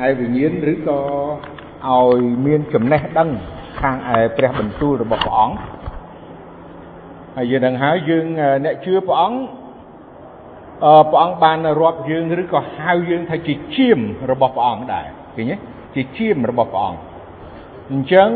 [0.00, 1.00] ឯវិញ្ញាណឬក៏
[1.88, 3.28] ឲ្យមានចំណេះដឹង
[3.80, 5.56] ខាងឯព្រះបន្ទូលរបស់ព្រះអង្គ
[7.36, 8.26] ហើយយើងនឹងហើយយើង
[8.64, 9.38] អ្នកជឿព្រះអង្គ
[11.10, 13.98] ព្រះអង្គបានរាប់យើងឬក៏ហៅយើងថាជាជាម
[14.30, 15.56] របស់ព្រះអង្គដែរឃើញទេ
[15.94, 17.00] ជាជាមរបស់ព្រះអង្គ
[17.90, 18.30] អញ្ចឹង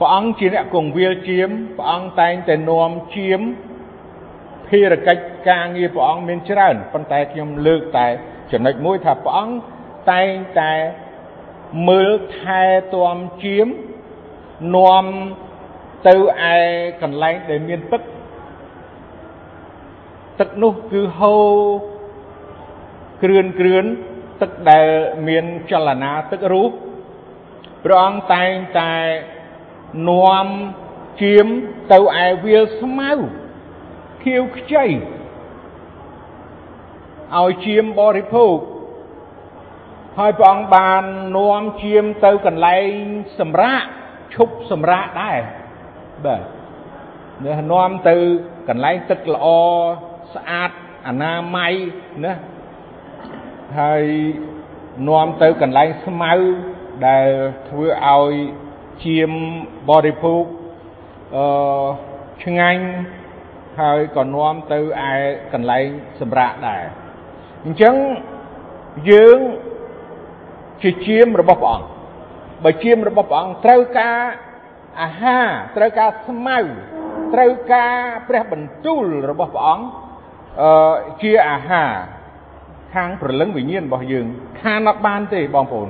[0.00, 1.48] ព្រះអង្គជាអ្នកគង្វាលជាម
[1.78, 3.40] ព្រះអង្គតែងតែនាំជាម
[4.68, 8.06] ភារកិច្ចការងារព្រះអង្គមានច្រើនប៉ុន្តែខ្ញុំលើកតែ
[8.52, 9.54] ចំណុចមួយថាព្រះអង្គ
[10.12, 10.72] តែងតែ
[11.88, 12.62] មើលថែ
[12.94, 13.66] ទាំជាម
[14.76, 15.04] នាំ
[16.08, 16.14] ទៅ
[16.54, 16.56] ឯ
[17.02, 18.02] កន្លែងដែលមានទឹក
[20.40, 21.50] ទឹកនោះគឺហូរ
[23.22, 23.84] គ្រឿនគ្រឿន
[24.42, 24.86] ទឹកដែល
[25.28, 26.70] មានចលនាទឹករូប
[27.84, 28.92] ព្រះអង្គតែងតែ
[30.08, 30.46] នាំ
[31.22, 31.46] ជាម
[31.92, 33.12] ទៅឯវាលស្មៅ
[34.22, 34.84] ខៀវខ្ចី
[37.36, 38.56] ឲ្យជាមបរិភោគ
[40.18, 41.02] ហើយព្រះអង្គបាន
[41.36, 42.88] នាំជាមទៅកន្លែង
[43.40, 43.82] សម្រាក
[44.34, 45.38] ឈប់សម្រាកដែរ
[46.24, 46.42] បាទ
[47.72, 48.16] នាំទៅ
[48.68, 49.46] កន្លែងទឹកល្អ
[50.34, 50.70] ស្អាត
[51.06, 51.74] អនាម័យ
[52.24, 52.34] ណា
[53.80, 54.04] ហើយ
[55.08, 56.32] នាំទៅកន្លែងស្មៅ
[57.08, 57.28] ដែល
[57.68, 58.32] ធ្វើឲ្យ
[59.04, 59.30] ជាម
[59.88, 60.44] បរិភោគ
[61.36, 61.46] អឺ
[62.44, 62.84] ឆ្ងាញ់
[63.80, 64.78] ហើយក៏នាំទៅ
[65.10, 65.12] ឯ
[65.52, 65.86] កន្លែង
[66.20, 66.84] សម្រាប់ដែរ
[67.64, 67.94] អញ្ចឹង
[69.10, 69.38] យើង
[70.82, 71.86] ជាជាមរបស់ព្រះអង្គ
[72.64, 74.18] បើជាមរបស់ព្រះអង្គត្រូវការ
[75.02, 76.58] អាហារត្រូវការស្មៅ
[77.34, 77.96] ត្រូវការ
[78.28, 79.86] ព្រះបន្ទូលរបស់ព្រះអង្គ
[80.62, 81.90] អឺជាអាហារ
[82.94, 84.26] ខាងព្រលឹងវិញ្ញាណរបស់យើង
[84.62, 85.88] ខានអត់បានទេបងប្អូន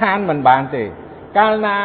[0.00, 0.82] ខានមិនបានទេ
[1.38, 1.78] កាលណា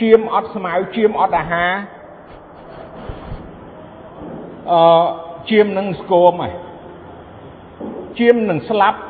[0.00, 1.72] ជាមអត់ស្មៅជាមអត់អាហារ
[4.72, 5.04] អឺ
[5.50, 6.54] ជាមនឹងស្គមហើយ
[8.18, 9.00] ជាមនឹងស្លាប់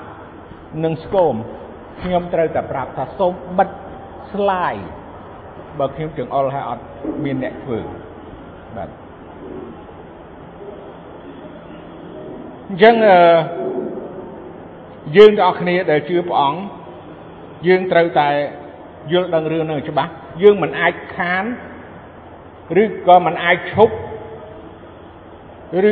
[0.85, 1.35] នឹងស្គម
[2.03, 3.69] ខ្ញុំត្រូវតែប្រាប់ថាសូមបិទ
[4.33, 4.75] ស្លាយ
[5.79, 6.85] បើខ្ញុំចង្អុលហើយអត់
[7.25, 7.79] មានអ្នកធ្វើ
[8.77, 8.89] បាទ
[12.69, 13.19] អញ្ចឹងអឺ
[15.17, 16.61] យើងទាំងអស់គ្នាដែលជឿព្រះអង្គ
[17.67, 18.29] យើងត្រូវតែ
[19.13, 20.11] យល់ដឹងរឿងនឹងច្បាស់
[20.43, 21.45] យើងមិនអាចខាន
[22.83, 23.95] ឬក៏មិនអាចឈប់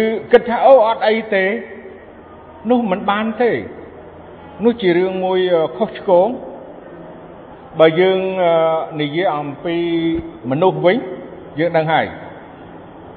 [0.01, 0.03] ឬ
[0.33, 1.45] គិតថាអូអត់អីទេ
[2.71, 3.51] នោះមិនបានទេ
[4.65, 5.39] នោះជារឿងមួយ
[5.77, 6.29] ខុសឆ្គង
[7.81, 8.19] បើយើង
[9.01, 9.77] និយាយអំពី
[10.51, 10.97] មនុស្សវិញ
[11.59, 12.07] យើងដឹងហើយ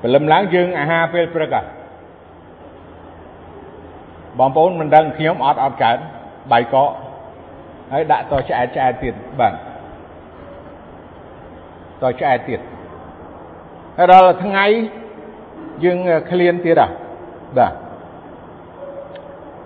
[0.02, 1.64] ព្រលឹមឡើងយើងអាហារពេលព្រឹកហ่ะ
[4.40, 5.98] បងប្អូនមិនដឹងខ្ញុំអត់អត់កើត
[6.52, 6.90] បាយកក
[7.92, 9.54] ហើយដាក់តឆ្អែតឆ្អែតទៀតបាទ
[12.02, 12.60] តឆ្អែតទៀត
[13.98, 14.66] ហើយដល់ថ្ងៃ
[15.84, 15.98] យើង
[16.32, 16.90] ឃ្លានទៀតហ่ะ
[17.58, 17.74] បាទ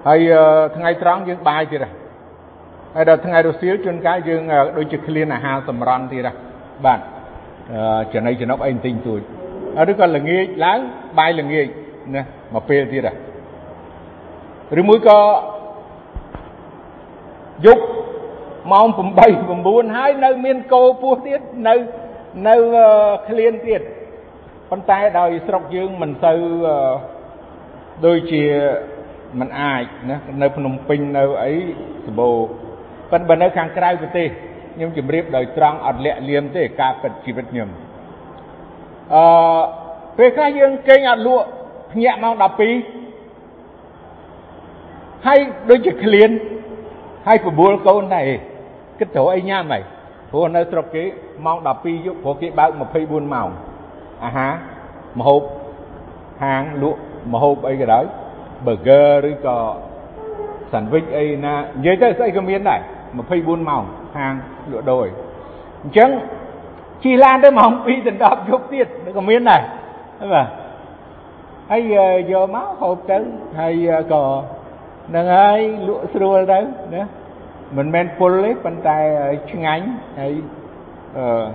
[0.07, 0.19] ហើយ
[0.75, 1.85] ថ្ងៃត្រង់យើងបាយទៀត
[2.95, 4.41] ហើយដល់ថ្ងៃរសៀលជួនកាលយើង
[4.77, 6.29] ដូចជាឃ្លានអាហារសម្រន់ទៀត
[6.85, 6.99] បាទ
[8.13, 9.21] ចំណីចំណុកអីបន្តិចតួច
[9.91, 10.79] ឬក៏ល្ងាចឡើង
[11.19, 11.67] បាយល្ងាច
[12.15, 12.21] ណា
[12.53, 13.07] មកពេលទៀត
[14.79, 15.19] ឬមួយក៏
[17.65, 17.83] យប់
[18.71, 18.97] ម៉ោង8
[19.57, 21.75] 9ហើយនៅមានកោពោះទៀតនៅ
[22.47, 22.55] នៅ
[23.27, 23.81] ឃ្លានទៀត
[24.69, 26.39] ប៉ុន្តែដោយស្រុកយើងមិនសូវ
[28.05, 28.43] ដូចជា
[29.39, 31.53] มันអាចណានៅភ្នំពេញនៅអី
[32.07, 32.29] សបោ
[33.11, 34.27] ប៉ុន្តែបើនៅខាងក្រៅប្រទេស
[34.75, 37.69] ខ្ញុំជម្រាបដោយត្រង់អត់លាក់លៀមទេការពិតជីវិតខ្ញុំ
[39.13, 39.23] អឺ
[40.17, 41.45] ពេលខ្លះយើងគេងអត់លក់
[41.91, 42.45] ភ្ញាក់ម៉ោង12
[45.25, 45.39] ហើយ
[45.69, 46.29] ដូចជាក្លៀន
[47.27, 48.27] ហើយបបួលកូនដែរ
[48.99, 49.83] គិតត្រូវអីញ៉ាំហើយ
[50.31, 51.03] ព្រោះនៅស្រុកគេ
[51.45, 52.69] ម៉ោង12យប់ព្រោះគេបើក
[53.01, 53.49] 24ម៉ោង
[54.23, 54.51] អាហារ
[55.19, 55.41] ម្ហូប
[56.43, 56.99] ហាងលក់
[57.33, 58.05] ម្ហូបអីក៏ដោយ
[58.65, 59.57] burger ឬក៏
[60.71, 62.79] sandwich អីណានិយាយទៅស្អីក៏មានដែរ
[63.23, 63.83] 24ម៉ោង
[64.17, 64.33] ហាង
[64.71, 65.05] លក់ដូរ
[65.83, 66.09] អញ្ចឹង
[67.03, 69.61] ជិះឡានទៅម៉ោង2ដល់10យប់ទៀតក៏មានដែរ
[70.33, 70.47] បាទ
[71.71, 71.81] ហើយ
[72.31, 73.17] យកមកហូបទៅ
[73.59, 74.23] ហើយក៏
[75.15, 76.59] នឹងហើយលក់ស្រួលទៅ
[76.95, 77.03] ណា
[77.77, 78.97] មិនមែនពុលទេប៉ុន្តែ
[79.51, 79.85] ឆ្ងាញ់
[80.19, 80.33] ហើយ
[81.17, 81.45] អឺ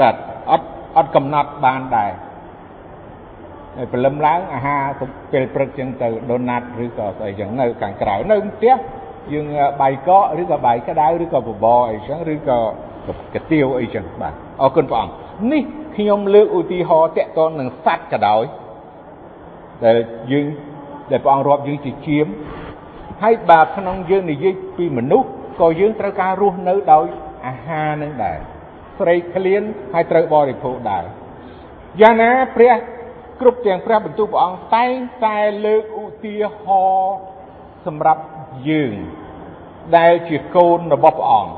[0.00, 0.14] បាទ
[0.50, 2.10] អត់អត់កំណត់បានដែរ
[3.76, 4.82] ហើយព្រលឹមឡើងអាហារ
[5.32, 8.74] ពេលព្រឹកចឹងទៅដូណាត់ឬក៏ស្អីចឹងនៅខាងក្រៅនៅផ្ទះ
[9.32, 9.46] យើង
[9.80, 12.58] បាយកកឬក៏បាយក្តៅឬក៏បបរអីចឹងឬក៏
[13.34, 15.14] កាទៀវអីចឹងបាទអរគុណព្រះអង្គ
[15.52, 15.62] នេះ
[15.96, 18.44] ខ្ញុំលើកឧទាហរណ៍តកតងនឹងសัตว์ក៏ដោយ
[19.84, 19.96] ដែល
[20.32, 20.46] យើង
[21.10, 22.26] ដែលព្រះអង្គរាប់យើងជាជាម
[23.22, 25.28] ហើយបើក្នុងយើងនិយាយពីមនុស្ស
[25.60, 27.06] ក៏យើងត្រូវការរស់នៅដោយ
[27.46, 28.38] អាហារនឹងដែរ
[28.98, 29.62] ស្រេកឃ្លាន
[29.94, 31.04] ហើយត្រូវបរិភោគដែរ
[32.00, 32.72] យ៉ាងណាព្រះ
[33.40, 34.94] គ្រប់ទាំងព្រះបន្ទូលព្រះអង្គតែង
[35.26, 36.64] តែលើកឧទាហ
[36.94, 37.16] រណ៍
[37.86, 38.22] សម្រាប់
[38.68, 38.94] យើង
[39.96, 41.52] ដែលជាកូនរបស់ព្រះអង្គ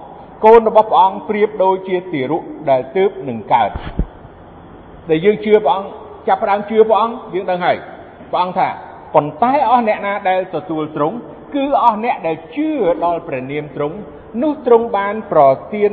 [0.45, 3.71] កូនរបស់ព្រះអង្គប្រៀបដូចជាទារកដែលទើបនឹងកើត
[5.11, 5.89] ដែលយើងជឿព្រះអង្គ
[6.29, 7.77] ចាប់ផ្ដើមជឿព្រះអង្គយើងដឹងហើយ
[8.31, 8.69] ព្រះអង្គថា
[9.15, 11.17] ប៉ុន្តែអស់អ្នកណាដែលទទួលទ្រង់
[11.55, 12.71] គឺអស់អ្នកដែលជឿ
[13.05, 13.97] ដល់ព្រះនាមទ្រង់
[14.43, 15.43] នោះទ្រង់បានប្រ
[15.75, 15.93] ទាន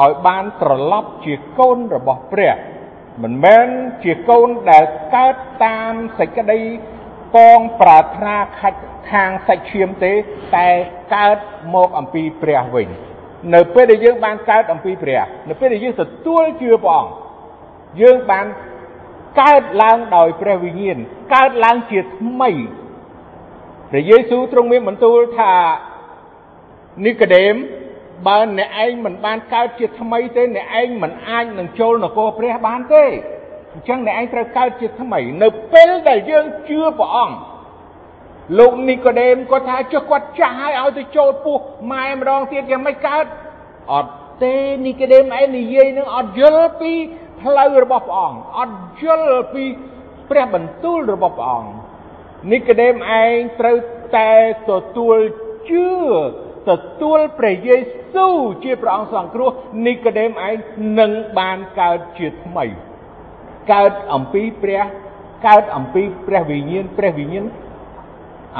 [0.00, 2.56] ឲ្យបានត្រឡប់ជាកូនរបស់ព្រះ
[3.22, 3.66] មិនមែន
[4.04, 6.60] ជាកូនដែលកើតតាមសេចក្តី
[7.36, 10.12] កងប្រាថ្នាខាច់ខាងសាច់ឈាមទេ
[10.56, 10.68] តែ
[11.14, 11.38] កើត
[11.74, 12.88] មកអំពីព្រះវិញ
[13.54, 17.12] នៅពេលដែលយើងបានកើតអំពីព្រះ នៅពេលដែលយើងទទួលជឿព្រះអង្គ
[18.02, 18.46] យើងបាន
[19.40, 20.98] កើតឡើងដោយព្រះវិញ្ញាណ
[21.34, 22.50] កើតឡើងជាថ្មី
[23.90, 25.52] ព្រះយេស៊ូវទ្រង់មានបន្ទូលថា
[27.06, 27.54] នីកូដេម
[28.26, 33.04] បើអ្នកឯងមិនបានកើតជាថ្មីទេអ្នកឯងមិនអាចនឹងចូលនគរព្រះបានទេ
[33.72, 37.36] អញ្ចឹងអ្នកឯងត្រូវកើតជាថ្មី នៅពេលដែលយើងជឿព្រះអង្គ
[38.58, 41.58] លោកនីកូដេមគាត់ថាចុះគាត់ចាស់ហើយឲ្យទៅចូលពោះ
[41.92, 43.24] ម៉ែម្ដងទៀតយ៉ាងម៉េចកើត
[43.92, 44.54] អត់ទេ
[44.86, 46.92] នីកូដេមឯងនិយាយនឹងអត់យល់ពី
[47.40, 49.64] ផ្លូវរបស់ព្រះអង្គអត់យល់ពី
[50.30, 51.70] ព្រះបន្ទូលរបស់ព្រះអង្គ
[52.52, 53.76] នីកូដេមឯងត្រូវ
[54.16, 54.30] តែ
[54.70, 55.18] ទទួល
[55.70, 55.86] ជឿ
[56.70, 56.72] ទ
[57.02, 57.76] ទួលព្រះយេ
[58.14, 59.50] ស៊ូវជាព្រះអង្គសង្គ្រោះ
[59.86, 60.54] នីកូដេមឯង
[61.00, 62.66] នឹងបានកើតជាថ្មី
[63.72, 64.82] កើតអំពីព្រះ
[65.48, 67.46] កើតអំពីព្រះវិញ្ញាណព្រះវិញ្ញាណ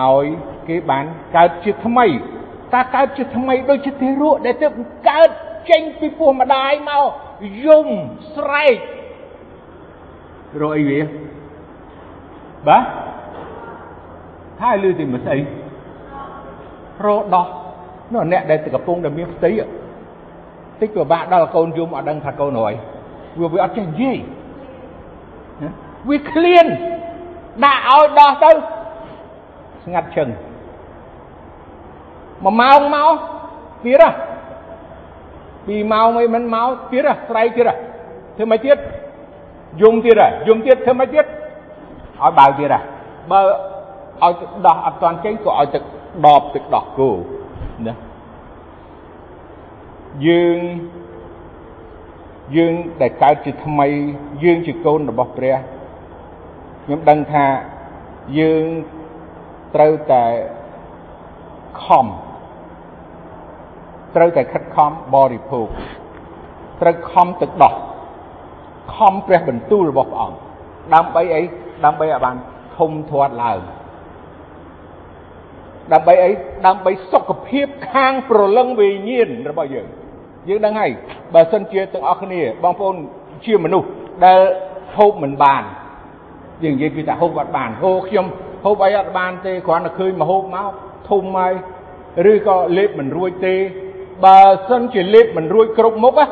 [0.00, 0.26] ឲ្យ
[0.69, 1.04] គេបាន
[1.37, 2.06] កើតជាថ្មី
[2.75, 4.72] តើកើតជាថ្មីដូចជាទារកដែលទើប
[5.10, 5.28] កើត
[5.70, 7.04] ចេញពីពោះម្ដាយមក
[7.66, 7.88] យំ
[8.34, 8.76] ស្រែក
[10.60, 11.00] រកអីវា
[12.69, 12.84] បាទ
[14.60, 15.38] ថាលឺទីមិនស្អី
[17.06, 17.46] រដោះ
[18.12, 19.50] នោះអ្នកដែលកំពុងតែមានផ្ទៃ
[20.81, 22.75] តិចពិបាកដល់កូនយំអត់ដឹងថាកូនហើយ
[23.41, 24.19] វាវាអត់ចេះនិយាយ
[26.09, 26.67] វាឃ្លាន
[27.64, 28.50] ដាក់ឲ្យដោះទៅ
[29.85, 30.29] ស្ងាត់ជឹង
[32.44, 33.14] មួយម៉ោងមក
[33.85, 34.11] ទៀតហ៎
[35.67, 37.75] ពីម៉ោងអីមិនមកទៀតហ៎ស្រែកទៀតហ៎
[38.37, 38.79] ធ្វើមិនទៀត
[39.82, 42.81] យំទៀតហ៎យំទៀតធ្វើមិនទៀតឲ្យបើទៀតហ៎
[43.31, 43.41] បើ
[44.23, 44.32] ឲ្យ
[44.67, 45.82] ដោះអត់តាន់ចេញក៏ឲ្យទឹក
[46.26, 47.11] ដបទឹកដោះគោ
[47.86, 47.94] ណា
[50.26, 50.58] យើង
[52.56, 53.88] យើងដែលកើតជាថ្មី
[54.44, 55.56] យើងជាកូនរបស់ព្រះ
[56.84, 57.46] ខ្ញុំដឹងថា
[58.38, 58.64] យើង
[59.74, 60.24] ត្រូវតែ
[61.84, 62.06] ខំ
[64.16, 65.68] ត្រូវតែខិតខំបរិភោគ
[66.80, 67.75] ត្រូវខំទឹកដោះ
[68.96, 70.36] ខំព្រះបន្ទូលរបស់ព្រះអង្គ
[70.94, 71.42] ដើម្បីអី
[71.84, 72.36] ដើម្បីឲ្យបាន
[72.78, 73.58] ធំធាត់ឡើង
[75.93, 76.31] ដើម្បីអី
[76.67, 79.87] ដើម្បីសុខភាពខាងប្រលឹងវិញ្ញាណរបស់យើង
[80.49, 80.90] យើងដឹងហើយ
[81.34, 82.96] បើសិនជាទាំងអស់គ្នាបងប្អូន
[83.44, 83.88] ជាមនុស្ស
[84.25, 84.40] ដែល
[84.96, 85.62] ហូបមិនបាន
[86.62, 88.26] យើងនិយាយពីថាហូបអត់បានហូខ្ញុំ
[88.64, 90.70] ហូបអីអត់បានទេគ្រាន់តែឃើញមកហូបមក
[91.11, 91.52] ធំហើយ
[92.32, 93.55] ឬក៏លេបមិនរួចទេ
[94.25, 94.38] បើ
[94.69, 96.26] សិនជាលេបមិនរួចគ្រប់មុខណា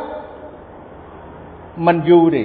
[1.87, 2.43] มันយូរទេ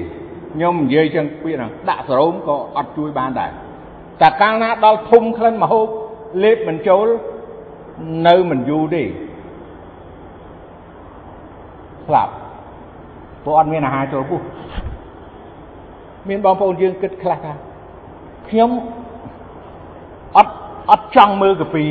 [0.54, 3.51] ខ្ញុំនិយាយចឹងពីហ្នឹងដាក់សរោមក៏អត់ជួយបានដែរ
[4.22, 5.88] តែកាលណាដល់ធំក្លិនមកហូប
[6.44, 7.08] លេបមិនចូល
[8.28, 9.04] នៅមិនយូរទេ
[12.08, 12.34] ស្លាប់
[13.44, 14.42] ព្រោះអត់មានអាហារចូលពោះ
[16.30, 17.54] មានបងប្អូនយើងគិតខ្លះថា
[18.50, 18.72] ខ្ញុំ
[20.38, 20.54] អត់
[20.92, 21.86] អត់ចង់មើលកាពី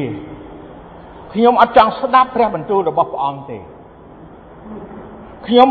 [1.32, 3.58] ខ្ញុំអត់ចង់ស្ដាប់ព្រះបន្ទូលរបស់ព្រះអង្គទេ
[5.46, 5.69] ខ្ញុំ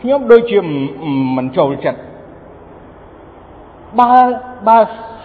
[0.00, 0.58] ខ្ញុំដូចជា
[1.36, 2.00] មិនចូលចិត្ត
[4.00, 4.12] បើ
[4.68, 4.78] បើ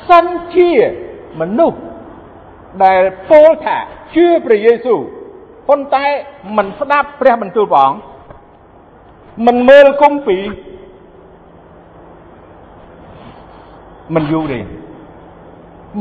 [0.08, 0.26] សិន
[0.56, 0.70] ជា
[1.40, 1.80] មនុស្ស
[2.84, 3.78] ដែលពោលថា
[4.16, 5.02] ជឿព្រះយេស៊ូវ
[5.68, 6.06] ប៉ុន្តែ
[6.58, 8.00] មិនស្ដាប់ព្រះបន្ទូលព្រះអង្គ
[9.48, 10.44] មិនមើលគម្ពីរ
[14.16, 14.60] មិនយូរទេ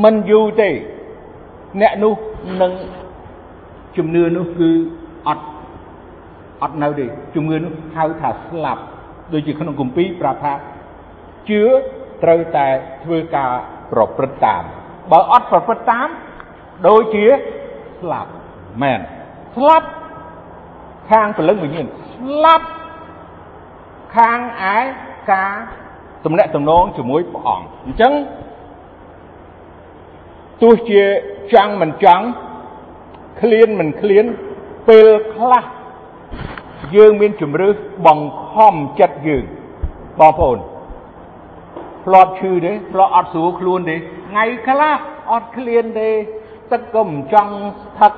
[0.04, 0.70] មិនយូរទេ
[1.80, 2.14] អ្នកនោះ
[2.62, 2.72] នឹង
[3.96, 4.70] ជំនឿនោះគឺ
[5.28, 5.44] អត់
[6.62, 8.82] អត់នៅទេជំនឿនោះហៅថាស្លាប់
[9.32, 10.52] ដូចជាក្នុងគម្ពីរប្រាប់ថា
[11.50, 11.62] ជឿ
[12.22, 12.66] ត្រូវតែ
[13.04, 13.50] ធ្វើការ
[13.92, 14.62] ប្រព្រឹត្តតាម
[15.12, 16.08] បើអត់ប្រព្រឹត្តតាម
[16.88, 17.24] ដូចជា
[18.00, 18.30] ស្លាប់
[18.82, 19.00] មែន
[19.56, 19.88] ស្លាប់
[21.10, 22.66] ខាងពលឹងវិញ្ញាណស្លាប់
[24.16, 24.38] ខាង
[24.74, 24.78] ឯ
[25.32, 25.54] ការ
[26.24, 28.12] ទំនាក់ទំនងជាមួយព្រះអង្គអញ្ចឹង
[30.62, 31.02] ទោះជា
[31.54, 32.24] ចង់មិនចង់
[33.40, 34.24] ឃ្លានមិនឃ្លាន
[34.88, 35.64] ពេលខ្លះ
[36.96, 37.74] យើងមានជំរឿស
[38.06, 39.44] បង្ខំចិត្តយើង
[40.20, 40.58] បងប្អូន
[42.04, 43.96] ធ្លាប់ឈឺទេធ្លាប់អត់ស្រួលខ្លួនទេ
[44.28, 44.96] ថ្ងៃខ្លះ
[45.30, 46.10] អត់ឃ្លានទេ
[46.72, 48.12] ទឹកក៏មិនចង់ស្ថិត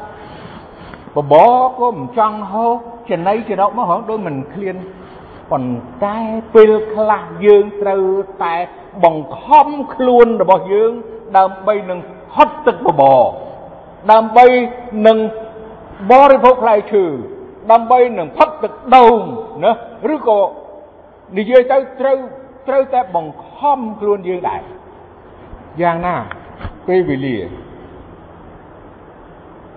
[1.16, 2.76] បបរក៏មិនចង់ហូប
[3.10, 4.76] ចំណៃចរកមកហងដូចមិនឃ្លាន
[5.50, 6.18] ប៉ុន្តែ
[6.54, 8.04] ពេលខ្លះយើងត្រូវ
[8.42, 8.54] តែ
[9.04, 10.92] បង្ខំខ្លួនរបស់យើង
[11.38, 12.00] ដើម្បីនឹង
[12.36, 13.20] ហត់ទឹកបបរ
[14.12, 14.46] ដើម្បី
[15.06, 15.18] នឹង
[16.10, 17.04] បរិភោគផ្លែឈើ
[17.72, 19.16] ដើម្បីនឹងផឹកទឹកដូង
[19.64, 19.72] ណា
[20.14, 20.40] ឬក៏
[21.38, 22.18] និយាយទៅត្រូវ
[22.68, 24.60] ត្រូវតែបង្ខំខ្លួនយើងដែរ
[25.82, 26.14] យ៉ាងណា
[26.88, 27.36] ពេលវេលា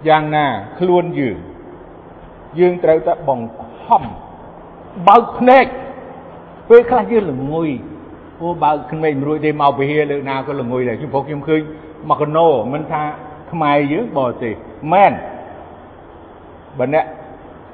[0.07, 0.45] យ៉ាងណា
[0.79, 1.37] ខ្លួនយើង
[2.59, 4.03] យើងត្រូវតែបង្ខំ
[5.07, 5.65] បើកភ្នែក
[6.69, 7.69] ពេលខ្លះយើងល្ងុយ
[8.41, 11.61] អូបើកភ្នែកមិនរួចទេមកវិហារលើណាក៏ល្ងុយដែរខ្ញុំព្រោះខ្ញុំឃើញ
[12.09, 13.01] មកកណោមិនថា
[13.51, 14.53] ខ្មែរយើងបរទេស
[14.93, 15.13] មែន
[16.79, 17.05] បើអ្នក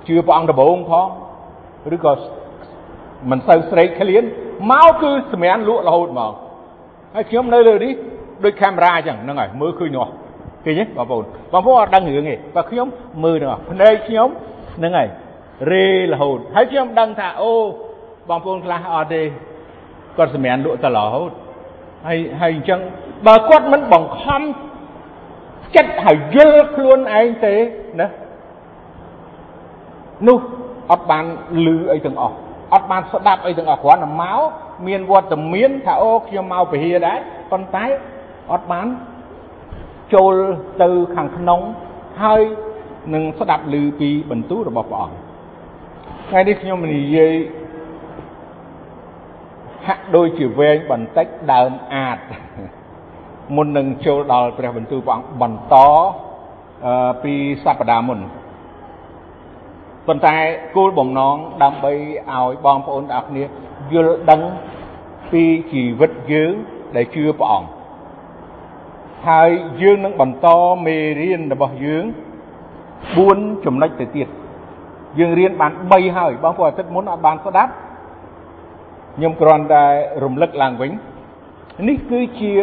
[0.07, 1.07] ជឿព្រះអង្គដំបូងផង
[1.95, 2.13] ឬក៏
[3.29, 4.23] មិនសូវស្រេកឃ្លាន
[4.71, 6.33] មកគឺសម្រានលក់រហូតមក
[7.15, 7.93] ហើយខ្ញុំនៅលើនេះ
[8.43, 10.07] ដូចកាមេរ៉ាអញ្ចឹងហ្នឹងហើយមើលឃើញនោះ
[10.65, 12.87] ឃើញទេបងប្អូនបងប្អូនអត់ដឹងរឿងទេបើខ្ញុំ
[13.23, 14.29] មើលនោះភ្នែកខ្ញុំ
[14.77, 15.09] ហ្នឹងហើយ
[15.71, 17.53] រេរហូតហើយខ្ញុំដឹងថាអូ
[18.29, 19.21] បងប្អូនខ្លះអត់ទេ
[20.17, 21.31] គាត់សម្រានលក់តរហូត
[22.07, 22.79] ហើយហើយអញ្ចឹង
[23.27, 24.41] បើគាត់មិនបង្ខំ
[25.75, 27.55] ចិត្តហើយយល់ខ្លួនឯងទេ
[27.99, 28.07] ណា
[30.27, 30.39] នោះ
[30.91, 31.25] អត់បាន
[31.65, 32.35] លឺអីទាំងអស់
[32.73, 34.39] អត់បានស្ដាប់អីទាំងអស់គ្រាន់តែមក
[34.87, 37.17] មានវត្តមានថាអូខ្ញុំមកពហិដែរ
[37.51, 37.85] ប៉ុន្តែ
[38.51, 38.87] អត់បាន
[40.13, 40.33] ចូល
[40.81, 41.61] ទៅខាងក្នុង
[42.21, 42.41] ហើយ
[43.13, 45.15] នឹងស្ដាប់ឮពីបន្ទូលរបស់ព្រះអង្គ
[46.29, 47.35] ថ្ងៃនេះខ្ញុំនិយាយ
[49.87, 52.17] ហាក់ដូចជាវែងបន្តិចដើមអាច
[53.55, 55.75] មុននឹងចូលដល់ព្រះបន្ទូលព្រះអង្គបន្ត
[57.23, 58.19] ពីសប្តាហ៍មុន
[60.07, 60.35] ប៉ុន្តែ
[60.75, 61.93] គោលបំណងដើម្បី
[62.31, 63.43] ឲ្យបងប្អូនទាំងអស់គ្នា
[63.93, 64.41] យល់ដឹង
[65.31, 66.53] ពីជីវិតយើង
[66.95, 67.80] ដែលជឿព្រះអង្គ
[69.27, 69.49] ហើយ
[69.81, 70.47] យើងនឹងបន្ត
[70.85, 72.03] មេរៀនរបស់យើង
[72.85, 74.27] 4ចំណុចទៅទៀត
[75.19, 77.71] យើងរៀនបាន3ហើយបងប្អូនអាទិត្យមុនអត់បានស្ដាប់
[79.15, 79.85] ខ្ញុំគ្រាន់តែ
[80.23, 80.91] រំលឹកឡើងវិញ
[81.87, 82.53] នេះគឺជា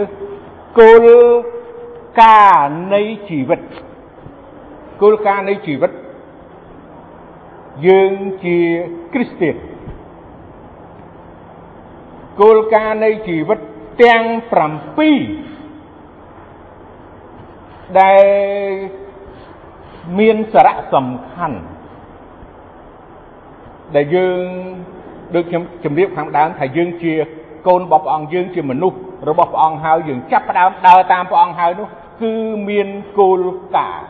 [0.78, 1.06] គោល
[2.22, 3.60] ការណ៍នៃជីវិត
[5.02, 5.92] គោលការណ៍នៃជីវិត
[7.86, 8.12] យើង
[8.44, 8.58] ជា
[9.14, 9.56] គ្រីស្ទាន
[12.40, 13.58] គោលការណ៍នៃជីវិត
[14.02, 14.22] ទាំង
[15.02, 15.57] 7
[18.00, 18.24] ដែល
[20.18, 21.58] មានសារៈសំខាន់
[23.96, 24.44] ដែលយើង
[25.34, 27.12] ដូចខ្ញុំជម្រាបខាងដើមថាយើងជា
[27.66, 31.88] កូនរបស់ព្រះអង្គយើងជាមនុស្សរបស់ព្រះអង្គហើយយើងចាប់ផ្ដើមដើរតាមព្រះអង្គហើយនោះ
[32.22, 32.32] គឺ
[32.68, 33.42] មានគោល
[33.76, 34.08] ការណ៍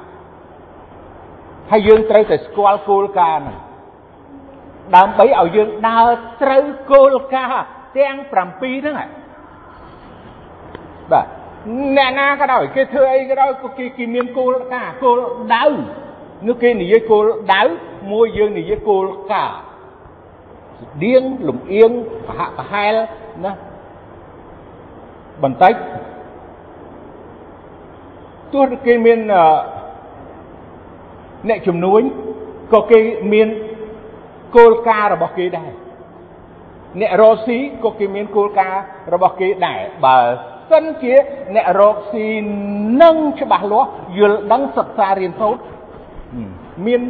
[1.70, 3.58] ហើយយើងត្រូវតែស្គាល់គោលការណ៍ហ្នឹង
[4.96, 6.08] ដើម្បីឲ្យយើងដើរ
[6.42, 7.66] ត្រូវគោលការណ៍
[7.98, 9.08] ទាំង7ហ្នឹង
[11.12, 11.26] បាទ
[11.96, 15.18] អ្នកណាក៏ដោយគេធ្វើអីក៏ដោយគេគេមានគោលការណ៍គោល
[15.54, 15.64] ដៅ
[16.46, 17.24] នោះគេនិយាយគោល
[17.54, 17.62] ដៅ
[18.12, 19.58] មួយយើងនិយាយគោលការណ៍
[20.80, 21.90] ស្តៀងលំអៀង
[22.26, 22.94] ប្រហាក់ប្រហែល
[23.44, 23.52] ណា
[25.42, 25.74] បន្តិច
[28.52, 29.18] ទោះគេមាន
[31.48, 32.02] អ្នកជំនួញ
[32.72, 32.98] ក៏គេ
[33.32, 33.48] មាន
[34.56, 35.70] គោលការណ៍របស់គេដែរ
[37.00, 40.18] អ្នករកស៊ីក៏គេមានគោលការណ៍របស់គេដែរបើ
[40.70, 41.14] សិនជា
[41.54, 42.26] អ្នករកស៊ី
[43.02, 45.62] នឹងច្បាស់លាស់យល់ដឹងសិក្សារៀនសូត្រ
[46.86, 47.00] មាន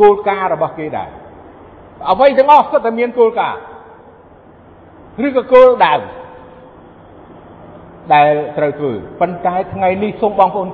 [0.00, 1.08] គោលការណ៍របស់គេដែរ
[2.10, 3.60] អ្វីទាំងអស់សុទ្ធតែមានគោលការណ៍
[5.26, 5.94] ឬក៏គោលដៅ
[8.14, 10.68] ដែលត្រូវធ្វើប៉ុន្តែថ្ងៃនេះសូមបងប្អូន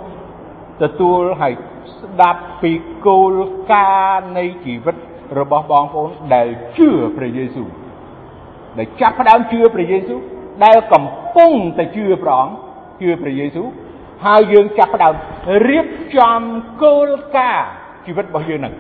[0.83, 1.53] ទទួលហើយ
[2.01, 2.73] ស្ដាប់ពី
[3.07, 3.35] គោល
[3.73, 4.97] ការណ៍នៃជីវិត
[5.39, 7.69] របស់បងប្អូនដែលជឿព្រះយេស៊ូវ
[8.79, 10.21] ដែលចាប់ផ្ដើមជឿព្រះយេស៊ូវ
[10.65, 11.05] ដែលកំ
[11.37, 12.55] ពុងតែជឿព្រះអង្គ
[13.01, 13.69] ជឿព្រះយេស៊ូវ
[14.27, 15.15] ហើយយើងចាប់ផ្ដើម
[15.69, 15.87] រៀប
[16.17, 16.41] ចំ
[16.83, 17.69] គោលការណ៍
[18.07, 18.75] ជីវិតរបស់យើងហ្នឹង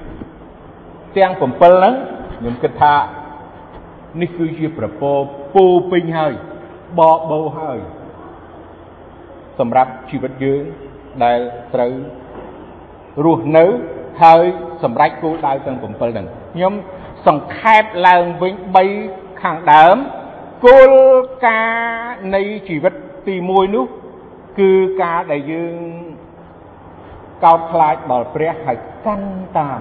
[1.16, 1.94] ទាំង7ហ្នឹង
[2.38, 2.94] ខ្ញុំគិតថា
[4.20, 5.12] នេះគឺជាប្រពោ
[5.54, 6.32] ពោពេញហើយ
[6.98, 7.78] បបោហើយ
[9.58, 10.62] សម្រាប់ជីវិតយើង
[11.24, 11.40] ដែល
[11.74, 11.92] ត្រូវ
[13.24, 13.64] រស់នៅ
[14.22, 14.44] ហើយ
[14.82, 16.72] សម្រេចគោលដៅទាំង7ហ្នឹងខ្ញុំ
[17.26, 18.54] សង្ខេបឡើងវិញ
[18.98, 19.96] 3ខាងដើម
[20.66, 20.92] គោល
[21.46, 22.94] ការណ៍នៃជីវិត
[23.26, 23.86] ទី1នោះ
[24.58, 24.70] គឺ
[25.02, 25.76] ការដែលយើង
[27.44, 29.80] កោតខ្លាចដល់ព្រះហើយកាន់តាម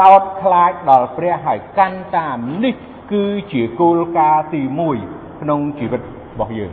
[0.00, 2.74] កោតខ្លាចដល់ព្រះហើយកាន់តាមនេះ
[3.12, 4.62] គឺជាគោលការណ៍ទី
[5.02, 6.72] 1ក្នុងជីវិតរបស់យើង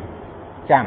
[0.71, 0.85] ចាំ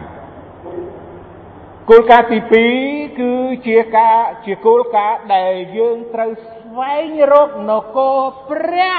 [1.90, 2.38] គោលការណ៍ទី
[2.80, 3.32] 2គឺ
[3.66, 8.18] ជាការជាគោលការណ៍ដែលយើងត្រូវស្វែងរកនគរ
[8.50, 8.96] ព្រះ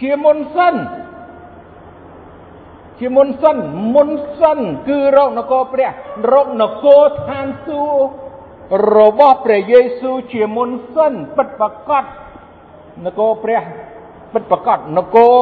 [0.00, 0.74] ជាមុនសិន
[3.00, 3.56] ជាមុនសិន
[3.94, 4.08] មុន
[4.40, 4.58] សិន
[4.88, 5.90] គឺរកនគរព្រះ
[6.32, 8.12] រកនគរឋានសួគ៌
[8.98, 12.04] របស់ព្រះយេស៊ូវជាមុនសិនពិតប្រកប
[13.04, 13.62] នគរព្រះ
[14.32, 15.36] ពិតប្រកបនគរ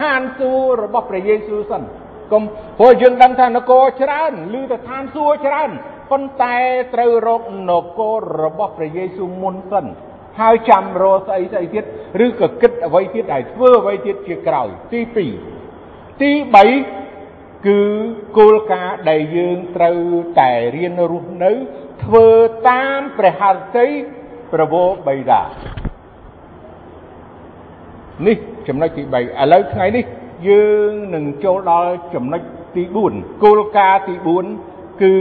[0.00, 1.82] ឋានសួគ៌របស់ព្រះយេស៊ូវសិន
[2.32, 2.42] កុំ
[2.78, 5.70] ព្រោះយើងដឹងថានគរច្រើនឬទៅឋានសួគ៌ច្រើន
[6.10, 6.56] ប៉ុន្តែ
[6.94, 9.86] ត្រូវរកនគររបស់ព្រះយេស៊ូវមុនសិន
[10.40, 11.84] ហើយចាំរកស្អីស្អីទៀត
[12.26, 15.55] ឬក៏គិតអ្វីទៀតដែលធ្វើអ្វីទៀតជាក្រោយទី2
[16.22, 16.32] ទី
[16.98, 17.80] 3គឺ
[18.38, 20.00] គោលការណ៍ដែលយើងត្រូវ
[20.40, 21.52] តែរៀនរស់នៅ
[22.04, 22.26] ធ្វើ
[22.68, 23.90] តាមព្រះហឫទ័យ
[24.52, 25.42] ប្រវោបិតា
[28.26, 28.36] នេះ
[28.68, 29.20] ចំណុចទី3ឥ
[29.52, 30.04] ឡូវថ្ងៃនេះ
[30.48, 32.42] យើងនឹងចូលដល់ចំណុច
[32.76, 32.82] ទី
[33.12, 34.14] 4គោលការណ៍ទី
[34.58, 35.14] 4គឺ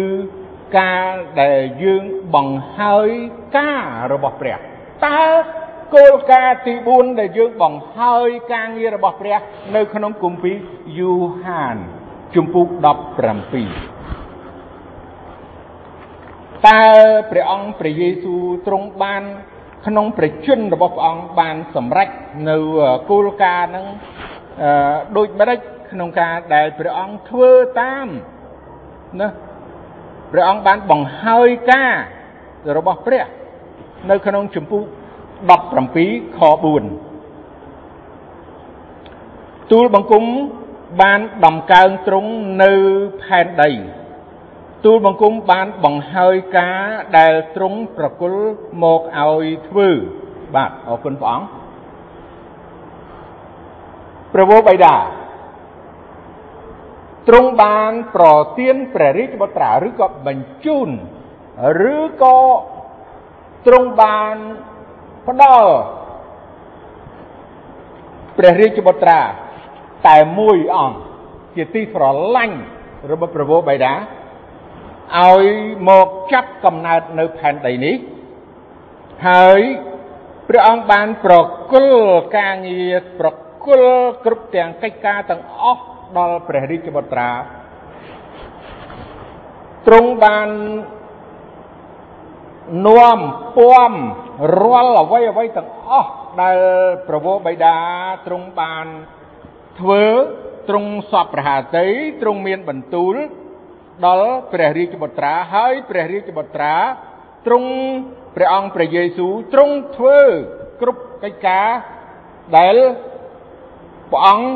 [0.79, 1.09] ការ
[1.41, 3.09] ដែលយើងបង្ហើយ
[3.57, 4.57] ការរបស់ព្រះ
[5.05, 5.21] តើ
[5.93, 9.39] គោលការណ៍ទី4ដែលយើងបង្ហើយការងាររបស់ព្រះ
[9.75, 10.55] នៅក្នុងគម្ពីរ
[10.99, 11.13] យូ
[11.43, 11.75] ហាន
[12.35, 19.23] ជំពូក17តើព្រះអង្គព្រះយេស៊ូវទ្រង់បាន
[19.87, 22.09] ក្នុងព្រះជន្មរបស់ព្រះអង្គបានសម្រេច
[22.49, 22.57] នៅ
[23.09, 23.85] គោលការណ៍ហ្នឹង
[25.17, 25.59] ដូចម្ដេច
[25.91, 27.51] ក្នុងការដែលព្រះអង្គធ្វើ
[27.81, 28.07] តាម
[29.21, 29.27] ណា
[30.31, 31.93] ព្រះអង្គបានបង្ហើយការ
[32.77, 33.23] របស់ព្រះ
[34.09, 34.83] នៅក្នុងចម្ពោះ
[35.35, 36.49] 17ខ4
[39.71, 40.23] ទូលបង្គំ
[41.01, 42.31] បានដំកើងទ្រង់
[42.63, 42.73] នៅ
[43.23, 43.69] ផែនដី
[44.85, 46.81] ទូលបង្គំបានបង្ហើយការ
[47.17, 48.43] ដែលទ្រង់ប្រគល់
[48.83, 49.89] មកឲ្យធ្វើ
[50.55, 51.47] បាទអរគុណព្រះអង្គ
[54.33, 54.95] ព្រះវរបិតា
[57.27, 58.25] ទ្រង់បានប្រ
[58.59, 60.89] ទានព្រះរាជបុត្រាឬក៏បញ្ជូន
[61.93, 62.37] ឬក៏
[63.67, 64.35] ទ្រង់បាន
[65.27, 65.69] ផ្ដល់
[68.37, 69.19] ព្រះរាជបុត្រា
[70.07, 70.97] តែមួយអង្គ
[71.55, 72.03] ជាទីស្រ
[72.35, 72.57] ឡាញ់
[73.11, 73.93] របស់ព្រះវរបិតា
[75.21, 75.45] ឲ្យ
[75.89, 77.95] មកចាប់កំណើតនៅផែនដីនេះ
[79.27, 79.61] ហើយ
[80.49, 81.35] ព្រះអង្គបានប្រ
[81.71, 82.03] គល់
[82.37, 83.29] ការងារប្រ
[83.65, 85.83] គល់គ្រប់ទាំងកិច្ចការទាំងអស់
[86.17, 87.31] ដល់ព្រះរាជបុត្រា
[89.87, 90.49] ទ្រង់បាន
[92.85, 93.19] នាំ
[93.57, 93.91] ពំ
[94.61, 96.09] រាល់អ្វីអ្វីទាំងអស់
[96.41, 96.57] ដែល
[97.07, 97.77] ប្រវោបិតា
[98.27, 98.85] ទ្រង់បាន
[99.79, 100.03] ធ្វើ
[100.69, 101.87] ទ្រង់សពប្រហាតី
[102.21, 103.15] ទ្រង់មានបន្ទូល
[104.05, 106.75] ដល់ព្រះរាជបុត្រាហើយព្រះរាជបុត្រា
[107.47, 107.71] ទ្រង់
[108.35, 110.19] ព្រះអង្គព្រះយេស៊ូវទ្រង់ធ្វើ
[110.81, 111.67] គ្រប់កិច្ចការ
[112.57, 112.75] ដែល
[114.11, 114.47] ព្រះអង្គ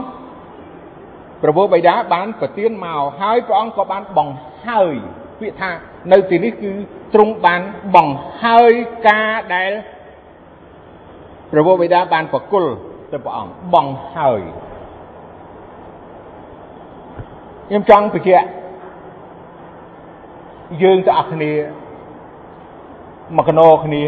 [1.42, 4.96] ព្រះវរបិតាបានប្រទានមកហើយព្រះអង្គក៏បានបង្ហើយ
[5.40, 5.72] ពាក្យថា
[6.12, 6.74] នៅទីនេះគឺ
[7.14, 7.62] ទ្រង់បាន
[7.96, 8.74] បង្ហើយ
[9.08, 9.72] ការដែល
[11.52, 12.72] ព្រះវរបិតាបានប្រគល់
[13.12, 14.42] ទៅព្រះអង្គបង្ហើយ
[17.68, 18.48] ខ្ញុំចង់បញ្ជាក់
[20.84, 21.52] យើងទាំងអស់គ្នា
[23.38, 24.04] មកកណោគ្នា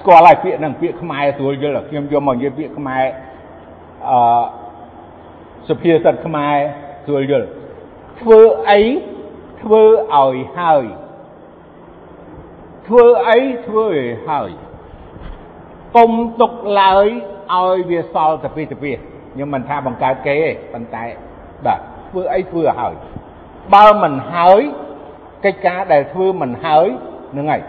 [0.00, 3.04] ស្គាល់ហើយពាក្យហ្នឹងពាក្យខ្មែរស្រួលយល់ខ្ញុំយកមកនិយាយពាក្យខ្មែរ
[4.10, 4.42] អឺ
[5.68, 6.54] សុភាសិតខ្មែរ
[7.04, 7.46] ស្រួលយល់
[8.20, 8.80] ធ្វើអី
[9.62, 9.82] ធ្វើ
[10.14, 10.84] ឲ្យហើយ
[12.88, 14.50] ធ្វើអីធ្វើឲ្យហើយ
[15.96, 17.06] កុំទុកឡើយ
[17.54, 21.04] ឲ្យវាសល់ទៅពីទៅពីខ្ញុំមិនថាបង្កើតគេទេប៉ុន្តែ
[21.66, 22.94] បាទធ្វើអីធ្វើឲ្យហើយ
[23.74, 24.60] បើមិនហើយ
[25.44, 26.86] កិច្ចការដែលធ្វើមិនហើយ
[27.36, 27.62] នឹងហើយ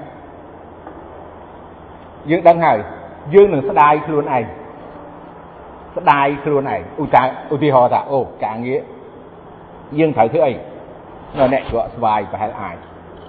[2.30, 2.80] យើងដឹងហើយ
[3.34, 4.46] យើងនឹងស្ដាយខ្លួនឯង
[5.98, 8.80] ស្ដាយខ្លួនឯងឧទាឧទាហរណ៍ថាអូការងារ
[10.00, 10.54] យើងត្រូវធ្វើអី
[11.38, 12.76] នៅអ្នកជ្រក់ស្វាយប្រហែលអាច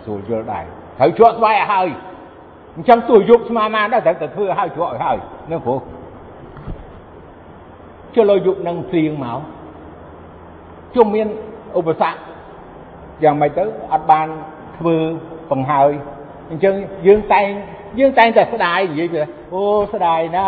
[0.05, 0.65] ស្រួលយល់ដែរ
[0.99, 1.89] ត្រូវជ្រក់ស្វាយឲ្យហើយ
[2.77, 5.17] អញ្ចឹងទោះយប់ស្មាមានដែរត្រូវតែធ្វើឲ្យជ្រក់ឲ្យហើយ
[5.51, 5.79] នឹងព្រោះ
[8.15, 9.41] ចុះលើយប់នឹងព្រៀងមក
[10.95, 11.27] ជុំមាន
[11.79, 12.19] ឧបសគ្គ
[13.23, 14.27] យ៉ាងម៉េចទៅអត់បាន
[14.79, 14.97] ធ្វើ
[15.51, 15.91] បង្ហើយ
[16.51, 16.75] អញ្ចឹង
[17.07, 17.49] យើងតែង
[17.99, 19.21] យើងតែងតែស្ដាយនិយាយទៅ
[19.53, 20.47] អូស្ដាយណា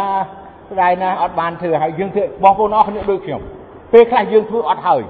[0.70, 3.40] ស្ដាយណាអត់បានធ្វើហើយយើងធ្វើបងប្អូនអស់គ្នាដូចខ្ញុំ
[3.92, 5.02] ពេលខ្លះយើងធ្វើអត់ហើយ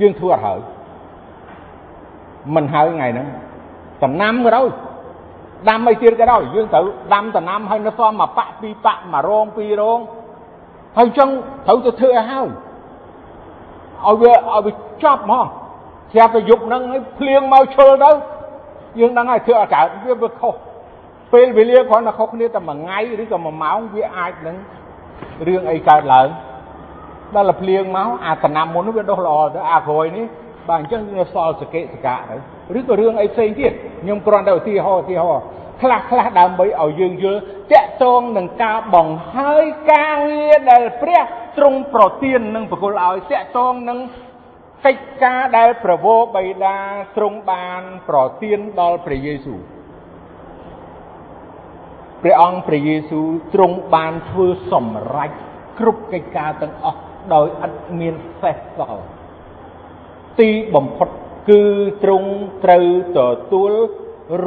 [0.00, 0.60] យើងធ្វើអត់ហើយ
[2.54, 3.28] មិនហើយថ្ងៃហ្នឹង
[4.02, 4.68] តំណាំក៏ដោយ
[5.68, 9.98] ដាំអីទៀតក៏ដោយយើងត្រូវដាំតំណាំហើយនៅសមមួយប៉ាក់ពីរប៉ាក់មួយរងពីររង
[10.96, 11.28] ហើយអញ្ចឹង
[11.66, 12.48] ត្រូវទៅធ្វើឲ្យហើយ
[14.04, 15.44] ឲ្យវាឲ្យវាចប់ហ្មង
[16.12, 18.10] ស្រាប់តែយប់ហ្នឹងឲ្យភ្លៀងមកឈុលទៅ
[19.00, 20.54] យើងដឹងហើយធ្វើឲ្យកើតវាវាខុស
[21.32, 24.56] ពេលវេលាគ្រាន់តែខុសគ្នាតែមួយថ្ងៃឬក៏មួយម៉ោងវាអាចនឹង
[25.46, 26.28] រឿងអីកើតឡើង
[27.34, 30.26] ដល់តែភ្លៀងមកអាតំណាំមុនវាដុះល្អទៅអាក្រោយនេះ
[30.68, 32.36] បាទអញ្ចឹងវាសល់សកេសកាទៅ
[32.78, 35.44] ឬក៏រឿងអីផ្សេងទៀតខ្ញុំគ្រាន់តែឧទាហរណ៍ឧទាហរណ៍
[35.82, 37.40] ខ្លះខ្លះដើម្បីឲ្យយើងយល់
[37.72, 41.22] តកតងនឹងការបង្ហើយការងារដែលព្រះ
[41.56, 43.98] ទ្រង់ប្រទាននឹងប្រគល់ឲ្យតកតងនឹង
[44.86, 46.76] កិច្ចការដែលប្រវោបិតា
[47.16, 49.60] ទ្រង់បានប្រទានដល់ព្រះយេស៊ូវ
[52.22, 55.30] ព្រះអង្គព្រះយេស៊ូវទ្រង់បានធ្វើសម្រេច
[55.78, 57.00] គ្រប់កិច្ចការទាំងអស់
[57.34, 59.04] ដោយឥតមានសេះសល់
[60.40, 61.08] ទីបំផុត
[61.50, 61.64] គឺ
[62.02, 62.30] ទ្រង់
[62.64, 62.86] ត្រូវ
[63.18, 63.20] ទ
[63.52, 63.72] ទួល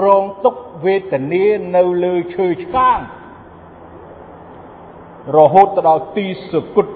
[0.03, 2.99] រងទុក្ខវេទនានៅលើឈើឆ្កាង
[5.37, 6.87] រហូតទៅដល់ទីសគុត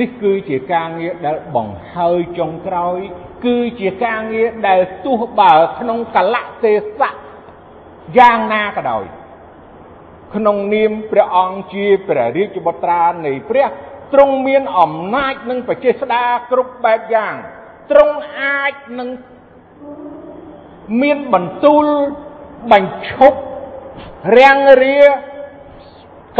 [0.00, 2.98] នេះគឺជាការងារដែលបង្ហើយចុងក្រោយ
[3.44, 7.14] គឺជាការងារដែលទោះបើក្នុងកលៈទេសៈ
[8.18, 9.04] យ៉ាងណាក៏ដោយ
[10.34, 13.66] ក្នុងនាមព្រះអង្គជាព្រះរាជបុត្រានៃព្រះ
[14.12, 17.34] ទ្រង់មានអំណាចនិងបចេស្តាគ្រប់បែបយ៉ាង
[17.90, 19.08] ទ្រង់អាចនឹង
[21.02, 21.84] មានបន្ទូល
[22.72, 23.38] បញ្ឈប់
[24.38, 25.00] រាំងរា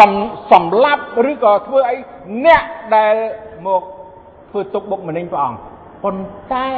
[0.00, 0.12] កំ
[0.50, 1.96] សម្លាប់ឬក៏ធ្វើអី
[2.44, 2.62] អ្នក
[2.96, 3.14] ដែល
[3.66, 3.82] មក
[4.50, 5.61] ធ្វើទុកបុកម្នេញព្រះអង្គ
[6.04, 6.72] ប៉ុន្តែ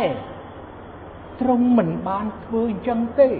[1.40, 3.30] ទ្រង់មិនបានធ្វើអញ្ចឹងទេ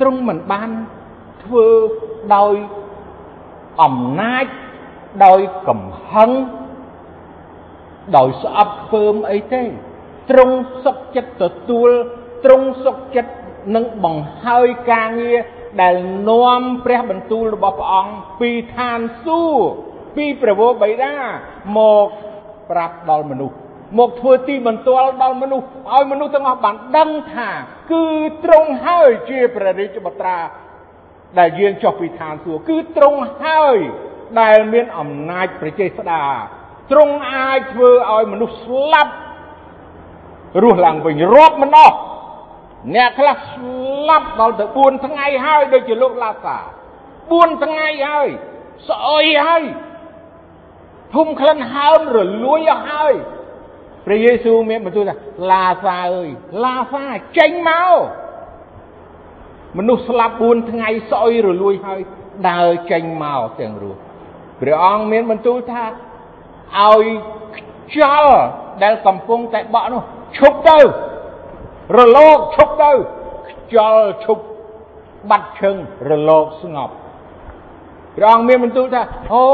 [0.00, 0.70] ទ្រង់មិនបាន
[1.44, 1.66] ធ្វើ
[2.36, 2.54] ដោយ
[3.82, 4.46] អំណាច
[5.24, 6.30] ដោយកំហឹង
[8.16, 9.62] ដោយស្អប់ខ្ពើមអីទេ
[10.30, 11.90] ទ្រង់សុខចិត្តទទួល
[12.44, 13.32] ទ្រង់សុខចិត្ត
[13.76, 15.38] នឹងបង្ហើយការងារ
[15.82, 15.94] ដែល
[16.28, 19.70] នាំព្រះបន្ទូលរបស់ព្រះអង្គពីឋានសួគ៌
[20.16, 21.14] ពីព្រះវរបិតា
[21.78, 22.08] មក
[22.70, 23.56] ប្រាប់ដល់មនុស្ស
[23.98, 27.50] មកធ្វើទីបន្ទាល់ដល់មនុស្សឲ្យមនុស្សទាំងអស់បានដឹងថា
[27.92, 28.04] គឺ
[28.44, 30.38] ទ្រង់ហើយជាព្រះរាជបុត្រា
[31.38, 33.76] ដែលយាងចុះពីឋានសួគ៌គឺទ្រង់ហើយ
[34.40, 36.24] ដែលមានអំណាចប្រជាស្ដា
[36.90, 39.12] ទ្រង់អាចធ្វើឲ្យមនុស្សស្លាប់
[40.62, 41.96] រស់ឡើងវិញរាប់មិនអស់
[42.94, 46.58] អ្នកខ្លះស្លាប់ដល់ទៅ4ថ្ងៃហើយដូចជាលោកឡាសា
[47.10, 48.28] 4ថ្ងៃហើយ
[48.88, 49.64] ស្អុយហើយ
[51.14, 53.14] ធុំក្លិនហើមរលួយអស់ហើយ
[54.06, 55.16] ព្រះយេស៊ូវមានបន្ទូលថា
[55.50, 56.30] ឡាសាអើយ
[56.64, 57.06] ឡាសា
[57.38, 57.96] ចេញមក
[59.78, 62.00] មនុស្សស្លាប់4ថ្ងៃស្អុយរលួយហើយ
[62.50, 63.98] ដើរចេញមកទាំងរស់
[64.60, 65.82] ព្រះអង្គមានបន្ទូលថា
[66.74, 67.04] ឲ្យ
[67.92, 68.36] ខ្យល់
[68.82, 70.02] ដែលកំពុងតែបក់នោះ
[70.38, 70.78] ឈប់ទៅ
[71.98, 72.90] រលកឈប់ទៅ
[73.48, 74.42] ខ្យល់ឈប់
[75.30, 75.76] បាត់ឈឹង
[76.10, 76.94] រលកស្ងប់
[78.16, 79.02] ព្រះអង្គមានបន្ទូលថា
[79.32, 79.44] អូ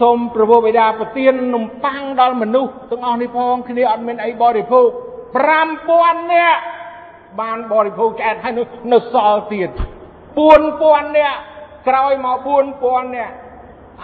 [0.00, 4.88] សូមព្រះបិតាប្រទាននំប៉័ងដល់មនុស្សទាំងអស់នេះផងគ្នាអត់មានអីបរិភោគ
[5.60, 6.60] 5000នាក់
[7.40, 8.52] បានបរិភោគឆ្អែតហើយ
[8.92, 9.70] នៅសល់ទៀត
[10.48, 11.38] 4000នាក់
[11.88, 12.48] ក្រោយមក
[12.78, 13.34] 4000នាក់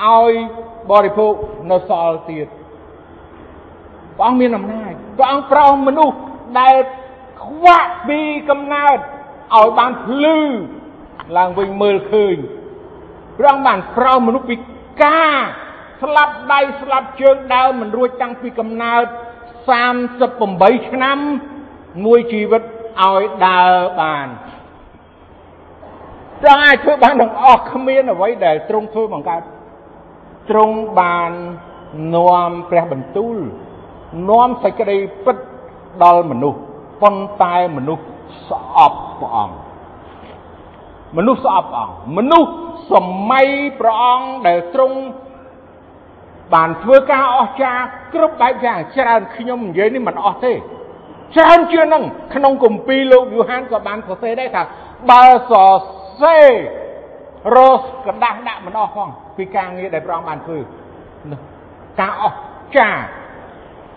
[0.02, 0.32] ឲ្យ
[0.90, 1.34] បរិភោគ
[1.70, 2.46] នៅសល់ទៀត
[4.16, 6.16] ព្រះអង្គមានអំណាចព្រះអង្គប្រោសមនុស្ស
[6.60, 6.74] ដែល
[7.44, 8.98] ខ្វាក់ពីកំណើត
[9.54, 10.38] ឲ្យបានភ្លឺ
[11.36, 12.36] ឡើងវិញមើលឃើញ
[13.38, 14.56] ព្រះអង្គបានប្រោសមនុស្សពី
[15.04, 15.38] ការ
[16.02, 19.04] ស្លាប់ដៃស្លាប់ជើងដើមមិនរួចតាំងពីកំណើត
[19.92, 21.18] 38ឆ្នាំ
[22.04, 22.62] មួយជីវិត
[23.02, 24.26] ឲ្យដើរបាន
[26.42, 29.42] ទ្រង់អាចធ្វើបានទាំងអស់គ្មានអ្វីដែលទ្រង់ធ្វើបង្កើត
[30.50, 31.32] ទ្រង់បាន
[32.14, 33.36] នាំព្រះបន្ទូល
[34.30, 35.36] នាំសេចក្តីពិត
[36.02, 36.60] ដល់មនុស្ស
[37.02, 38.04] ប៉ុន្តែមនុស្ស
[38.50, 39.56] ស្អប់ព្រះអង្គ
[41.16, 42.50] មនុស្សស្អប់ព្រះអង្គមនុស្ស
[42.92, 42.94] ស
[43.30, 43.48] ម័យ
[43.80, 44.98] ព្រះអង្គដែលទ្រង់
[46.54, 52.02] បានធ្វើការអស្ចារ្យគ្រប់បែបយ៉ាងច្រើនខ្ញុំនិយាយនេះមិនអស់ទេច្រើនជាងនឹង
[52.34, 54.62] ក្នុងគម្ពីរលោកយូហានក៏បានសរសេរដែរថា
[55.10, 55.72] បើសរ
[56.22, 56.48] សេរ
[57.55, 60.59] រសกระដាស់ដាក់មិនអស់ផងពីការងារដែលព្រះអង្គបានធ្វើ
[61.99, 63.01] ការអស្ចារ្យ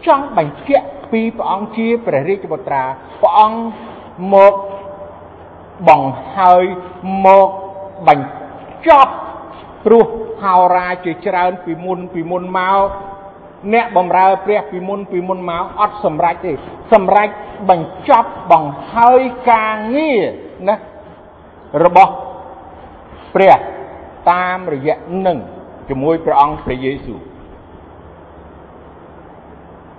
[0.07, 2.83] ចង់បញ្ជាក់ពីព្រះអង្គជាព្រះរាជបុត្រា
[3.23, 3.61] ព្រះអង្គ
[4.35, 4.55] មក
[5.89, 6.65] បង្ហើយ
[7.27, 7.49] មក
[8.09, 9.13] បញ្ចប់
[9.85, 10.07] ព្រោះ
[10.43, 12.89] ហោរាជាច្រើនពីមុនពីមុនមក
[13.73, 16.53] អ្នកបំរើព្រះពីមុនពីមុនមកអត់សម្រេចទេ
[16.93, 17.29] សម្រេច
[17.71, 20.23] បញ្ចប់បង្ហើយការងារ
[20.69, 20.77] ណា
[21.85, 22.13] របស់
[23.38, 23.58] ព្រះ
[24.32, 24.96] តាមរយៈ
[25.28, 25.38] នឹង
[25.90, 27.20] ជាមួយព្រះអង្គព្រះយេស៊ូវ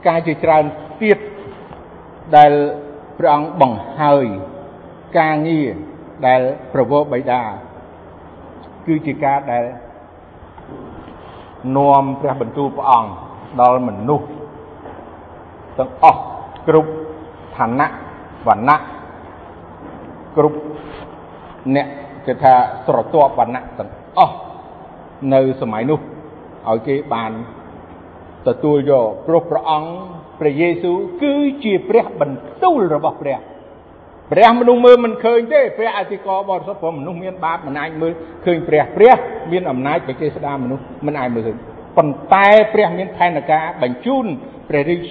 [0.06, 0.64] ការជាច្រើន
[1.02, 1.18] ទៀត
[2.36, 2.52] ដែល
[3.18, 4.26] ព្រះអង្គបង្ហើយ
[5.18, 5.68] ការងារ
[6.26, 6.40] ដែល
[6.72, 7.42] ប្រវោបិតា
[8.86, 9.64] គឺជាការដែល
[11.76, 13.10] នាំព្រះបន្ទូលព្រះអង្គ
[13.60, 14.26] ដល់មនុស្ស
[15.78, 16.20] ទាំងអស់
[16.66, 16.90] គ្រប់
[17.56, 17.88] ឋានៈ
[18.46, 18.76] វណ្ណៈ
[20.36, 20.58] គ្រប់
[21.76, 21.88] អ្នក
[22.28, 22.54] គេថា
[22.86, 24.36] ស្រទាប់វណ្ណៈទាំងអស់
[25.34, 26.00] នៅសម័យនោះ
[26.68, 27.32] ឲ្យគេបាន
[28.48, 29.90] ទទួលយកព្រោះព្រះអង្គ
[30.40, 33.38] ព្រះយេស៊ូវគឺជាព្រះបន្ទូលរបស់ព្រះ
[34.32, 38.12] ព្រះមនុស្សមើលមិនឃើញទេព្រះអធិការបរិសុទ្ធព្រោះមនុស្សមានបាបមិនអាចមើល
[38.44, 39.14] ឃើញព្រះព្រះ
[39.52, 41.56] មានអំណាចបច្ចេស្តាមនុស្សមិនអាចមើលឃើញ
[41.96, 44.26] ប៉ុន្តែព្រះមានផែនការបញ្ជូន
[44.68, 45.04] ព្រះរាជ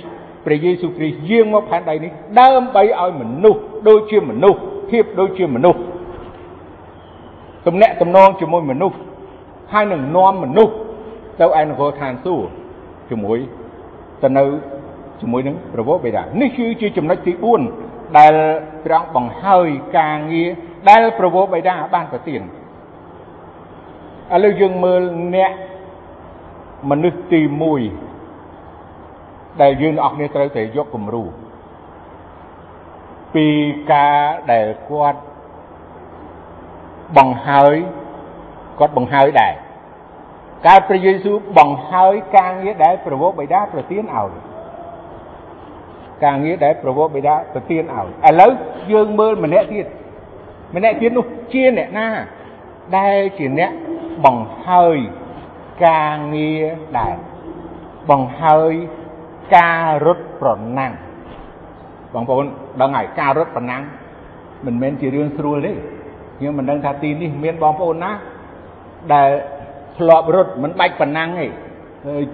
[0.45, 5.79] ព្រះយេស៊ូវគ្រីស្ទយាងមកផែនដីនេះដើម្បីឲ្យមនុស្សដូចជាមនុស្សភាពដូចជាមនុស្ស
[7.67, 8.97] ទំនាក់ទំនងជាមួយមនុស្ស
[9.73, 10.73] ហើយនឹងនាំមនុស្ស
[11.39, 12.49] ទៅឯនគរឋានសួគ៌
[13.09, 13.37] ជាមួយ
[14.23, 14.43] ទៅនៅ
[15.21, 17.33] ជាមួយនឹងប្រវោបេដានេះគឺជាចំណុចទី
[17.75, 18.33] 4ដែល
[18.85, 20.49] ព្រះអង្គបង្ហើយការងារ
[20.89, 25.01] ដែលប្រវោបេដាបានប្រទានឥឡូវយើងមើល
[25.35, 25.51] អ្នក
[26.89, 27.41] មនុស្សទី
[28.51, 31.23] 1ដែលយើងអស់គ្នាត្រូវតែយកគំរូ
[33.35, 33.47] ពី
[33.93, 34.19] ការ
[34.51, 35.19] ដែលគាត់
[37.17, 37.75] បង្ហើយ
[38.79, 39.53] គាត់បង្ហើយដែរ
[40.67, 44.29] កើតព្រះយេស៊ូវបង្ហើយការងារដែលប្រវោបិតាប្រទានឲ្យ
[46.23, 48.51] ការងារដែលប្រវោបិតាប្រទានឲ្យឥឡូវ
[48.91, 49.85] យើងមើលម្នាក់ទៀត
[50.75, 52.07] ម្នាក់ទៀតនោះជាអ្នកណា
[52.97, 53.71] ដែលជាអ្នក
[54.25, 54.97] បង្ហើយ
[55.85, 56.63] ការងារ
[56.99, 57.15] ដែរ
[58.09, 58.73] បង្ហើយ
[59.55, 60.93] ការរត់ប្រណាំង
[62.13, 62.45] បងប្អូន
[62.81, 63.83] ដឹងហើយការរត់ប្រណាំង
[64.65, 65.71] មិនមែនជារឿងស្រួលទេ
[66.37, 68.11] ខ្ញុំមិនដឹងថាទីនេះមានបងប្អូនណា
[69.13, 69.29] ដែល
[69.97, 71.45] ធ្លាប់រត់មិនបាច់ប្រណាំងទេ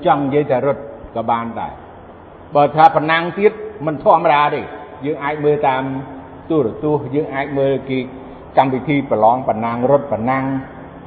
[0.05, 0.81] ចង់និយាយតែរត់
[1.15, 1.73] ក៏បានដែរ
[2.55, 3.51] បើថាប្រណាំងទៀត
[3.85, 4.61] មិនធម្មតាទេ
[5.05, 5.83] យើងអាចមើលតាម
[6.49, 7.97] ទូរទស្សន៍យើងអាចមើលគេ
[8.57, 10.43] កម្មវិធីប្រឡងប្រណាំងរត់ប្រណាំង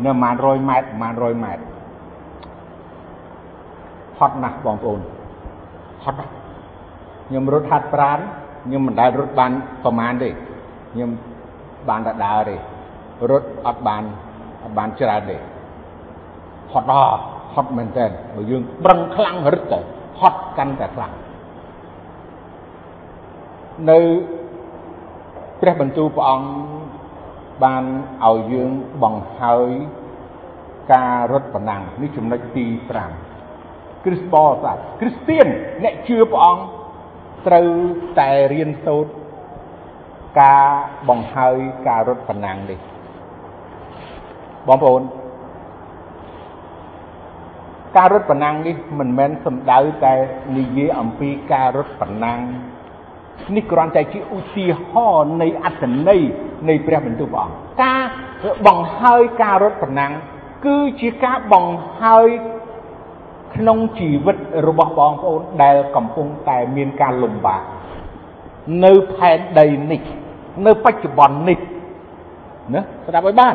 [0.05, 1.63] នៅប្រហែល100ម៉ែត្រប្រហែល100ម៉ែត្រ
[4.19, 5.01] ហត់ណាស់បងប្អូន
[6.05, 6.31] ហត់ណាស់
[7.27, 8.19] ខ្ញុំរត់ហាត់ប្រាណ
[8.65, 9.53] ខ្ញុំមិនដែលរត់បាន
[9.85, 10.29] ប្រហែលទេ
[10.93, 11.11] ខ្ញុំ
[11.89, 12.57] បានតែដើរទេ
[13.31, 14.03] រត់អត់បាន
[14.63, 15.37] អត់បានច្រើនទេ
[16.73, 17.15] ហត់ដល់
[17.55, 19.79] ហត់មែនតើបើយើងប្រឹងខ្លាំងរឹតទៅ
[20.21, 21.13] ហត់កាន់តែខ្លាំង
[23.91, 24.01] នៅ
[25.61, 26.49] ព្រះបន្ទូលព្រះអង្គ
[27.65, 27.85] បាន
[28.25, 28.71] ឲ្យយើង
[29.03, 29.71] បង្ហើយ
[30.93, 32.67] ការរត់ប្រណាំងនេះចំណុចទី
[33.35, 35.47] 5គ្រីស្ទបរិស័ទគ្រីស្ទៀន
[35.85, 36.63] អ្នកជឿព្រះអង្គ
[37.47, 37.69] ត្រូវ
[38.19, 39.13] តែរៀនសូត្រ
[40.41, 40.67] ការ
[41.09, 41.57] បង្ហើយ
[41.89, 42.79] ការរត់ប្រណាំងនេះ
[44.69, 45.03] បងប្អូន
[47.97, 50.15] ការរត់ប្រណាំងនេះមិនមែនសំដៅតែ
[50.57, 52.41] និយាយអំពីការរត់ប្រណាំង
[53.55, 54.91] នេះគ្រាន់តែជាឧទាហ
[55.23, 56.23] រណ៍នៃអត្ថន័យ
[56.69, 58.03] នៃព្រះបន្ទូលព្រះអង្គការ
[58.67, 60.13] បង្ហើយការរត់ប្រណាំង
[60.67, 62.29] គឺជាការបង្ហើយ
[63.57, 67.63] ក្នុងជីវិតរបស់បងប្អូនដែលកំពុងតែមានការលំបាក
[68.85, 70.03] នៅផែនដីនេះ
[70.67, 71.59] នៅបច្ចុប្បន្ននេះ
[72.75, 73.55] ណាស្ដាប់ឲ្យបាន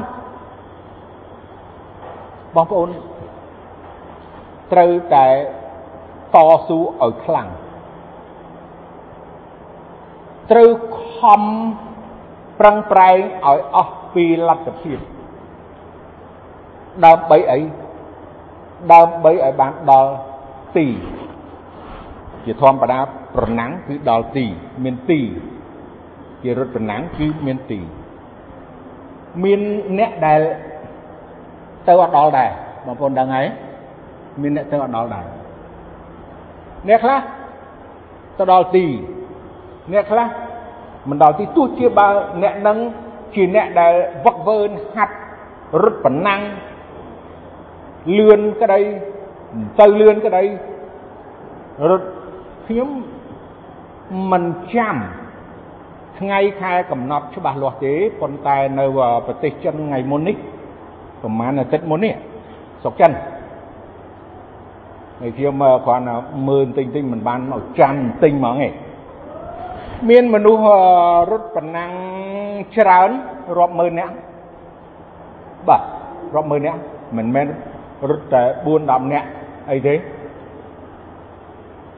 [2.56, 2.90] បងប្អូន
[4.72, 5.28] ត្រូវតែ
[6.36, 6.38] ត
[6.68, 7.48] ស៊ូឲ្យខ្លាំង
[10.52, 10.70] ត្រូវ
[11.18, 11.42] ខំ
[12.60, 15.00] ប្រឹងប្រែងឲ្យអស់ពីលទ្ធភាព
[17.06, 17.60] ដើម្បីអី
[18.94, 20.12] ដើម្បីឲ្យបានដល់
[20.78, 20.88] ទី
[22.46, 23.00] ជាធម្មតា
[23.36, 24.46] ប្រណាំងគឺដល់ទី
[24.84, 25.20] មានទី
[26.44, 27.80] ជារត់ប្រណាំងគឺមានទី
[29.44, 29.62] មាន
[30.00, 30.42] អ្នកដែល
[31.88, 32.50] ទៅអត់ដល់ដែរ
[32.86, 33.46] បងប្អូនដឹងហើយ
[34.42, 35.26] មានអ្នកទៅអត់ដល់ដែរ
[36.88, 37.20] អ្នកខ្លះ
[38.38, 38.86] ទៅដល់ទី
[39.94, 40.28] អ្នកខ្លះ
[41.10, 42.08] មិនដល់ទីទោះជាបើ
[42.44, 42.78] អ្នកនឹង
[43.36, 43.94] ជាអ្នកដែល
[44.26, 44.60] វឹកវើ
[44.96, 45.16] ហាត់
[45.84, 46.42] រត់ប្រណាំង
[48.18, 48.80] លឿនក្តី
[49.80, 50.44] ទៅលឿនក្តី
[51.90, 52.08] រត់
[52.68, 52.90] ខ្ញុំ
[54.32, 54.44] មិន
[54.76, 54.96] ចាំ
[56.20, 58.86] ថ្ងៃខែកំណត់ច្បាស់លាស់ទេប៉ុន្តែនៅ
[59.28, 60.38] ប្រទេសចិនថ្ងៃមុននេះ
[61.22, 62.14] ប្រហែលអាទិត្យមុននេះ
[62.84, 63.12] ស្រុកចិន
[65.22, 65.56] ហើយខ្ញុំ
[65.86, 66.16] គ្រាន់តែ
[66.50, 68.74] មើលតិចតិចមិនបានមកចាំទិញហ្មងឯង
[70.10, 70.66] មានមនុស្ស
[71.32, 71.92] រត់ប្រណាំង
[72.76, 73.10] ច្រើន
[73.58, 74.14] រាប់ម៉ឺននាក់
[75.68, 75.82] បាទ
[76.36, 76.80] រាប់ម៉ឺននាក់
[77.18, 77.48] មិនមែន
[78.10, 79.28] រត់តែ4 10នាក់
[79.72, 79.96] អីទេ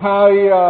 [0.05, 0.63] ហើយអឺ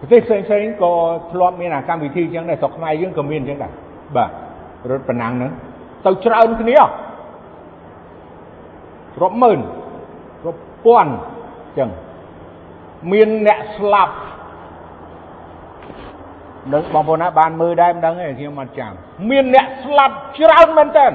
[0.00, 0.92] ប្រទេសផ្សេងផ្សេងក៏
[1.32, 3.72] ធ្លាប់មានអាកម្មវិធីអញ្ចឹងដែរស្រុកខ្មែរយើងក៏មានអញ្ចឹងដែរ
[4.16, 4.30] បាទ
[4.90, 5.52] រត់ប្រណាំងហ្នឹង
[6.08, 6.76] ទៅច្រើនគ្នា
[9.22, 9.58] រាប់ម៉ឺន
[10.46, 11.90] រាប់ពាន់អញ្ចឹង
[13.12, 14.14] មានអ្នកស្លាប់
[16.72, 18.92] នឹងបងប្អូនណាបានមើលដែរមិនដឹងទេខ្ញុំមិនចាំ
[19.30, 21.06] មានអ្នកស្លាប់ច្រើនមែនតើ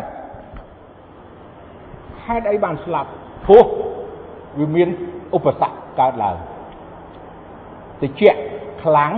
[2.25, 3.09] ហេតុអីបានស្លាប់
[3.45, 3.65] ព្រោះ
[4.59, 4.89] វាមាន
[5.35, 6.37] ឧបសគ្គកើតឡើង
[8.01, 8.21] តិច
[8.83, 9.11] ខ្លាំង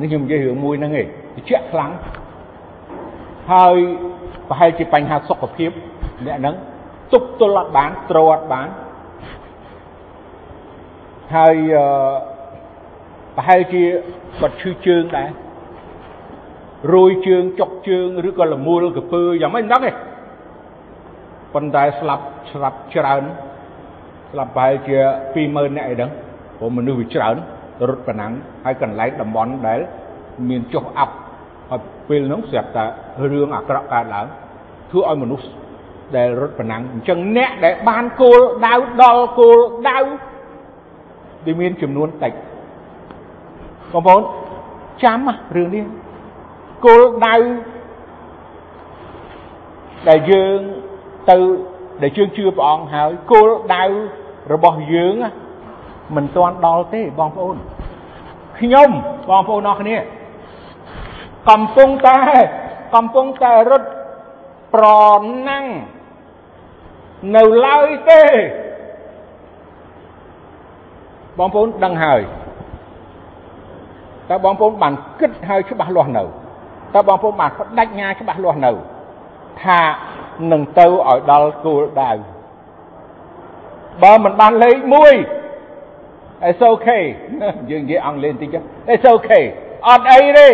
[0.00, 1.06] នេះខ្ញុំនិយាយរឿងមួយហ្នឹងឯង
[1.36, 1.90] តិចខ្លាំង
[3.52, 3.76] ហើយ
[4.48, 5.70] ប្រហែលជាបញ្ហាសុខភាព
[6.26, 6.54] អ្នកហ្នឹង
[7.12, 8.68] ទប់ទល់អត់បានទ្រអត់បាន
[11.34, 11.86] ហើយអឺ
[13.36, 13.82] ប្រហែលជា
[14.40, 15.28] គាត់ឈឺជើងដែរ
[16.94, 19.92] រួយជើងចុកជើងឬក៏លមូលកពើយ៉ាងម៉េចមិនដឹងទេ
[21.54, 23.22] ប៉ុន្តែស្លាប់ស្លាប់ច្រើន
[24.30, 24.98] ស្លាប់ប្រហែលជា
[25.34, 26.10] 20000នាក់អីដឹង
[26.58, 27.36] ព្រោះមនុស្សវាច្រើន
[27.88, 28.32] រត់ប្រណាំង
[28.64, 29.80] ហើយកន្លែងតំបន់ដែល
[30.48, 31.14] មានចុះអាប់
[31.70, 32.84] ហើយពេលហ្នឹងស្រាប់តែ
[33.32, 34.26] រឿងអាក្រក់កើតឡើង
[34.90, 35.46] ធ្វើឲ្យមនុស្ស
[36.16, 39.98] ដែលរត់ប្រណាំងអញ្ចឹងអ្នកដែលបានគោលដៅដល់គោលដៅ
[41.46, 42.32] ដែលមានចំនួនតិច
[43.92, 44.22] បងប្អូន
[45.04, 45.18] ចាំ
[45.56, 45.84] រឿងនេះ
[46.86, 47.36] គោលដៅ
[50.08, 50.58] ដែលយើង
[51.30, 51.36] ទៅ
[52.02, 53.84] ដែលយើងជឿព្រះអង្គហើយគោលដៅ
[54.52, 55.14] របស់យើង
[56.16, 57.56] មិនទាន់ដល់ទេបងប្អូន
[58.58, 58.88] ខ្ញុំ
[59.30, 59.96] បងប្អូនអរគ្នា
[61.50, 62.20] កំពុងតែ
[62.94, 63.88] កំពុងតែរត់
[64.74, 64.86] ប្រ
[65.48, 65.66] ណាំង
[67.36, 68.22] នៅឡើយទេ
[71.38, 72.20] បងប្អូនដឹងហើយ
[74.30, 76.24] តើបងប្អូនបានគិតហើយច្បាស់លាស់នៅ
[76.94, 78.72] តើបងប្អូនបានបដិញ្ញាច្បាស់លាស់នៅ
[79.64, 79.80] ថា
[80.52, 82.12] នឹងទៅឲ្យដល់គោលដៅ
[84.02, 84.86] បើមិនបានលេខ1
[86.48, 87.04] It's okay
[87.70, 88.56] យើងនិយាយអង់គ្លេសបន្តិច
[88.92, 89.44] It's okay
[89.88, 90.48] អត់អីទេ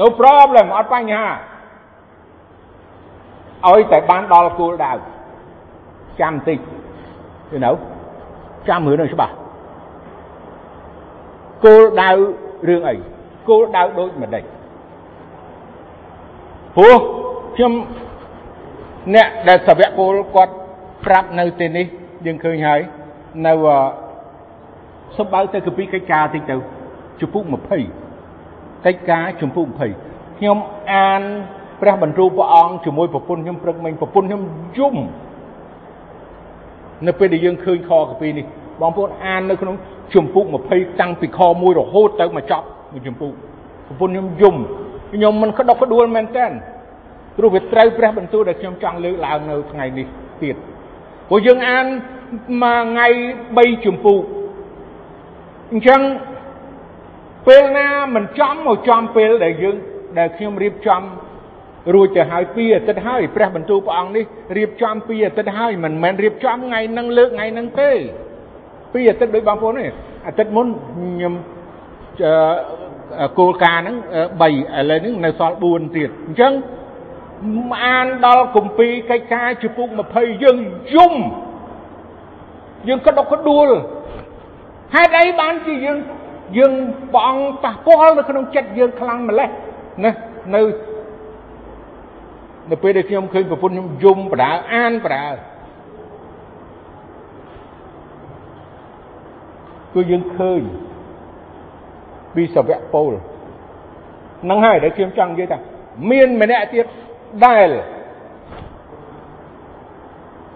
[0.00, 1.26] No problem អត់បញ្ហា
[3.68, 4.92] ឲ្យតែបានដល់គោលដៅ
[6.20, 6.58] ចាំបន្តិច
[7.52, 7.74] you know
[8.68, 9.34] ចាំមើលនឹងច្បាស់
[11.64, 12.10] គោលដៅ
[12.68, 12.94] រឿងអី
[13.48, 14.44] គោលដៅដូចម្ដេច
[16.76, 16.96] ព្រោះ
[17.56, 17.72] ខ្ញុំ
[19.14, 20.54] អ្នកដែលសាវកពលគាត់
[21.04, 21.86] ប្រាប់នៅទីនេះ
[22.26, 22.80] យើងឃើញហើយ
[23.46, 23.52] នៅ
[25.18, 26.56] សំបើទៅកាពីកិច្ចការតិចទៅ
[27.20, 28.11] ជំពូក20
[28.86, 29.66] កិច្ចការជំពូក
[30.02, 30.56] 20ខ្ញុំ
[30.92, 31.22] អាន
[31.80, 34.42] ព្រះបន្ទូលព្រះអង្គជាមួយប្រពន្ធខ្ញុំព្រឹកមិញប្រពន្ធខ្ញុំ
[34.78, 34.96] យំ
[37.06, 38.44] នៅពេលដែលយើងឃើញខកាពីនេះ
[38.80, 39.76] បងប្អូនអាននៅក្នុង
[40.14, 43.32] ជំពូក20តាំងពីខ1រហូតទៅមកចប់មួយជំពូក
[43.86, 44.56] ប្រពន្ធខ្ញុំយំ
[45.12, 46.46] ខ្ញុំមិនក្តុកក្តួលមែនតើ
[47.36, 50.06] ព្រោះវាត្រូវព្រះបន្ទូលដែលខ្ញុំចង់លើកឡើងនៅថ្ងៃនេះ
[50.42, 50.56] ទៀត
[51.28, 51.86] ព្រោះយើងអាន
[52.62, 53.08] មួយថ្ងៃ
[53.46, 54.20] 3ជំពូក
[55.72, 56.00] អញ្ចឹង
[57.48, 59.76] ពេលណាមិនចំមកចំពេលដែលយើង
[60.18, 61.02] ដែលខ្ញុំរៀបចំ
[61.94, 64.24] រួចទៅហើយពីអាទិត្យហើយព្រះបន្ទូលព្រះអង្គនេះ
[64.58, 67.90] រៀបចំពីអាទិត្យហើយមិនមែនរៀបចំថ្ងៃហ្នឹងលើកថ្ងៃហ្នឹងទេ
[68.92, 69.88] ពីអាទិត្យដូចបងប្អូននេះ
[70.26, 71.34] អាទិត្យមុនខ្ញុំ
[73.38, 73.96] គោលការណ៍ហ្នឹង
[74.40, 74.50] 3ឥ
[74.90, 76.52] ឡូវហ្នឹងនៅសល់4ទៀតអញ្ចឹង
[77.84, 80.58] អានដល់គម្ពីរកិច្ចការជំពូក20យើង
[80.94, 81.14] យំ
[82.88, 83.68] យើងក្តុកក្តួល
[84.94, 85.98] ហេតុអីបានជាយើង
[86.58, 86.72] យើង
[87.14, 89.48] ព្រះអង្គប៉ះពាល់នៅក្នុងចិត្តយើងខ្លាំងម្លេះ
[90.04, 90.12] ណា
[90.54, 90.62] នៅ
[92.70, 95.24] នៅពេលដែលខ្ញុំឃើញប្រពន្ធខ្ញុំយំបដាអានបដា
[99.94, 100.60] គឺយើងឃើញ
[102.34, 103.12] ពីសវៈពល
[104.50, 105.58] នឹងហើយដែលខ្ញុំចង់និយាយថា
[106.10, 106.86] មានម្នាក់ទៀត
[107.46, 107.68] ដែល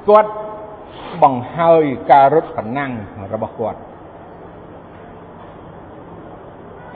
[0.09, 0.33] គាត់
[1.23, 2.93] បង្ហើយការរត់ប្រណាំង
[3.33, 3.79] របស់គាត់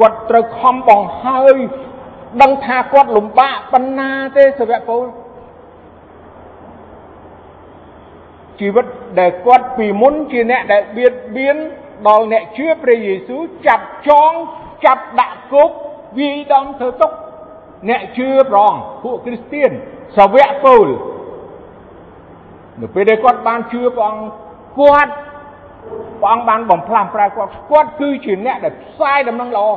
[0.00, 1.56] គាត់ត្រូវខំបង្ហើយ
[2.42, 5.04] ដឹងថាគាត់លំបាកប៉ុណ្ណាទេសវៈពល
[8.60, 8.86] ជីវិត
[9.20, 11.56] ដែលគាត់ពីមុនជាអ្នកដែលបៀតបៀន
[12.08, 14.32] ដល់អ្នកជឿព្រះយេស៊ូវចាប់ចង
[14.84, 15.70] ចាប់ដាក់គុក
[16.18, 17.12] វាយដំធ្វើទុក
[17.88, 19.70] អ្នកជឿព្រះអង្គពួកគ្រីស្ទៀន
[20.16, 20.86] សាវកពល
[22.80, 24.24] នៅពេលដែលគាត់បានជឿព្រះអង្គ
[24.78, 25.12] គាត់
[26.20, 29.68] ព្រះអង្គបានបំផ្លាស់ប្រែគាត់គាត់គឺជាអ្នកដែលផ្សាយដំណឹងល្អ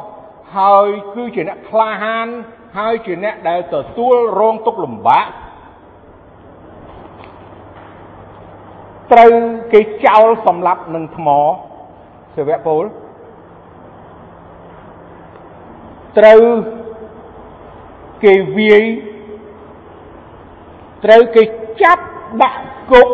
[0.58, 2.28] ហើយគឺជាអ្នកក្លាហាន
[2.78, 5.26] ហើយជាអ្នកដែលទទួលរងទុក្ខលំបាក
[9.12, 9.34] ត្រូវ
[9.74, 11.28] គេចោលសម្លាប់នឹងថ្ម
[12.36, 12.84] សាវកពល
[16.18, 16.42] ត្រូវ
[18.24, 18.84] គេវាយ
[21.06, 21.44] ត្រូវគេ
[21.82, 22.04] ចាប់
[22.42, 23.10] ដាក់គុក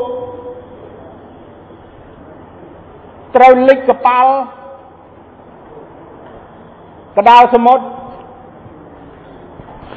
[3.35, 4.33] ត្រូវលិចកប៉ាល់
[7.19, 7.83] កដាលសមុទ្រ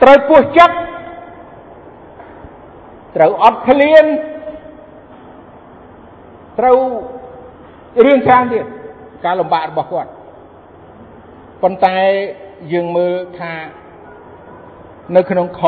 [0.02, 0.76] ត្រូវពោះចិត្ត
[3.16, 4.04] ត្រូវអត់ឃ្លាន
[6.58, 6.76] ត្រូវ
[8.04, 8.64] រឿងច្រើនទៀត
[9.24, 10.10] ការលំបាករបស់គាត់
[11.62, 11.96] ប៉ុន្តែ
[12.72, 13.52] យើងមើលថា
[15.16, 15.62] នៅក្នុងខ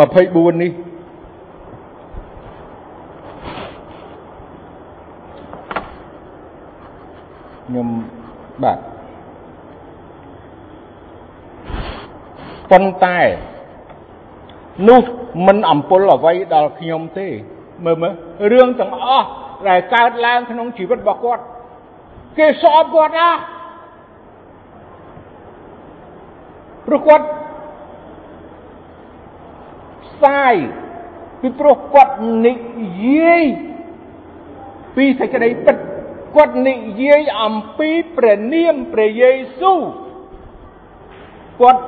[0.00, 0.72] 24នេះ
[7.66, 7.88] ខ្ញុំ
[8.64, 8.78] បាទ
[12.70, 13.20] ប៉ុន្តែ
[14.88, 15.02] នោះ
[15.46, 17.28] មិនអំពុលអ្វីដល់ខ្ញុំទេ
[17.84, 18.12] មើលមើល
[18.52, 19.28] រឿងទាំងអស់
[19.68, 21.42] ដែលកើតឡើងក្នុងជីវិតរបស់គាត់
[22.38, 23.30] គេសອບគាត់ណា
[26.86, 27.26] ព្រោះគាត់
[30.04, 30.54] ផ្សាយ
[31.40, 32.14] ពីព្រោះគាត់
[32.46, 32.52] និ
[33.06, 33.44] យាយ
[34.96, 35.76] ពីសេចក្តីពិត
[36.36, 39.80] គាត់និយាយអំពីព្រះនាមព្រះយេស៊ូវ
[41.60, 41.82] គាត់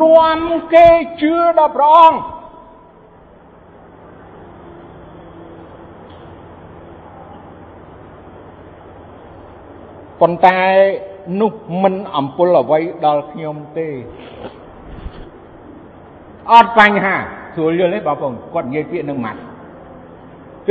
[0.00, 0.40] នាំ
[0.74, 0.88] គេ
[1.20, 2.18] ជឿដល់ព្រះអង្គ
[10.20, 10.60] ប៉ុន្តែ
[11.40, 13.88] នោះមិនអំពុលអ្វីដល់ខ្ញុំទេ
[16.52, 17.16] អត់បញ្ហា
[17.54, 19.40] ស្រួលយល់ទេបងប្អូនគាត់និយាយពាក្យនឹងម៉ាត់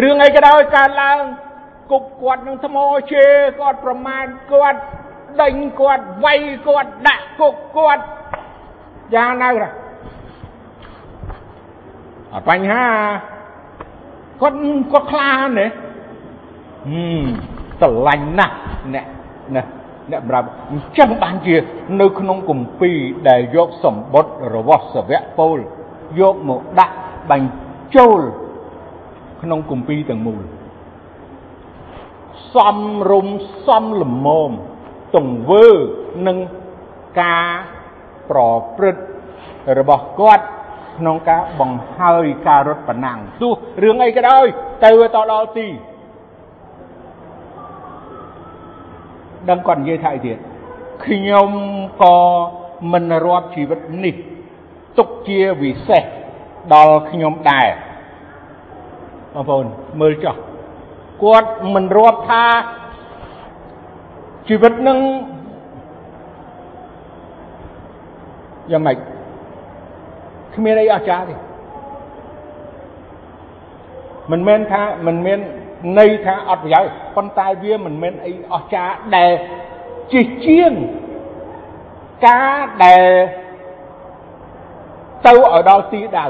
[0.01, 1.21] រឿងអីក៏ដោយកើតឡើង
[1.91, 2.77] គប់គាត់នឹងថ្ម
[3.11, 4.79] ជេរគាត់ប្រមាថគាត់
[5.41, 8.03] ដេញគាត់វាយគាត់ដាក់គុកគាត់
[9.15, 9.49] យ៉ាងណា
[12.33, 12.85] អត់បញ្ហា
[14.41, 14.57] គាត់
[14.91, 15.67] គាត់ខ្លាណា
[16.87, 17.25] ហឹម
[17.81, 18.55] ស្រឡាញ់ណាស់
[18.93, 19.05] អ្នក
[19.55, 19.63] ណា
[20.11, 21.55] អ្នកប្រាប់អញ្ចឹងបានជា
[22.01, 22.97] នៅក្នុងគម្ពីរ
[23.29, 25.59] ដែលយកសម្បត្តិរបស់សាវកពូល
[26.19, 26.95] យកមកដាក់
[27.31, 28.19] បញ្ចូល
[29.41, 30.43] ក្នុងគម្ពីរទាំងមូល
[32.55, 32.77] សំ
[33.11, 33.27] រុំ
[33.67, 34.51] សំលមម
[35.15, 35.67] ទង្វើ
[36.27, 36.37] នឹង
[37.21, 37.47] ការ
[38.29, 38.39] ប្រ
[38.77, 39.03] ព្រឹត្ត
[39.79, 40.45] របស់គាត់
[40.97, 43.53] ក្នុងការបង្ហើយការរត់ប្រណាំងទោះ
[43.83, 44.45] រឿងអីក៏ដោយ
[44.83, 45.67] ទៅទៅដល់ទី
[49.49, 50.37] ដឹងគាត់និយាយថាអីទៀត
[51.05, 51.49] ខ្ញុំ
[52.03, 52.17] ក៏
[52.91, 54.15] មិនរាប់ជីវិតនេះ
[54.97, 56.03] ទុកជាវិសេស
[56.73, 57.67] ដល់ខ្ញុំដែរ
[59.33, 59.65] បងប្អូន
[60.01, 60.35] មើលចុះ
[61.23, 62.43] គាត់មិនរាប់ថា
[64.47, 64.99] ជីវិតនឹង
[68.71, 68.97] យ៉ាងម៉េច
[70.55, 71.35] គ្មានអីអស្ចារ្យទេ
[74.31, 75.39] មិនមែនថាមិនមាន
[75.99, 79.31] ន័យថាអត់ប្រយោជន៍ប៉ុន្តែវាមិនមែនអីអស្ចារ្យដែល
[80.11, 80.73] ជាជាង
[82.27, 83.03] ការដែល
[85.25, 86.25] ទៅឲ្យដល់ទីដៅ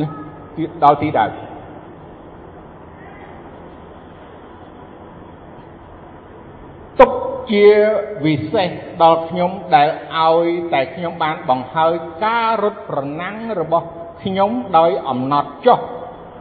[0.00, 0.08] នេះ
[0.84, 1.24] ដល់ទីដៅ
[7.02, 7.12] ទុក
[7.52, 7.68] ជា
[8.24, 8.70] វិសេស
[9.02, 9.88] ដល់ខ្ញុំដែល
[10.18, 11.92] ឲ្យតែខ្ញុំបានបង្ហើយ
[12.24, 13.86] ការរត់ប្រណាំងរបស់
[14.22, 15.80] ខ្ញុំដោយអំណត់ចុះ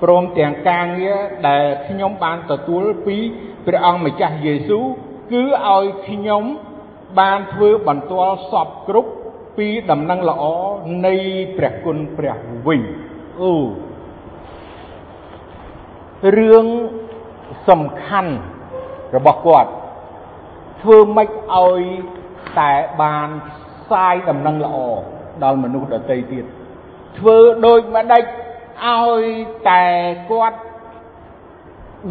[0.03, 3.17] ព្រមទាំងការងារដែលខ្ញុំបានទទួលពី
[3.65, 4.85] ព្រះអង្គម្ចាស់យេស៊ូវ
[5.31, 6.43] គឺឲ្យខ្ញុំ
[7.19, 9.11] បានធ្វើបន្ទាល់សពគ្រប់
[9.57, 10.43] ពីដំណឹងល្អ
[11.05, 11.15] នៃ
[11.57, 12.37] ព្រះគុណព្រះ
[12.67, 12.81] វិញ
[13.41, 13.53] អូ
[16.37, 16.65] រឿង
[17.69, 18.33] សំខាន់
[19.15, 19.71] របស់គាត់
[20.81, 21.81] ធ្វើម៉េចឲ្យ
[22.59, 22.71] តែ
[23.01, 23.27] បាន
[23.81, 24.75] ផ្សាយដំណឹងល្អ
[25.43, 26.45] ដល់មនុស្សដទៃទៀត
[27.19, 28.23] ធ្វើដូចម្ដេច
[28.85, 29.23] ឲ្យ
[29.69, 29.83] តែ
[30.31, 30.59] គាត់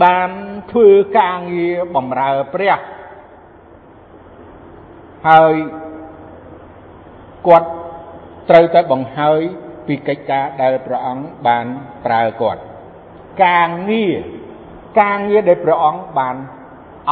[0.05, 0.31] បាន
[0.73, 2.79] ធ្វើការងារបម្រើព្រះ
[5.29, 5.55] ហើយ
[7.47, 7.69] គាត់
[8.51, 9.41] ត្រូវតែបង្ហើយ
[9.87, 11.67] ពីកិច្ចការដែលព្រះអង្គបាន
[12.07, 12.61] ប្រើគាត់
[13.45, 14.17] ការងារ
[15.01, 16.37] ការងារដែលព្រះអង្គបាន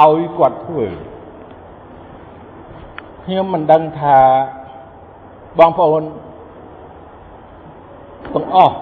[0.02, 0.88] ឲ្យគាត់ធ្វើ
[3.28, 4.18] ខ្ញុំមិនដឹងថា
[5.58, 6.02] បងប្អូន
[8.34, 8.74] ទាំងអស់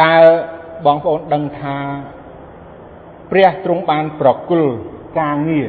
[0.00, 0.14] តើ
[0.86, 1.76] បងប្អូនដឹងថា
[3.30, 4.70] ព្រះទ្រង់បានប្រគល់
[5.20, 5.68] ការងារ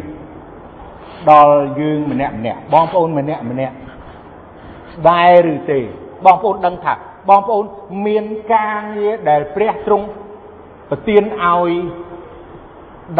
[1.32, 3.76] ដល់យើងម្នាក់ម្នាក់បងប្អូនម្នាក់ម្នាក់
[5.10, 5.80] ដែរឬទេ
[6.26, 6.94] បងប្អូនដឹងថា
[7.30, 7.66] បងប្អូន
[8.06, 10.06] មានការងារដែលព្រះទ្រង់
[10.90, 11.72] ប្រទានឲ្យ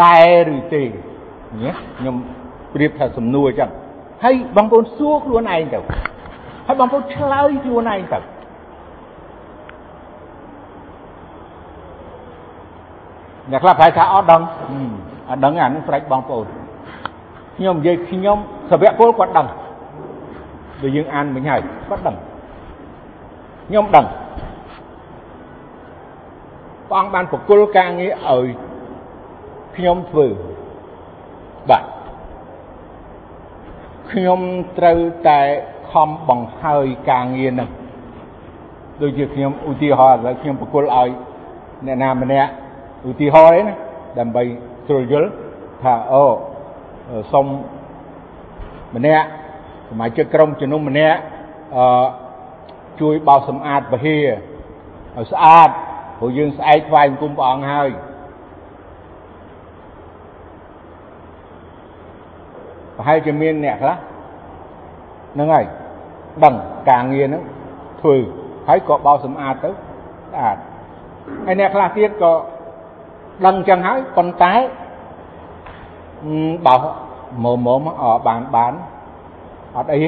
[0.04, 0.84] ដែរឬទេ
[1.98, 2.18] ខ្ញុំ
[2.74, 3.70] ប្រៀបថាសំណួរអញ្ចឹង
[4.24, 5.80] ហើយបងប្អូនសួរខ្លួនឯងទៅ
[6.68, 8.20] ហើយបងប្អូនឆ្លើយខ្លួនឯងទៅ
[13.52, 14.42] អ្នកខ្លះប្រហែលថាអត់ដឹង
[15.30, 16.46] អត់ដឹងអានឹងស្រេចបងប្អូន
[17.58, 18.38] ខ្ញុំនិយាយខ្ញុំ
[18.72, 19.48] សាវកពលគាត់ដឹង
[20.82, 22.16] ដូចយើងអានមិញហើយគាត់ដឹង
[23.68, 24.06] ខ្ញុំដឹង
[26.90, 28.48] ព្រះអង្គបានប្រគល់ការងារឲ្យ
[29.76, 30.28] ខ្ញុំធ្វើ
[31.70, 31.84] បាទ
[34.12, 34.40] ខ្ញុំ
[34.78, 35.40] ត្រូវតែ
[35.92, 37.70] ខំបង្ហើយការងារនឹង
[39.02, 41.10] ដូចជាខ្ញុំឧទាហរណ៍ឥឡូវខ្ញុំប្រគល់ឲ្យ
[41.86, 42.50] អ្នកណាម្នាក់
[43.10, 43.74] ឧទាហរណ៍ឯណា
[44.20, 44.44] ដើម្បី
[44.88, 45.30] ស្រួលយល់
[45.84, 46.26] ថាអូ
[47.32, 47.46] សុំ
[48.96, 49.26] ម្នាក់
[49.90, 51.18] សមាជិកក្រុមជំនុំម្នាក់
[51.78, 52.06] អឺ
[53.02, 54.24] ជួយបោសសម្អាតពហិរ
[55.16, 55.70] ឲ្យស្អាត
[56.20, 57.90] ព្រោះយើងស្អែកថ្វាយបង្គំព្រះអង្គហើយ
[63.02, 63.96] ប្រហែលជាមានអ្នកខ្លះ
[65.34, 65.66] ហ្នឹងហើយ
[66.44, 66.56] ដឹង
[66.90, 67.44] ការងារហ្នឹង
[68.02, 68.16] ធ្វើ
[68.68, 70.58] ហើយក៏បោសសម្អាតទៅស្អាត
[71.46, 72.34] ហើយអ្នកខ្លះទៀតក៏
[73.46, 74.54] ដឹងចឹងហើយប៉ុន្តែ
[76.68, 76.84] បោស
[77.44, 78.74] មុំមុំអបានបាន
[79.76, 80.00] អត់អី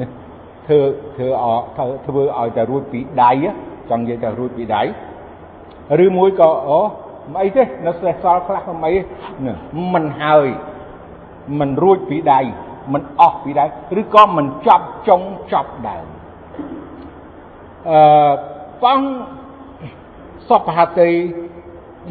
[0.00, 0.08] នេះ
[0.66, 0.80] ធ្វើ
[1.16, 1.44] ធ្វើអ
[2.06, 3.30] ធ្វើឲ្យតែរួចពីដៃ
[3.90, 4.82] ចង់និយាយថារួចពីដៃ
[6.04, 6.80] ឬមួយក៏អូ
[7.32, 9.00] មិនអីទេនៅសេះសល់ខ្លះមិនអី
[9.94, 10.48] មិនហើយ
[11.58, 12.40] មិនរួចពីដៃ
[12.92, 13.64] មិនអស់ពីដៃ
[14.00, 15.20] ឬក៏មិនចប់ចុង
[15.52, 16.06] ចប់ដើម
[17.90, 18.32] អឺ
[18.82, 19.00] បង
[20.48, 21.10] សពហតី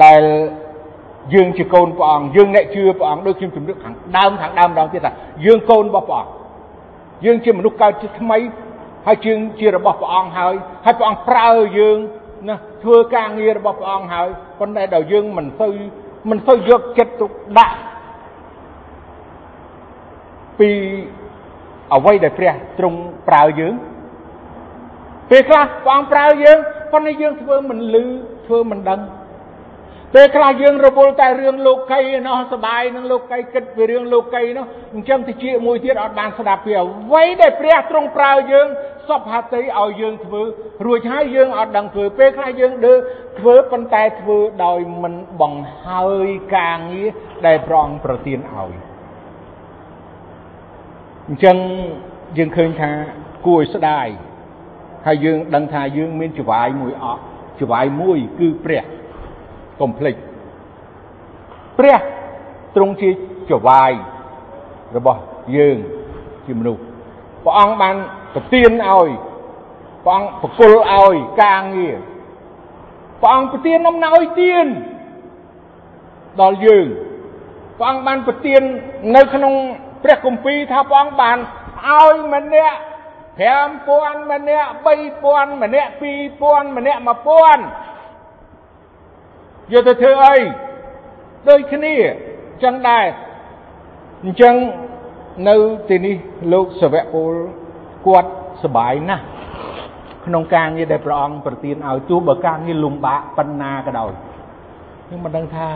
[0.04, 0.22] ដែល
[1.34, 5.12] យើងជាកូនព្រះអង្គយើងអ្នកជឿព្រះអង្គដូចខ្ញុំជំរាបខាងដើមខាងដើមដងទៀតថា
[5.46, 6.32] យើងកូនរបស់ព្រះអង្គ
[7.26, 8.38] យើងជាមនុស្សកើតជាថ្មី
[9.08, 10.54] ហើយយើងជារបស់ព្រះអង្គហើយ
[10.86, 11.98] ហើយព្រះអង្គប្រើយើង
[12.48, 14.28] ណាធ្វើការងាររបស់ព្រះអង្គហើយ
[14.60, 15.72] ប៉ុន្តែដល់យើងមិនសូវ
[16.30, 17.78] មិនសូវយកចិត្តទុកដាក់
[20.60, 20.72] ពី
[21.94, 23.00] អ្វីដែលព្រះទ្រង់
[23.30, 23.74] ប្រើយើង
[25.30, 26.58] ពេលខ្លះព្រះអង្គប្រើយើង
[26.92, 28.06] ប៉ុន្តែយើងធ្វើមិនលឺ
[28.46, 29.02] ធ្វើមិនដឹង
[30.16, 38.68] ពេលខ្លះយើងរវល់តែរឿងលោកីណោះសបាយនឹងលោកីគិតពីរឿងលោកីនោះអញ្ចឹងតិចមួយទៀតអត់បានស្ដាប់ពីអ្វីដែលព្រះទ្រង់ប្រើយើង
[39.10, 40.42] សពហតិឲ្យយើងធ្វើ
[40.86, 42.94] រួចហើយយើងអត់ដឹងធ្វើពេលខ្លះយើងដើ
[43.40, 47.08] ធ្វើប៉ុន្តែធ្វើដោយមិនបង្ហើយការងារ
[47.48, 48.89] ដែលព្រះអង្គប្រទានឲ្យ
[51.30, 51.58] អញ្ចឹង
[52.38, 52.92] យើងឃើញថា
[53.46, 54.08] គួរឲ្យស្ដាយ
[55.06, 57.20] ហើយយើងដឹងថាយើងមានចវាយមួយអស់
[57.60, 58.84] ចវាយមួយគឺព្រះ
[59.80, 60.16] កុំភ្លេច
[61.78, 62.00] ព្រះ
[62.76, 63.10] ទ្រង់ជា
[63.52, 63.92] ចវាយ
[64.98, 65.22] របស់
[65.58, 65.78] យើង
[66.46, 66.82] ជាមនុស្ស
[67.44, 67.96] ព្រះអង្គបាន
[68.36, 69.10] ប្រទានឲ្យ
[70.06, 71.98] ព្រះអង្គប្រគល់ឲ្យការងារ
[73.22, 74.68] ព្រះអង្គប្រទានអំណោយទាន
[76.42, 76.88] ដល់យើង
[77.78, 78.62] ព្រះអង្គបានប្រទាន
[79.16, 79.54] នៅក្នុង
[80.03, 81.39] ព្រះគម្ពីរថាព្រះអង្គបាន
[81.89, 82.79] ឲ្យម្នាក់
[83.39, 85.91] 5000ម្នាក់3000ម្នាក់
[86.41, 87.09] 2000ម្នាក់1000
[89.73, 90.37] យកទៅធ្វើអី
[91.49, 92.07] ដូចគ្នាអ
[92.57, 93.07] ញ្ចឹងដែរ
[94.25, 94.55] អញ្ចឹង
[95.49, 95.57] នៅ
[95.89, 96.17] ទីនេះ
[96.53, 97.33] លោកសវៈពល
[98.07, 98.31] គាត់
[98.65, 99.25] សบายណាស់
[100.27, 104.13] ក្នុងការងារដែលព្រះអង្គប្រទានឲ្យទោះបើការងារលំបាកប៉ុណ្ណាក៏ដោយ
[105.07, 105.67] ខ្ញុំមិនដឹងថា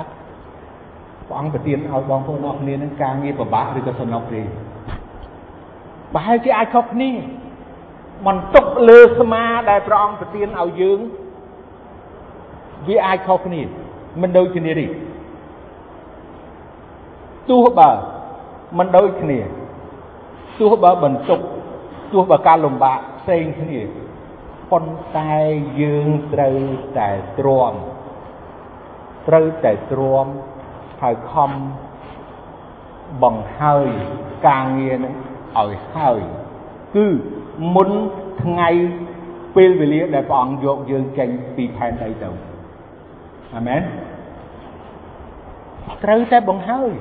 [1.34, 4.42] ព្រះអង្គប្រទានឲ្យបងប្អូនអស់គ្នានឹងការងារពិបាកឬក៏សំណុកទេ
[6.14, 7.12] ប្រហែលជាអាចខុសគ្នា
[8.28, 11.00] បន្ទុកលើស្មាដែលព្រះអង្គប្រទានឲ្យយើង
[12.88, 13.62] វាអាចខុសគ្នា
[14.22, 14.86] មិនដូចគ្នាទេ
[17.50, 17.92] ទោះបើ
[18.78, 19.40] មិនដូចគ្នា
[20.60, 21.40] ទោះបើបន្ទុក
[22.14, 23.80] ទោះបើការលំបាកផ្សេងគ្នា
[24.72, 25.36] ប៉ុន្តែ
[25.82, 26.58] យើងត្រូវ
[26.98, 27.10] តែ
[27.40, 27.74] ទ្រាំ
[29.28, 30.28] ត្រូវតែទ្រាំ
[31.04, 31.52] ហើយខំ
[33.24, 33.88] បង្ហើយ
[34.48, 35.14] ការងារនឹង
[35.60, 36.22] ឲ្យហើយ
[36.96, 37.08] គឺ
[37.76, 37.90] មុន
[38.44, 38.70] ថ្ងៃ
[39.56, 42.30] ពេលវេលាដែលព្រះអង្គយកយើងចេញពីផែនដីទៅ
[43.56, 43.82] អាមែន
[46.04, 46.92] ត្រូវតែបង្ហើយ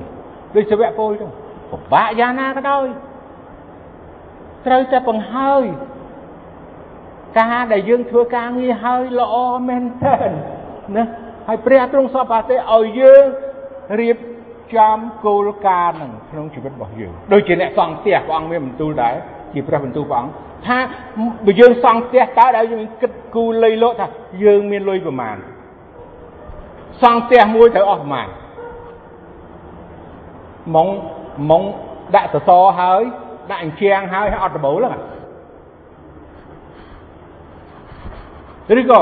[0.55, 1.27] ដូចសាវកពលទៅ
[1.71, 2.85] ពិបាកយ៉ាងណាក៏ដោយ
[4.67, 5.63] ត្រូវតែបង្ហើយ
[7.39, 9.35] ការដែលយើងធ្វើការងារហើយល្អ
[9.67, 10.29] មែនទែន
[10.95, 11.05] ណា
[11.47, 13.25] ហើយព្រះទ្រង់សពទេឲ្យយើង
[13.99, 14.17] រៀប
[14.75, 19.15] ចំគោលការណ៍នឹងក្នុងជីវិតរបស់យើងដូចជាអ្នកសង់ផ្ទះព្រះអង្គមានបន្ទូលដែរ
[19.53, 20.33] ជាព្រះបន្ទូលព្រះអង្គ
[20.67, 20.77] ថា
[21.45, 24.07] បើយើងសង់ផ្ទះតើឲ្យយើងគិតគូលុយលោកថា
[24.43, 25.37] យើងមានលុយប្រមាណ
[27.01, 28.27] សង់ផ្ទះមួយត្រូវអស់ប្រមាណ
[30.75, 30.87] ម៉ង
[31.49, 31.63] ម៉ង
[32.15, 33.01] ដាក់សសរហើយ
[33.51, 35.01] ដាក់អញ្ជាងហើយអត់ដបូលហ្នឹង
[38.79, 39.01] ឬក៏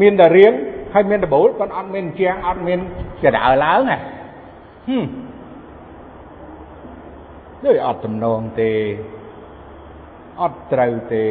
[0.00, 0.52] មានតែរៀង
[0.92, 2.78] ហើយមានដបូលប៉ុន្តែអត់មានអញ្ជាងអត់មាន
[3.24, 3.98] កដើឡើងហ៎
[4.88, 5.04] ហឹម
[7.64, 8.72] ដូចអត់ទំនងទេ
[10.40, 11.24] អត់ត្រូវទេ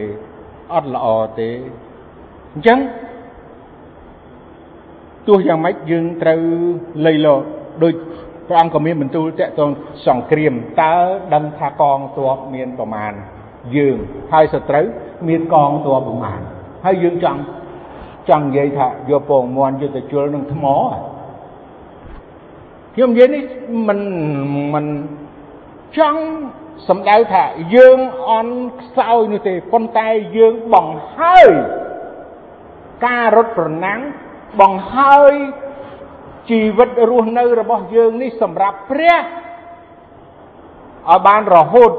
[0.73, 1.07] អត់ល្អ
[1.39, 1.49] ទេ
[2.53, 2.79] អញ្ចឹង
[5.27, 6.41] ទោះយ៉ាងម៉េចយើងត្រូវ
[7.05, 7.41] លៃលក
[7.83, 7.93] ដូច
[8.47, 9.69] ព្រះអង្គក៏មានបន្ទូលតាក់ទង
[10.07, 10.95] សង្គ្រាមតើ
[11.33, 13.13] ដឹងថាកងទ័ពមានប្រមាណ
[13.77, 13.97] យើង
[14.33, 14.85] ហើយសត្រូវ
[15.29, 16.39] មានកងទ័ពប្រមាណ
[16.85, 17.39] ហើយយើងចង់
[18.29, 20.65] ចង់និយាយថាយកពងមន់យកទៅជុលនឹងថ្ម
[22.93, 23.43] ខ្ញុំនិយាយនេះ
[23.87, 23.99] មិន
[24.73, 24.85] មិន
[25.97, 26.21] ចង់
[26.87, 27.43] សំដៅថា
[27.75, 27.99] យើង
[28.29, 30.07] អន់ខ្សោយនោះទេប៉ុន្តែ
[30.37, 31.49] យើងបង្ហើយ
[33.05, 33.99] ការរត់ប្រណាំង
[34.61, 35.33] បង្ហើយ
[36.49, 41.91] ជីវិតរស់នៅរបស់យើងនេះសម្រាប់ព្រះឲ្យបានរហូត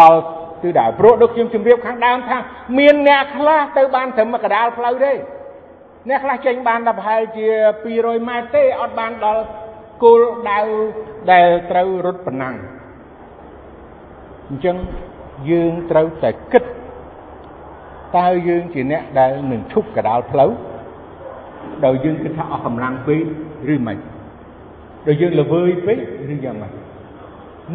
[0.00, 0.20] ដល់
[0.62, 2.38] គឺដែរព្រោះដូចខ្ញុំជម្រាបខាងដើមថា
[2.78, 5.12] មានអ្នកខ្លះទៅបានត្រឹមកដាលផ្លូវទេ
[6.08, 7.46] អ្នកខ្លះចេញបានតែប្រហែលជា
[7.88, 9.42] 200ម៉ែត្រទេអត់បានដល់
[10.02, 10.60] គោលដៅ
[11.32, 12.54] ដែលត្រូវរត់ប៉ុណ្ណឹង
[14.48, 14.76] អញ្ចឹង
[15.50, 16.64] យើងត្រូវតែគិត
[18.16, 20.50] តើយើងជាអ្នកដែលនឹងឈប់កដាលផ្លូវ
[21.84, 23.20] ដោយយើងគិតថាអស់កម្លាំងពេក
[23.74, 23.98] ឬមិន
[25.08, 25.98] ដោយយើងល្វើយពេក
[26.32, 26.72] ឬយ៉ាងម៉េច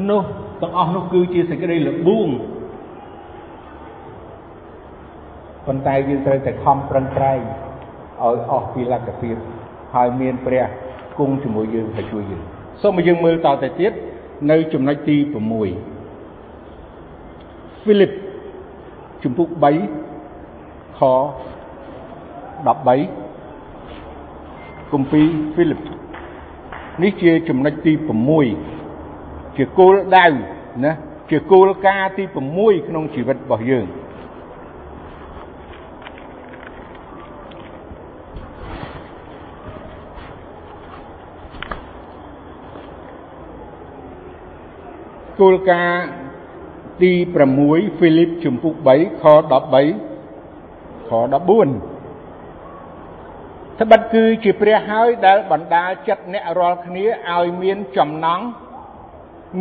[0.09, 0.23] នោះ
[0.61, 2.29] ទាំងអស់នោះគឺជាសេចក្តីលបួង
[5.67, 9.35] ប៉ុន្តែយើងត្រូវតែខំប្រឹងប្រែងឲ្យអស់ពីលទ្ធភាព
[9.95, 10.65] ហើយមានព្រះ
[11.17, 12.41] គង់ជាមួយយើងហើយជួយយើង
[12.81, 13.91] សូមឲ្យយើងមើលតទៅទៀត
[14.51, 15.29] នៅចំណុចទី6
[17.81, 18.11] ហ្វីលីប
[19.23, 19.55] ជំពូក3
[20.99, 21.01] ខ
[22.67, 25.79] 13គម្ពីរហ្វីលីប
[27.03, 27.93] នេះជាចំណុចទី
[28.75, 30.25] 6ជាគោលដៅ
[30.85, 30.91] ណា
[31.31, 32.23] ជាគោលការណ៍ទី
[32.55, 33.85] 6ក្នុងជីវិតរបស់យើង
[45.39, 46.03] គោលការណ៍
[47.01, 47.11] ទី
[47.55, 51.97] 6ហ្វីលីបជំពូក3ខ13ខ14
[53.79, 58.41] ត្បិតគឺជាព្រះហើយដែលបណ្ដាលចិត្តអ្នករាល់គ្នាឲ្យមានចំណង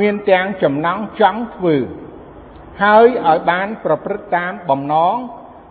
[0.00, 1.76] មានទាំងចំណងចង់ធ្វើ
[2.82, 5.16] ហើយឲ្យបានប្រព្រឹត្តតាមបំណង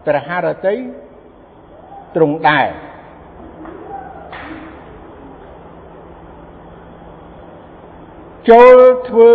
[0.05, 0.75] ព្រះハរតី
[2.15, 2.67] ទ្រង់ដែរ
[8.49, 8.77] ចូល
[9.09, 9.31] ធ្វើ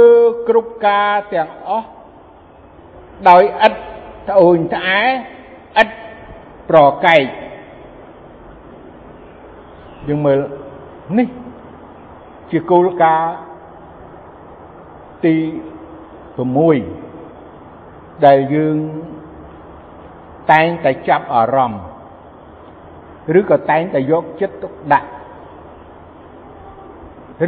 [0.48, 1.88] គ្រប់ការទាំងអស់
[3.28, 3.74] ដោយឥត
[4.28, 5.02] ត្អូញត្អែ
[5.82, 5.88] ឥត
[6.70, 7.24] ប្រកែក
[10.08, 10.40] យើងមើល
[11.18, 11.28] នេះ
[12.50, 13.34] ជាគោលការណ៍
[15.24, 15.34] ទី
[16.60, 18.76] 6ដែលយើង
[20.52, 21.82] តែងតែចាប់អារម្មណ៍
[23.38, 25.08] ឬក៏តែងតែយកចិត្តទុកដាក់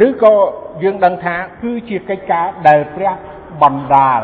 [0.07, 0.35] ឬក៏
[0.83, 3.13] យើងដឹងថាគឺជាកិច្ចការដែលព្រះ
[3.61, 4.21] បណ្ដាល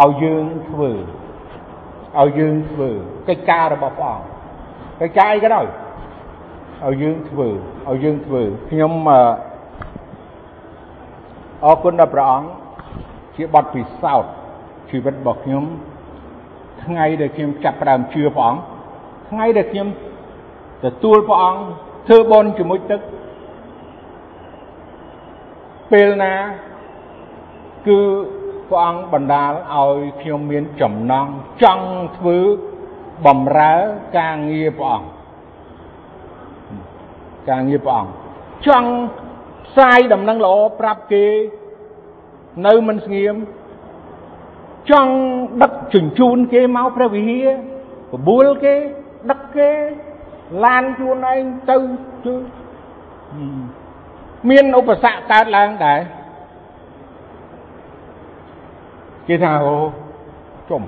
[0.00, 0.90] ឲ្យយើងធ្វើ
[2.18, 2.88] ឲ្យយើងធ្វើ
[3.28, 4.24] កិច្ចការរបស់ព្រះអង្គ
[5.00, 5.66] កិច្ចការអីក៏ដោយ
[6.86, 7.48] ឲ្យយើងធ្វើ
[7.88, 8.92] ឲ្យយើងធ្វើខ្ញុំ
[11.64, 12.48] អរគុណដល់ព្រះអង្គ
[13.36, 14.32] ជាបទពិសោធន៍
[14.90, 15.64] ជីវិតរបស់ខ្ញុំ
[16.84, 18.60] ថ្ងៃដែលខ្ញុំចាប់ផ្ដើមជឿព្រះអង្គ
[19.30, 19.88] ថ្ងៃដែលខ្ញុំ
[20.84, 21.60] ទទួលព្រះអង្គ
[22.08, 23.00] ធ្វើបន់ជាមួយទឹក
[25.92, 26.34] ពេលណា
[27.88, 28.00] គឺ
[28.68, 31.26] ព្រះអង្គបណ្ដាលឲ្យខ្ញុំមានចំណង
[31.62, 31.86] ចង់
[32.18, 32.38] ធ្វើ
[33.26, 33.74] បំរើ
[34.18, 35.08] ការងារព្រះអង្គ
[37.48, 38.12] ការងារព្រះអង្គ
[38.66, 38.90] ចង់
[39.66, 41.26] ផ្សាយដំណឹងល្អប្រាប់គេ
[42.66, 43.34] នៅមិនស្ងៀម
[44.90, 45.14] ចង់
[45.62, 47.48] ដឹកជញ្ជូនគេមកព្រះវិហារ
[48.12, 48.74] បបួលគេ
[49.30, 49.70] ដឹកគេ
[50.64, 51.76] ឡានខ្លួនឯងទៅ
[52.24, 52.34] ជឿ
[54.50, 56.00] មានឧបសគ្គកើតឡើងដែរ
[59.28, 59.76] គេថាអូ
[60.70, 60.82] ជុំ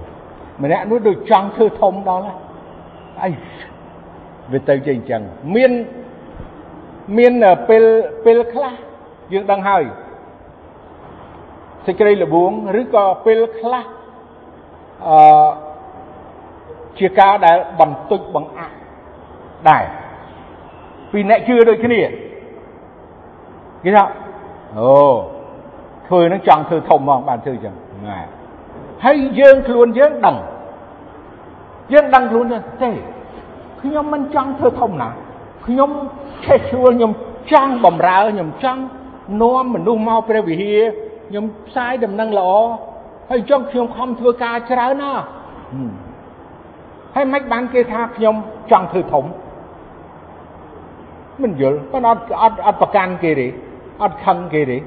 [0.63, 2.25] ម្នាក់នោះដូចចង់ធ្វើធំដល់
[3.23, 3.29] អី
[4.53, 5.23] វាទៅជាអញ្ចឹង
[5.55, 5.73] មាន
[7.19, 7.33] មាន
[7.69, 7.85] ពេល
[8.25, 8.75] ពេលខ្លះ
[9.33, 9.85] យើងដឹងហើយ
[11.87, 12.51] សេចក្តីល្បួង
[12.81, 13.85] ឬក៏ពេលខ្លះ
[15.09, 15.49] អឺ
[16.99, 18.75] ជាការដែលបន្ទុចបង្អាក់
[19.71, 19.85] ដែរ
[21.13, 22.01] ពីអ្នកជឿដូចគ្នា
[23.85, 24.05] គេថា
[24.79, 24.93] អូ
[26.07, 27.75] ធ្វើនឹងចង់ធ្វើធំហ្មងបានធ្វើអញ្ចឹង
[28.07, 28.19] ណា
[29.05, 30.37] ហើយយើងខ្លួនយើងដឹង
[31.93, 32.47] យើងដឹងខ្លួន
[32.83, 32.91] ទេ
[33.83, 35.09] ខ្ញុំមិនចង់ធ្វើធំណា
[35.67, 35.91] ខ្ញុំ
[36.45, 37.13] ឆេះឈួលខ្ញុំ
[37.53, 38.83] ចង់បំរើខ្ញុំចង់
[39.43, 40.81] នាំមនុស្សមកព្រះវិហារ
[41.29, 42.53] ខ្ញុំផ្សាយដំណឹងល្អ
[43.31, 45.13] ហើយចង់ខ្ញុំខំធ្វើការច្រើនណា
[47.15, 48.35] ហើយមិនបានគេថាខ្ញុំ
[48.71, 49.25] ចង់ធ្វើធំ
[51.43, 53.47] មិនយល់ប៉ុន្តែអត់អត់អត់ប្រកាន់គេទេ
[54.03, 54.79] អត់ខឹងគេទេ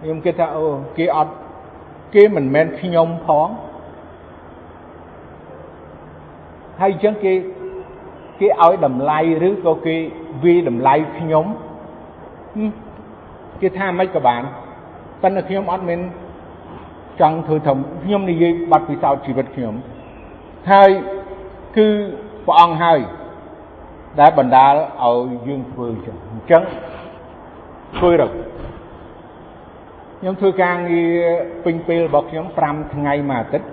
[0.00, 0.64] ខ្ញុំគិតថាអូ
[0.98, 1.32] គេអត់
[2.14, 3.48] គេមិនមែនខ្ញុំផង
[6.80, 7.32] ហើយអញ្ចឹងគេ
[8.40, 9.18] គេឲ្យតម្លៃ
[9.48, 9.96] ឬក៏គេ
[10.44, 11.44] វាយតម្លៃខ្ញុំ
[13.60, 14.42] គេថាមិនក៏បាន
[15.22, 16.00] ប៉ុន្តែខ្ញុំអត់មាន
[17.20, 19.74] ចង់ធ្វើធំខ្ញុំនិយាយបាត់ពិសោធន៍ជីវិតខ្ញុំ
[20.70, 20.90] ហើយ
[21.76, 21.88] គឺ
[22.46, 22.98] ព្រះអង្គហើយ
[24.20, 26.62] ដែលបណ្ដាលឲ្យយើងធ្វើអញ្ចឹងអញ្ចឹង
[27.96, 28.32] ធ្វើរក
[30.18, 31.16] ខ្ញុំធ្វើការងារ
[31.64, 33.68] ពេញពេលរបស់ខ្ញុំ5ថ្ងៃមួយអាទិត្យ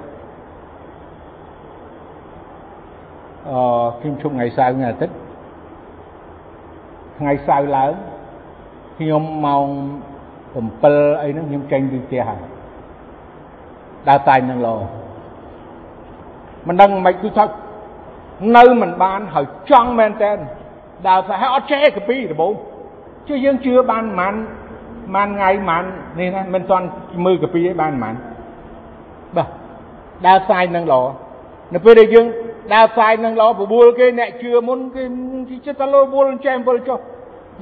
[3.49, 5.15] អឺខ្ញុំជុំថ្ងៃសៅរ៍ថ្ងៃអាទិត្យ
[7.17, 7.93] ថ្ងៃសៅរ៍ឡើង
[8.97, 9.67] ខ្ញុំម៉ោង
[10.45, 12.41] 7អីហ្នឹងខ្ញុំចេញពីផ្ទះហើយ
[14.07, 14.75] ដើរតាញនឹងលោ
[16.67, 17.45] មិនដឹងមិនគឺថា
[18.57, 20.31] នៅមិនបានហើយចង់មែនតើ
[21.07, 22.53] ដើរទៅហើយអត់ចេះកាពីដំបូង
[23.27, 24.35] ជឿយើងជឿបានប្រហែល
[25.13, 25.83] ប្រហែលថ្ងៃប្រហែល
[26.19, 26.85] នេះណាមិនទាន់
[27.25, 28.15] មើលកាពីឯងបានប្រហែល
[29.35, 29.47] បាទ
[30.27, 31.01] ដើរផ្សាយនឹងល្អ
[31.73, 32.25] នៅពេលដែលយើង
[32.73, 35.03] ដើរផ្សាយនឹងល្អបបួលគេអ្នកជឿមុនគេ
[35.65, 36.99] ចិត្តតែលោបួលចេះអំពិលចុះ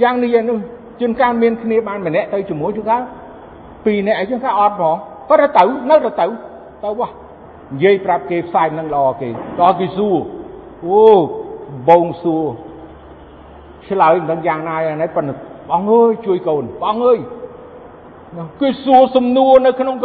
[0.02, 0.58] យ៉ាងនេះយ៉ាងនោះ
[1.00, 3.02] ជួនកាលមានគ្នាបានម្នាក់ទៅជាមួយជួនកាល
[3.86, 4.96] ពីរនាក់អីជួនកាលអត់ផង
[5.30, 6.26] គាត់ទៅនៅទៅទៅ
[6.84, 10.16] ទៅវ៉ានិយាយប្រាប់គេផ្សាយនឹងល្អគេដល់គេសួរ
[10.86, 11.04] អូ
[11.90, 12.46] បងសួរ
[13.88, 15.34] ឆ្លើយមិនដឹងយ៉ាងណាយ៉ាងណាប៉ុន្តែ
[15.70, 17.20] បងអើយជួយកូនបងអើយ
[18.62, 19.96] គឺសួរសំណួរនៅក្នុង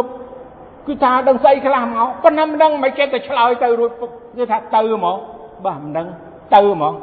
[0.86, 3.90] គឺថាដឹងស្អីខ្លះមកប៉ុន្តែមិនដឹងមិនចេះតែឆ្លើយទៅរួច
[4.36, 5.16] គឺថាទៅហ្មង
[5.64, 6.06] បាទមិនដឹង
[6.54, 6.94] ទៅហ្មង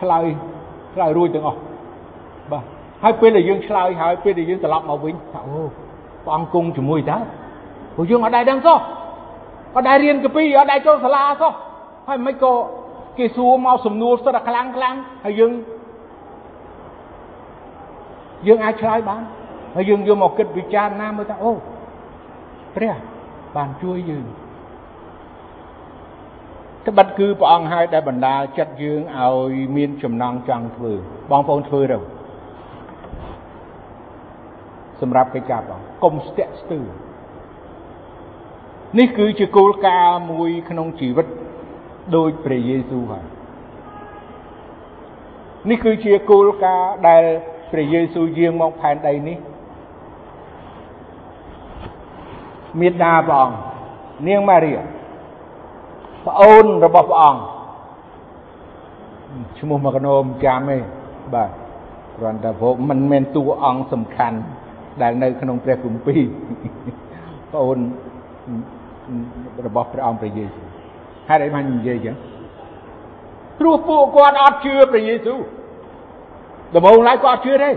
[0.00, 0.26] ឆ្លើយ
[0.94, 1.58] ឆ្លើយរួចទាំងអស់
[2.52, 2.64] បាទ
[3.02, 5.60] ហើយពេលដែលយើងឆ្លើយហើយពេលដែលយើងត្រឡប់មកវិញថាអូ
[6.24, 7.18] ព្រះអង្គគង់ជាមួយតើ
[7.94, 8.78] ព្រោះយើងអត់ដែរដឹងសោះ
[9.76, 11.52] អត់ដែររៀនកពីអត់ដែរចូលសាលាសោះ
[12.08, 12.52] ហើយមិនក៏
[13.18, 14.94] គេសួរមកសំណួរស្ទើរតែខ្លាំងខ្លាំង
[15.24, 15.52] ហើយយើង
[18.46, 19.22] យើងអាចឆ្លើយបាន
[19.76, 21.52] ហើយយើងយកមកគិតពិចារណាមើលថាអូ
[22.76, 22.94] ព្រះ
[23.56, 24.26] បានជួយយើង
[26.86, 30.92] ត្បិតគឺព្រះអង្គហើយដែលបណ្ដាលចិត្តយើងឲ្យមានចំណងចង់ធ្វើ
[31.30, 31.98] បងប្អូនធ្វើទៅ
[35.00, 36.86] សម្រាប់កិច្ចការបងកុំស្ទាក់ស្ទើរ
[38.98, 41.26] នេះគឺជាគោលការណ៍មួយក្នុងជីវិត
[42.16, 43.24] ដោយព្រះយេស៊ូវហើយ
[45.70, 47.22] នេះគឺជាគោលការណ៍ដែល
[47.72, 49.38] ព្រះយេស៊ូវយាងមកផែនដីនេះ
[52.80, 53.56] មេដាព្រះអង្គ
[54.28, 54.72] នាងម៉ារី
[56.26, 57.40] ប្អូនរបស់ព្រះអង្គ
[59.58, 60.78] ឈ្មោះមកកណោមចាំទេ
[61.34, 61.50] បាទ
[62.16, 64.38] គ្រាន់តែព្រោះមិនមែនតួអង្គសំខាន់
[65.02, 66.22] ដែលនៅក្នុងព្រះគម្ពីរ
[67.52, 67.78] ប្អូន
[69.66, 70.71] របស់ព្រះអង្គព្រះយេស៊ូវ
[71.28, 72.16] ហេតុអីបាននិយាយចឹង
[73.58, 75.40] ព្រោះពួកគាត់អត់ជឿព្រះយេស៊ូវ
[76.74, 77.70] ដំបូងឡើយគាត់អត់ជឿទេ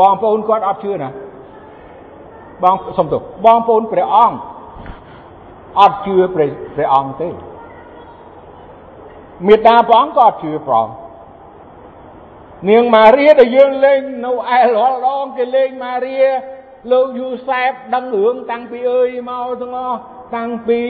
[0.00, 1.10] បងប្អូនគាត់អត់ជឿណា
[2.62, 4.38] បងសុំទោសបងប្អូនព្រះអង្គ
[5.80, 7.28] អត់ជឿព្រះព្រះអង្គទេ
[9.46, 10.94] មេដាព្រះអង្គក៏អត់ជឿព្រះអង្គ
[12.68, 16.16] នាងម៉ារីដែលយើងលេងនៅអែលរាល់ដងគេលេងម៉ារី
[16.92, 19.98] លោកយូសែបដឹងរឿងតាំងពីអើយមកទាំងអស់
[20.36, 20.80] តាំងពី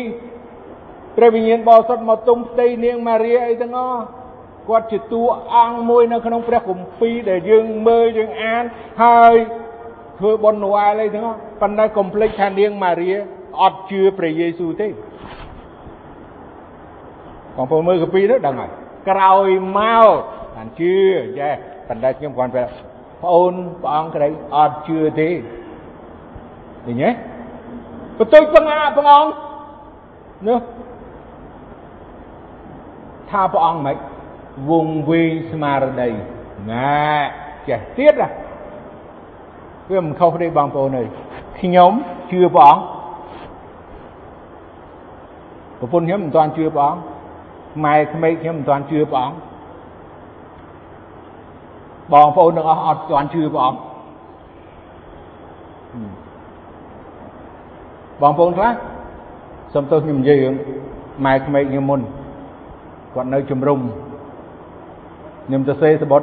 [1.16, 4.02] ព្រះវិញ្ញាណបរិសុទ្ធមកទុំផ្ទៃនាងម៉ារីអីទាំងអស់
[4.68, 5.22] គាត់ជាតួ
[5.54, 8.64] អង្គមួយនៅក្នុងព្រះគម្ពីរដែលយើងមើលយើងអាន
[9.02, 9.34] ហើយ
[10.18, 13.08] ធ្វើបុណ្យណូអែលអីទាំងអស់ប៉ុន្តែកុំភ្លេចថានាងម៉ារី
[13.62, 14.88] អត់ជឿព្រះយេស៊ូវទេ
[17.56, 18.70] បងប្អូនមើលកាពីនោះដឹងហើយ
[19.08, 19.48] ក្រោយ
[19.78, 20.08] មក
[20.54, 20.94] បានជឿ
[21.38, 21.52] ចេះ
[21.88, 22.72] ប៉ុន្តែខ្ញុំគាត់ប្រាប់
[23.22, 23.52] ប្អូន
[23.82, 25.28] ព្រះអង្គក្តីអត់ជឿទេ
[26.84, 27.10] ឃើញទេ
[28.18, 29.30] បន្ទុយបង្អាព្រះអង្គ
[30.48, 30.58] នោះ
[33.34, 33.96] ថាព្រះអង្គមិន
[34.70, 36.10] វងវែងស្មារតី
[36.70, 36.94] ណា
[37.68, 38.28] ចេះទៀតណា
[39.90, 41.08] វាមិនខុសទេបងប្អូនអើយ
[41.60, 41.92] ខ្ញុំ
[42.30, 42.82] ជឿព្រះអង្គ
[45.78, 47.00] ប្រពន្ធខ្ញុំមិនទាន់ជឿព្រះអង្គ
[47.84, 49.36] ម៉ែក្មេកខ្ញុំមិនទាន់ជឿព្រះអង្គ
[52.12, 53.80] បងប្អូនទាំងអស់អត់ទាន់ជឿព្រះអង្គ
[58.20, 58.72] បងប្អូនខ្លះ
[59.74, 60.54] សុំទោសខ្ញុំនិយាយរឿង
[61.24, 62.00] ម៉ែក្មេកខ្ញុំមុន
[63.14, 63.80] គាត់នៅជំរុំ
[65.46, 66.22] ខ្ញុំទៅសេសបុត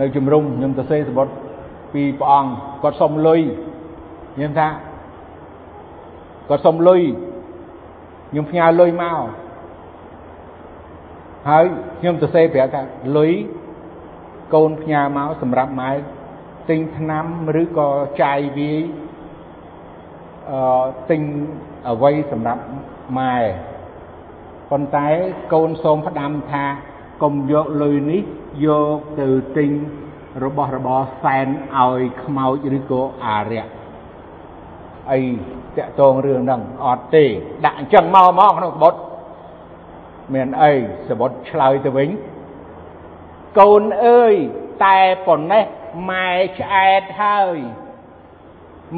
[0.00, 1.28] នៅជំរុំខ្ញុំទៅសេសបុត
[1.92, 2.50] ពីព្រះអង្គ
[2.82, 3.40] គាត់សុំលុយ
[4.34, 4.68] ខ្ញុំថា
[6.48, 7.00] គាត់សុំលុយ
[8.30, 9.20] ខ្ញុំផ្ញើលុយមក
[11.48, 11.64] ហើយ
[12.00, 12.82] ខ្ញុំទៅសេប្រាប់ថា
[13.18, 13.32] លុយ
[14.54, 15.92] កូនផ្ញើមកសម្រាប់ម៉ែ
[16.68, 17.24] ទិញថ្នាំ
[17.62, 17.88] ឬក៏
[18.22, 18.82] ចាយវាយ
[20.50, 21.20] អឺទិញ
[21.88, 22.62] អ្វីសម្រាប់
[23.18, 23.36] ម៉ែ
[24.70, 25.08] ប៉ុន្តែ
[25.52, 26.64] កូនសូមផ្ដាំថា
[27.22, 28.22] កុំយកលុយនេះ
[28.66, 29.70] យកទៅទិញ
[30.44, 31.46] របស់របរសែន
[31.78, 33.70] ឲ្យខ្មោចឬក៏អារក្ស
[35.10, 35.20] អី
[35.76, 37.24] តាក់ទងរឿងហ្នឹងអត់ទេ
[37.64, 38.94] ដាក់អញ្ចឹងមកមកក្នុងសបុត
[40.34, 40.72] មានអី
[41.08, 42.08] សបុតឆ្លើយទៅវិញ
[43.58, 44.34] កូនអើយ
[44.84, 45.64] តែប៉ុណ្ណេះ
[46.10, 47.56] ម៉ែឆ្អែតហើយ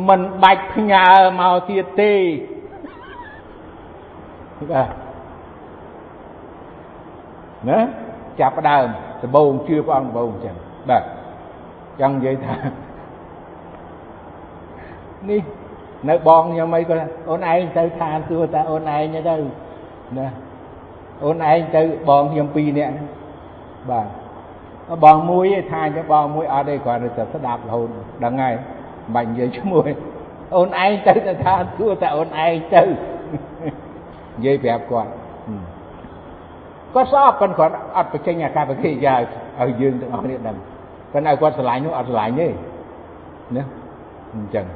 [0.09, 1.09] មិនបាច់ផ្ញើ
[1.41, 2.15] មកទៀតទេ
[4.71, 5.02] បាទ
[7.69, 7.79] ណា
[8.41, 8.87] ចាប់ដើម
[9.23, 10.57] ដំបូងជឿព្រះអង្គដំបូងអញ្ចឹង
[10.91, 11.03] បាទ
[12.01, 12.57] ចង់និយាយថា
[15.31, 15.43] នេះ
[16.09, 16.95] នៅបងខ្ញុំអីក៏
[17.29, 19.37] អូនឯងទៅឋានសួគ៌តែអូនឯងទៅ
[20.19, 20.29] ណា
[21.25, 22.93] អូនឯងទៅបងខ្ញុំពីរនាក់
[23.91, 24.07] បាទ
[25.05, 27.89] បងមួយឯថាចឹងបងមួយអត់ទេគ្រាន់តែស្ដាប់រហូត
[28.25, 29.83] ដឹងហើយមិនបាច់និយាយឈ្មោះ
[30.57, 35.11] អូនឯងទៅទៅឋានសួគ៌តែអូនឯងទៅនិយាយប្រាប់គាត់
[36.95, 39.15] គាត់ស្អប់គាត់គាត់អត់បញ្ចេញអាកប្បកិរិយា
[39.61, 40.57] ឲ្យយើងទាំងអស់គ្នាដឹង
[41.13, 42.49] ប៉ុន្តែគាត់ស្រឡាញ់នោះអត់ស្រឡាញ់ទេ
[43.57, 43.65] ណា
[44.35, 44.67] អញ្ចឹង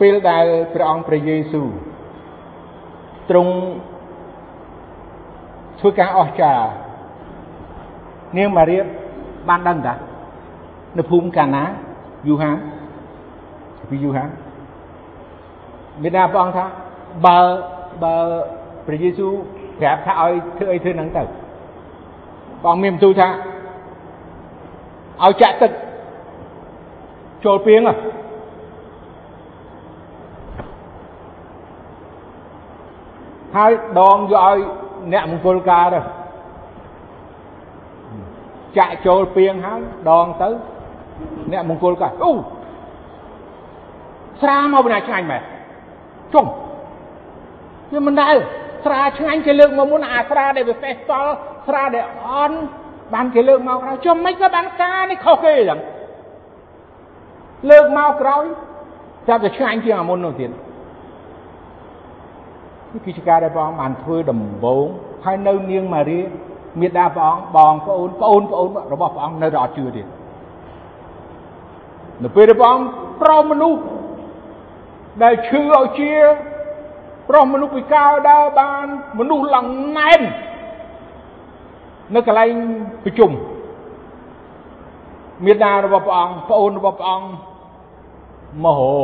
[0.00, 1.68] ពេលដែលព្រះអង្គព្រះយេស៊ូវ
[3.30, 3.52] ទ្រង់
[5.80, 6.64] ធ្វើការអស្ចារ្យ
[8.36, 8.78] នាងម៉ារី
[9.48, 9.94] បានដឹងតា
[10.98, 11.62] នៅភូមិកាណា
[12.28, 12.56] យូហាន
[13.90, 14.28] ពីយូហាន
[16.02, 16.64] មេដាព្រះអង្គថា
[17.26, 17.38] បើ
[18.02, 18.14] បើ
[18.86, 19.32] ព្រះយេស៊ូវ
[19.82, 21.22] ប្រាប់ថាឲ្យធ្វើអីធ្វើហ្នឹងទៅ
[22.64, 23.28] បងមានបន្ទូលថា
[25.22, 25.72] ឲ្យចាក់ទឹក
[27.44, 27.94] ចូលពីងហ៎
[33.56, 34.58] ហើយដងយកឲ្យ
[35.12, 36.00] អ្នកមង្គលការទៅ
[38.78, 39.80] ចាក់ចូលពីងហើយ
[40.10, 40.48] ដងទៅ
[41.52, 42.30] អ្នកមង្គលការអូ
[44.42, 45.42] ស្រាមកពីណាឆ្ងាញ់មែន
[46.34, 46.46] ចុង
[47.92, 48.36] វាមិនដែល
[48.84, 51.32] ស្រាឆ្ងាញ់គេលើកមកមុនអាស្រាដែលវាសេះសល់
[51.66, 52.58] ស្រាដែលអន់
[53.14, 55.80] បានគេលើកមកក្រោយចុះមិនក៏បានការនេះខុសគេចឹង
[57.70, 58.42] លើកមកក្រោយ
[59.28, 64.86] ចាប់តែឆ្ងាញ់ជាងអាមុននោះទៀតនេះគឺជាការដែលព្រះអង្គបានធ្វើដំបូង
[65.24, 66.20] ហើយនៅនាងម៉ារី
[66.80, 70.06] មេដាព្រះអង្គបងប្អូនប្អូនប្អូនរបស់ព្រះអង្គនៅតែអត់ជឿទៀត
[72.22, 72.84] នៅពេលដែលព្រះអង្គ
[73.22, 73.80] ប្រោមនុស្ស
[75.22, 76.12] ដែលឈឺឲ្យជា
[77.28, 78.86] ប្រុសមនុស្សពិការដើរបាន
[79.18, 79.66] មនុស្សឡើង
[79.98, 80.20] ណែន
[82.14, 82.50] នៅកន្លែង
[83.04, 83.30] ប្រជុំ
[85.44, 87.28] មេដារបស់ព្រះអង្គប្អូនរបស់ព្រះអង្គ
[88.64, 88.94] មហោ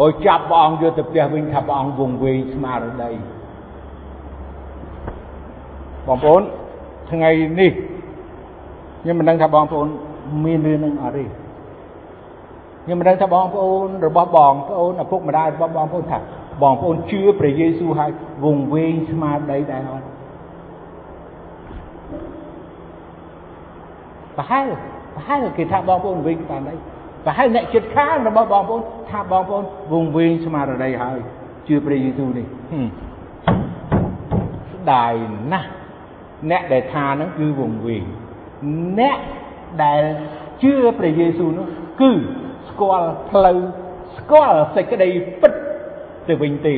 [0.00, 3.10] អូចាប់ព្រះអង្គយកទៅផ្ទះវិញថាព្រះអង្គវង្វេងស្មារតី
[6.06, 6.42] បងប្អូន
[7.10, 7.30] ថ្ងៃ
[7.60, 7.72] នេះ
[9.02, 9.88] ខ្ញុំមិនដឹងថាបងប្អូន
[10.44, 11.24] មានរឿងនឹងអត់ទេ
[12.84, 16.18] ខ្ញុំមិនដឹងថាបងប្អូនរបស់បងប្អូនឪពុកម្ដាយរបស់បងប្អូនថា
[16.62, 18.10] បងប្អូនជឿព្រះយេស៊ូវហើយ
[18.44, 20.06] វង្វេងស្មារតីដែរអត់
[24.36, 24.66] ប្រហែល
[25.14, 26.78] ប្រហែលគេថាបងប្អូនវិញបានដែរ
[27.26, 31.18] ប្រហែលអ្នកចិត្តខាងរបស់បងប្អូនថាបងប្អូនវង្វេងស្មារតីហើយ
[31.68, 32.46] ជឿព្រះយេស៊ូវនេះ
[34.72, 35.12] ស្ដាយ
[35.52, 35.68] ណាស់
[36.50, 38.02] អ្នកដែលថាហ្នឹងគឺវង្វេង
[38.98, 39.18] អ្នក
[39.84, 40.02] ដែល
[40.62, 41.66] ជឿព្រះយេស៊ូវនោះ
[42.00, 42.10] គឺ
[42.68, 43.58] ស្គាល់ផ្លូវ
[44.16, 45.08] ស្គាល់សេចក្តី
[45.40, 45.52] ពិត
[46.28, 46.76] ទៅវិញទេ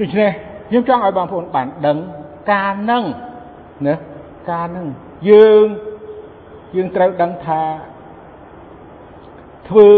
[0.00, 0.30] ដូច្នេះ
[0.68, 1.98] ខ្ញុំចង់ឲ្យបងប្អូនបានដឹង
[2.52, 3.04] ការនឹង
[3.86, 3.94] ណា
[4.50, 4.86] ការនឹង
[5.30, 5.66] យើង
[6.76, 7.62] យើងត្រូវដឹងថា
[9.68, 9.88] ធ្វើ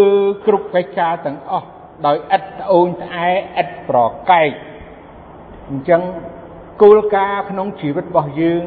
[0.47, 1.69] គ្រប់កិច្ចការទាំងអស់
[2.07, 3.99] ដោយឥតត្អូញត្អែឥតប្រ
[4.31, 4.51] កែក
[5.69, 6.03] អញ្ចឹង
[6.83, 8.65] គោលការណ៍ក្នុងជីវិតរបស់យើង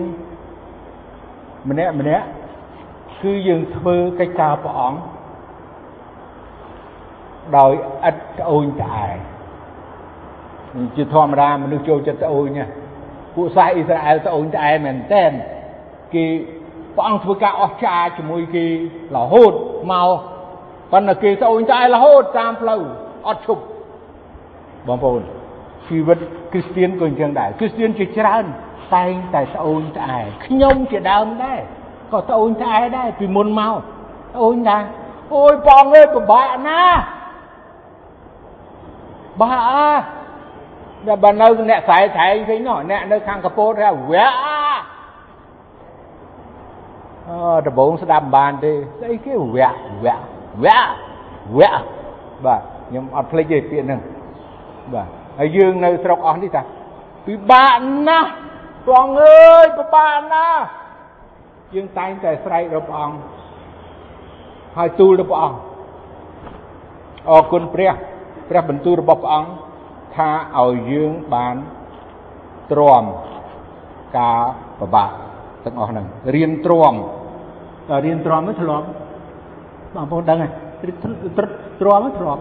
[1.70, 2.26] ម្នាក់ម្នាក់
[3.22, 5.00] គឺយើងធ្វើកិច្ចការព្រះអង្គ
[7.58, 7.72] ដោយ
[8.10, 9.08] ឥតត្អូញត្អែ
[10.96, 12.66] ជាធម្មតាមនុស្សចូលចិត្តត្អូញណា
[13.36, 15.32] ពួកសាសអ៊ីស្រាអែលត្អូញត្អែមែនតែន
[16.14, 16.26] គេ
[16.96, 18.66] ព្រះអង្គធ្វើការអស្ចារ្យជាមួយគេ
[19.16, 19.54] រហូត
[19.92, 20.10] មក
[20.92, 22.82] ប៉ុន្តែគេត្អូញត្អែរហូតតាមផ្លូវ
[23.28, 23.64] អត់ឈប់
[24.88, 25.22] បងប្អូន
[25.88, 26.20] ជីវិត
[26.52, 28.46] គ្រីស្ទៀនក៏អញ្ចឹងដែរគ្រីស្ទៀនជាច្រើន
[28.96, 31.60] តែងតែត្អូញត្អែខ្ញុំជាដើមដែរ
[32.14, 33.78] ក៏ត្អូញត្អែដែរពីមុនមក
[34.36, 34.84] ត្អូញដែរ
[35.36, 37.02] អូយបងអើយពិបាកណាស់
[39.40, 39.92] បាក់អា
[41.08, 44.26] តែបើនៅអ្នកស្រែត្រែងវិញនោះអ្នកនៅខាងកពោតថាវែ
[47.28, 49.70] អូដំបងស្ដាប់បានទេស្អីគេវែ
[50.06, 50.16] វែ
[50.64, 50.80] វែ
[51.58, 51.70] វែ
[52.46, 54.00] បាទខ្ញុំអត់ភ្លេចទេពាក្យហ្នឹង
[54.94, 55.08] បាទ
[55.40, 56.62] ហើយយើងនៅស្រុកអស់នេះតា
[57.28, 57.78] ពិបាក
[58.08, 58.30] ណាស់
[58.86, 60.64] ព្រះអើយពិបាកណាស់
[61.76, 63.18] យើងតែងតែស្រែករកព្រះអង្គ
[64.78, 65.58] ហើយទូលទៅព្រះអង្គ
[67.30, 67.94] អរគុណព្រះ
[68.50, 69.50] ព្រះបន្ទូលរបស់ព្រះអង្គ
[70.16, 71.56] ថាឲ្យយើងបាន
[72.72, 73.04] ទ្រាំ
[74.18, 74.42] ការ
[74.80, 75.10] ប្របាក
[75.66, 76.94] ទាំងអស់ហ្នឹងរៀនទ្រាំ
[77.90, 78.86] ដល់រៀនទ្រាំទៅធ្លាប់
[79.96, 80.52] បងប្អូនដឹងហើយ
[81.82, 82.40] ទ្រាំទ្រាំ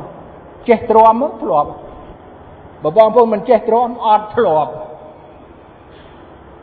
[0.69, 1.69] ចេះទ្រាំមកធ្លាប់
[2.83, 4.73] បើបងប្អូនមិនចេះទ្រាំអត់ធ្លាប់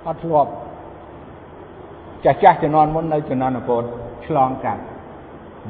[0.08, 0.50] អត់ធ្លាប់
[2.26, 3.82] ចាស់ចាស់ជំនាន់មុននៅជំនាន់ឪពុក
[4.26, 4.82] ឆ្លងកាត់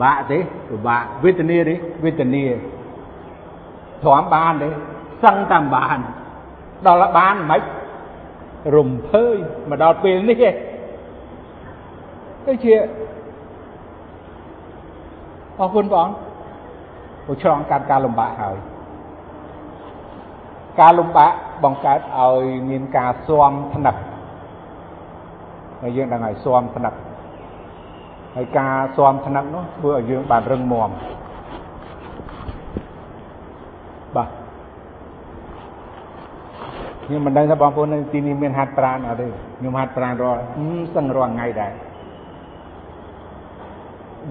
[0.01, 2.43] បាក់ទេពិបាកវេទនាទេវេទនា
[4.03, 4.69] ទ្រាំបានទេ
[5.23, 5.99] សឹងតាមបាន
[6.87, 7.61] ដល់បានមិន
[8.75, 9.35] រំភើយ
[9.69, 10.49] មកដល់ពេលនេះទេ
[12.45, 12.73] ទៅជា
[15.59, 16.15] អរគុណព្រះអង្គ
[17.25, 18.57] ព្រោះឆ្លងកាត់ការលំបាកហើយ
[20.79, 21.31] ការលំបាក
[21.63, 23.95] បង្កើតឲ្យមានការស៊ាំថ្នឹក
[25.81, 26.93] ហើយយើងដឹងហើយស៊ាំថ្នឹក
[28.35, 30.89] ហើយការស៊ាំថ្នឹកនោះធ្វើឲ្យយើងបានរឹងមាំ
[34.15, 34.29] បាទ
[37.11, 40.41] ខ្ញុំមិនដឹងថាបងប្អូននៅទីនេះមានហាត់ប្រាណអត់ទេខ្ញុំហាត់ប្រាណរាល់
[40.95, 41.73] សឹងរាល់ថ្ងៃដែរ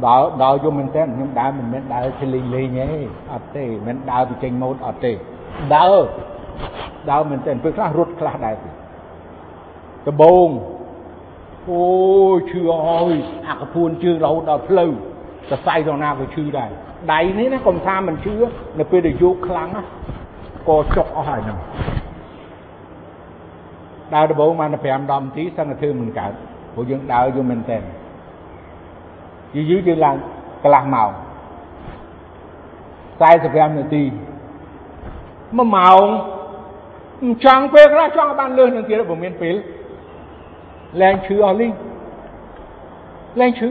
[0.06, 2.88] ដើរដើរយំមែនតើខ្ញុំដើរមិនមែនដើរទៅលេងលេងទេ
[3.32, 5.12] អត់ទេមិនដើរទៅចេញម៉ូតអត់ទេ
[5.74, 5.94] ដើរ
[7.10, 8.54] ដើរមែនតើពេលខ្លះរត់ខ្លះដែរ
[10.06, 10.48] ដបង
[11.70, 11.84] អូ
[12.32, 13.14] យឈឺអើយ
[13.48, 14.90] អាកពួនជើងរហូតដល់ផ្លូវ
[15.50, 16.70] សរសៃរណាក៏ឈឺដែរ
[17.12, 18.34] ដៃនេះណាកុំថាមិនឈឺ
[18.78, 19.82] នៅពេលដែលយកខ្លាំងណា
[20.68, 21.58] ក៏ចុកអស់ហើយហ្នឹង
[24.14, 26.32] ដើរដបងបាន5 10នាទីសឹងតែធ្វើមិនកើត
[26.74, 27.78] ព្រោះយើងដើរយូរមែនតើ
[29.54, 30.16] យូរយូរយើងឡើង
[30.62, 31.10] កន្លះម៉ោង
[33.20, 34.02] 45នាទី
[35.00, 36.06] 1ម៉ោង
[37.44, 39.54] ចង់ពេលខ្លះចង់បានលឿននឹងទៀតបើមានពេល
[41.00, 41.72] លែងឈឺអស់លីង
[43.40, 43.68] លែងឈឺ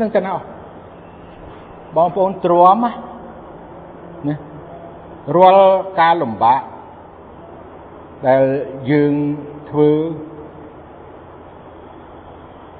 [0.00, 0.38] នឹងតែណោះ
[1.96, 2.92] បងប្អូនទ្រាំណា
[5.36, 5.66] រាល់
[6.00, 6.62] ការលំបាក
[8.26, 8.42] ដែល
[8.90, 9.12] យើង
[9.70, 9.90] ធ្វើ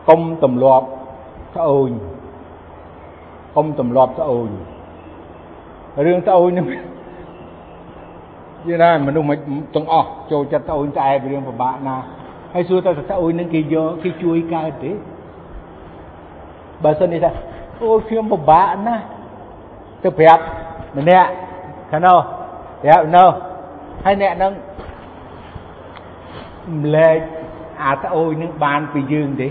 [0.09, 0.87] កុំទម្លាប់
[1.55, 1.93] ស្អូន
[3.57, 4.51] កុំទម្លាប់ស្អូន
[6.07, 6.67] រឿងស្អូននឹង
[8.67, 9.39] យល់ដែរមនុស្សមិន
[9.75, 11.97] ទាំងអស់ចូលចិត្តស្អូនតែរឿងពិបាកណា
[12.55, 14.93] ហើយសួរទៅស្អូននឹងគេយកគេជួយកើតទេ
[16.83, 17.31] បើសិននេះថា
[17.83, 19.03] អូខ្ញុំពិបាកណាស់
[20.03, 20.43] ទៅប្រាប់
[20.99, 21.29] ម្នាក់
[21.91, 22.19] ខាងនោះ
[22.83, 23.29] ប្រាប់នោះ
[24.05, 27.19] ហើយអ្នកនឹងម្លែក
[27.85, 29.49] អាត្អូយនឹងបានពីយើងទេ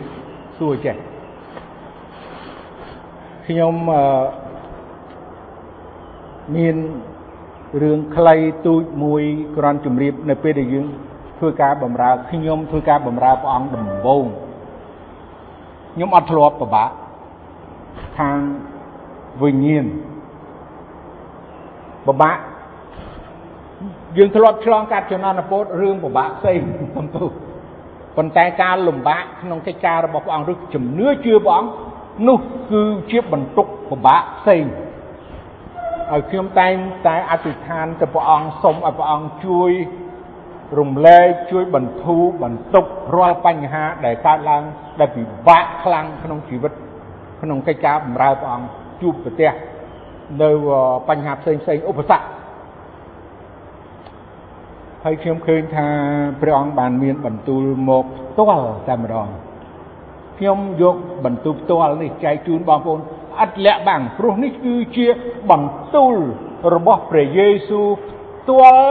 [0.58, 0.96] សួរចេះ
[3.48, 4.02] ខ្ញុំអឺ
[6.56, 6.76] មាន
[7.82, 8.36] រឿងខ្លី
[8.66, 9.22] ទូចមួយ
[9.58, 10.88] គ្រាន់ជម្រាបនៅពេលដែលយើង
[11.38, 14.26] ធ្វើការបម្រើខ្ញុំធ្វើការបម្រើព្រះអង្គដំបូង
[15.94, 16.90] ខ្ញុំអត់ធ្លាប់ពិបាក
[18.20, 18.38] ខាង
[19.42, 19.86] វិញ្ញាណ
[22.08, 22.38] ពិបាក
[24.18, 26.60] យើងធ្លាប់ឆ្លងកាត់ចំណានពោតរឿងពិបាកផ្សេង
[26.96, 27.30] សំទោស
[28.18, 31.72] ប៉ុន្តែការលំបាកក្នុងកិច្ចការរបស់ព្រះអង្គឬជំនឿជឿព្រះអង្គ
[32.28, 32.38] នោះ
[32.72, 34.64] គឺជាបន្ទុកពិបាកផ្សេង
[36.12, 36.74] ហើយខ្ញុំតែង
[37.08, 39.72] តែអធិដ្ឋានទៅព្រះអង្គសូមឲ្យព្រះអង្គជួយ
[40.80, 42.86] រំលែកជួយបន្ធូរបន្ទុក
[43.16, 44.64] រាល់បញ្ហាដែលកើតឡើង
[45.00, 46.74] ដែលពិបាកខ្លាំងក្នុងជីវិត
[47.42, 48.68] ក្នុងកិច្ចការបម្រើព្រះអង្គ
[49.02, 49.52] ជួបប្រទះ
[50.42, 50.50] នៅ
[51.10, 52.26] បញ្ហាផ្សេងផ្សេងឧបសគ្គ
[55.08, 55.88] ហើយខ្ញុំឃើញថា
[56.42, 59.28] ព្រះអង្គបានមានបន្ទូលមកផ្ទាល់តែម្ដង
[60.38, 60.96] ខ្ញុំយក
[61.26, 63.00] បន្ទូលផ្ទាល់នេះចែកជូនបងប្អូន
[63.42, 65.08] អត់លាក់បាំងព្រោះនេះគឺជា
[65.52, 66.16] បន្ទូល
[66.74, 68.88] របស់ព្រះយេស៊ូវផ្ទាល់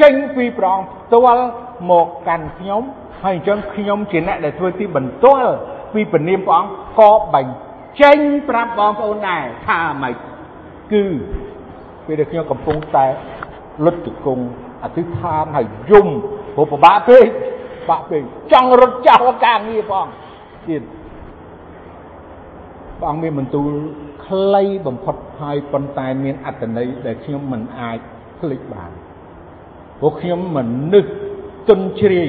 [0.00, 1.44] ចេញពីព្រះអង្គផ្ទាល់
[1.90, 2.82] មកកាន់ខ្ញុំ
[3.24, 5.52] ហើយអញ្ចឹងខ្ញុំជាអ្នកដែលធ្វើទីបន្ទាល់
[5.94, 10.14] ពីពនាមព្រះអង្គក៏បញ្ចេញប្រាប់បងប្អូនដែរថាម៉េច
[10.92, 11.04] គឺ
[12.06, 13.06] ពេលដែលខ្ញុំកំពុងតែ
[13.84, 14.44] លុតជង្គង់
[14.82, 16.08] អធិដ្ឋានហើយយំ
[16.54, 17.26] ព្រោះពិបាកពេក
[17.88, 18.22] បាក់ពេក
[18.52, 20.06] ចង់រត់ចោលការងារផង
[20.68, 20.82] ទៀត
[22.98, 23.70] ព្រះអង្គមានបន្ទូល
[24.26, 27.98] ខ្លីបំផុតហើយប៉ុន្តែមានអត្តន័យដែលខ្ញុំមិនអាច
[28.38, 28.90] ភ្លេចបាន
[30.00, 30.58] ព្រោះខ្ញុំម
[30.92, 31.12] នុស្ស
[31.68, 32.28] ទុនជ្រាយ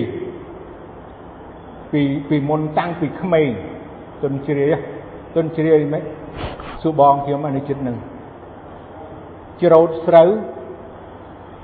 [1.91, 3.49] ពីពីមុនតាំងពីក្មេង
[4.23, 4.73] ទុនជ្រាយ
[5.35, 6.03] ទុនជ្រាយមិន
[6.81, 7.97] សួរបងខ្ញុំនៅចិត្តនឹង
[9.63, 10.29] ច្រូតស្រូវ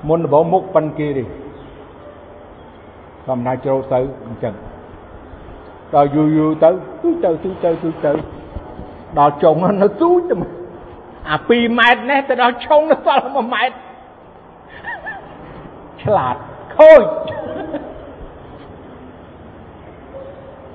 [0.08, 1.24] មុនដំបូងមុខប៉ុនគេទេ
[3.26, 4.54] ធម្មតាច្រូតស្រូវអញ្ចឹង
[5.94, 6.70] ដល់យូរយូរទៅ
[7.02, 8.12] ទូទៅទូទៅទូទៅ
[9.18, 10.34] ដល់ចុងនៅទូចទៅ
[11.28, 13.76] អា2ម៉ែត្រនេះទៅដល់ឆុងនៅសល់1ម៉ែត្រ
[16.02, 16.36] ឆ្លាត
[16.76, 17.04] ខូច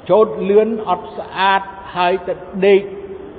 [0.09, 1.61] ចូលលឿនអត់ស្អាត
[1.95, 2.33] ហើយទៅ
[2.65, 2.81] ដេក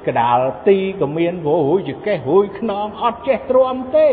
[0.07, 4.09] កដាលទីក៏មានព្រោះរួយចកេះរួយខ្នងអត់ចេះទ្រាំទេ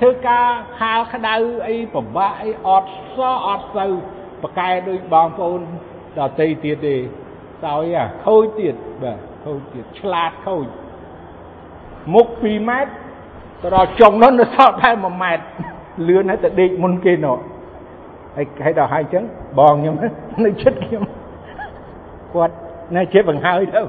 [0.00, 0.46] ធ្វើការ
[0.78, 1.34] ខាលក្តៅ
[1.68, 3.86] អីពិបាកអីអត់សអត់ទៅ
[4.42, 5.60] ប្រកែដូចបងប្អូន
[6.18, 6.94] ដតីទៀតទេ
[7.64, 10.66] សោយអាខូចទៀតបាទខូចទៀតឆ្លាតខូច
[12.14, 12.92] មុខ2ម៉ែត្រ
[13.62, 15.44] ទៅដល់ចុងនោះនៅសល់តែ1ម៉ែត្រ
[16.08, 17.38] លឿនហើយទៅដេកមុនគេនោះ
[18.36, 19.24] ហើយហើយដល់ហើយអញ្ចឹង
[19.58, 19.94] បងខ្ញុំ
[20.44, 21.02] នៅចិត្តខ្ញុំ
[22.34, 22.54] គាត់
[22.96, 23.80] នៅជិះបង្ហើយទៅ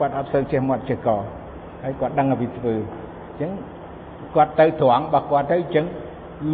[0.00, 1.08] គាត់អត់សូវចេះមាត់ចេះក
[1.82, 3.50] ហើយគាត់ដឹងពីធ្វើអញ្ចឹង
[4.34, 5.86] គាត់ទៅត្រង់របស់គាត់ទៅអញ្ចឹង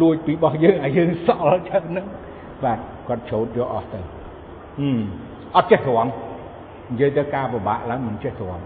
[0.01, 2.05] លួចពីរបស់យើងឲ្យយើងសល់ចឹងហ្នឹង
[2.63, 5.01] បាទគាត់ច្រូតយកអស់ទៅហឹម
[5.55, 6.09] អត់ចេះត្រង់
[6.89, 8.61] និយាយទៅការពិបាកឡើងមិនចេះទ្រាំ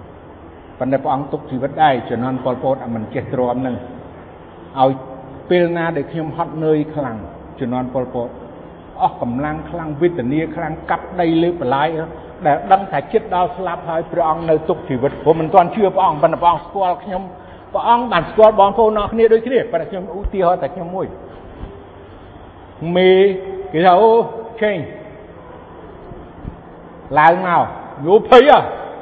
[0.80, 3.76] ប៉ុន្តែព្រះអង្គទុកជីវិតដែរជំនាន់ប៉ុលពតមិនចេះទ្រាំនឹង
[4.80, 4.92] ឲ្យ
[5.50, 7.18] ពេលណាដែលខ្ញុំហត់នឿយខ្លាំង
[7.60, 8.30] ជំនាន់ប៉ុលពត
[9.04, 11.88] អស់កម្លាំងខ្លាំងវេទនាខ្លាំងកាប់ដីលើបន្លាយ
[12.46, 17.24] ដែលដឹងថាចិត្តដល់ស្លាប់ហើយព្រះអង្គនៅទុកជីវិតព្រោះមិនទាន់ជឿព្រះអង្គប៉ុន្តែព្រះអង្គស្គាល់ខ្ញុំ
[17.74, 21.08] ព្រះអង្គបានស្គាល់បងប្អូនអស់គ្នាដូចគ្នាប៉ុន្តែខ្ញុំឧទាហរណ៍តែខ្ញុំមួយ
[22.96, 23.10] មេ
[23.72, 24.12] គេថាអូ
[24.62, 24.78] ឆេង
[27.20, 27.66] ឡើងមក
[28.06, 28.50] យោភ័យ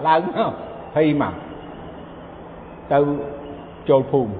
[0.07, 0.51] ឡើងមក
[0.95, 1.33] ភ័យមក
[2.91, 2.97] ទៅ
[3.89, 4.31] ចូលភូមិ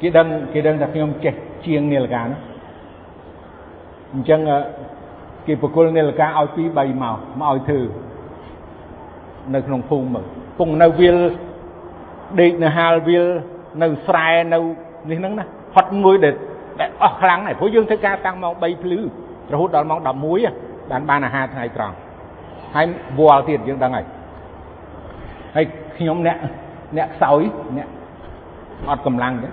[0.00, 1.34] គេដឹងគេដឹងថាខ្ញុំចេះ
[1.66, 2.36] ជាងនាឡិកាណា
[4.12, 4.40] អញ្ចឹង
[5.46, 7.80] គេបកគលនាឡិកាឲ្យពី3មកមកឲ្យធ្វើ
[9.54, 10.24] នៅក្នុងភូមិមើល
[10.58, 11.16] ពងនៅវាល
[12.40, 13.26] ដេកនៅហាលវាល
[13.82, 14.58] នៅស្រែនៅ
[15.10, 16.34] នេះហ្នឹងណាហត់មួយដែល
[16.80, 18.98] ដែលអស់ខ្លាំងហើយព្រោះយើងធ្វើការតាំងម៉ោង3ភ្លឺ
[19.52, 21.96] រហូតដល់ម៉ោង11បានបានអាហារថ្ងៃត្រង់
[22.74, 22.86] ហើយ
[23.18, 24.06] វល់ទៀតយើងដឹងហើយ
[25.56, 25.64] ហើយ
[25.96, 26.36] ខ្ញុំអ្នក
[26.96, 27.42] អ្នកខ្សោយ
[27.76, 27.88] អ្នក
[28.88, 29.48] អត់កម្លាំងទេ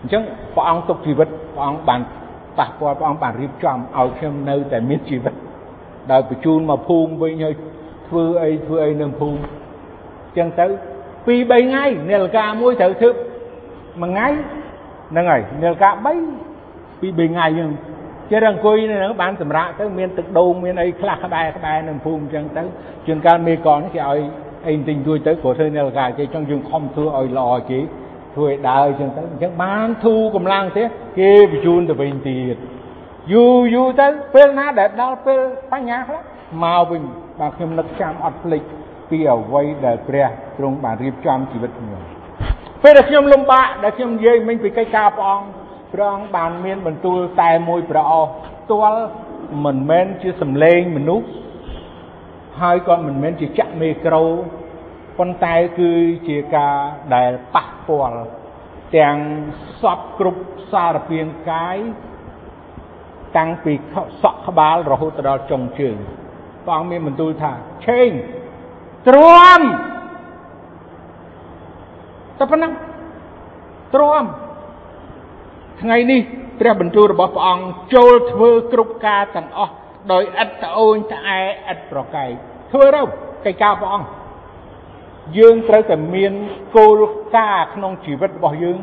[0.00, 0.22] អញ្ចឹង
[0.54, 2.00] ព្រះអង្គទុកជីវិតព្រះអង្គបាន
[2.58, 5.34] ប៉ះពាល់ព្រះអង្គបានរៀបចំឲ្យខ្ញុំនៅតែមានជីវិត
[6.12, 7.54] ដោយបញ្ជូនមកភូមិវិញហើយ
[8.08, 9.38] ធ្វើអីធ្វើអីនៅភូមិ
[10.36, 10.66] ចឹងទៅ
[11.28, 13.10] 2 3ថ្ងៃនាឡិកាមួយត្រូវធ្វើ
[14.02, 14.28] មួយថ្ងៃ
[15.10, 16.06] ហ្នឹងហើយនាឡិកា3 2
[17.00, 17.70] 3ថ្ងៃយើង
[18.30, 22.62] ចេះអង្គុយនៅហ្នឹងបានសម្រាប់ទៅមានទឹកដូងមានអីខ្លះក្បែរក្បែរនៅភូមិអញ្ចឹងទៅ
[23.06, 24.20] ជួនកាលមេកនគេឲ្យ
[24.66, 27.80] អីទិញទួយទៅក៏ធ្វើនាឡិកាគេចង់យើងខំធ្វើឲ្យល្អគេ
[28.34, 32.56] ធ្វើឲ្យដើរអញ្ចឹងទៅអញ្ចឹងបានធូរកម្លាំងទៀតគេបញ្ជូនទៅវិញទៀត
[33.32, 35.40] យូរយូរទៅពេលណាដែលដល់ពេល
[35.72, 36.20] បញ្ញាខ្លះ
[36.64, 37.02] មកវិញ
[37.40, 38.62] បាទខ្ញុំនឹកចាំអត់ភ្លេច
[39.10, 40.26] ពីអ្វីដែលព្រះ
[40.58, 42.02] ទ្រង់បានរៀបចំជីវិតខ្ញុំ
[42.82, 45.46] ពេលដែលខ្ញុំលំបាកដែលខ្ញុំនិយាយមិញពីកិច្ចការព្រះអង្គ
[45.92, 48.30] ព្រះអង្គបានមានបន្ទូលតែមួយព្រះអស់
[48.62, 49.02] ផ្ទាល់
[49.64, 51.26] មិនមែនជាសម្លេងមនុស្ស
[52.60, 54.24] ហើយក៏មិនមែនជាចាក់មេក្រូ
[55.18, 55.92] ប៉ុន្តែគឺ
[56.28, 56.76] ជាការ
[57.14, 58.20] ដែលប៉ះពាល់
[58.96, 59.16] ទាំង
[59.82, 60.42] សពគ្រប់
[60.72, 61.76] សារពាង្គកាយ
[63.36, 63.72] តាំងពី
[64.22, 65.96] សក់ក្បាលរហូតដល់ចុងជើង
[66.64, 67.52] ព្រះអង្គមានបន្ទូលថា
[67.86, 68.10] ឆេង
[69.06, 69.60] ទ្រាំ
[72.38, 72.72] តែប៉ុណ្ណឹង
[73.94, 74.24] ទ្រាំ
[75.82, 76.20] ថ្ងៃនេះ
[76.60, 79.72] ព្រះបន្ទូលរបស់ព្រះអង្គចូលធ្វើគ្រប់ការទាំងអស់
[80.12, 81.40] ដោយឥតត្អូញត្អែ
[81.72, 82.30] ឥតប្រកែក
[82.72, 83.02] ធ្វើទៅ
[83.44, 84.08] កិច្ចការព្រះអង្គ
[85.38, 86.32] យើងត្រូវតែមាន
[86.76, 87.02] គោល
[87.36, 88.78] ការណ៍ក្នុងជីវិតរបស់យើង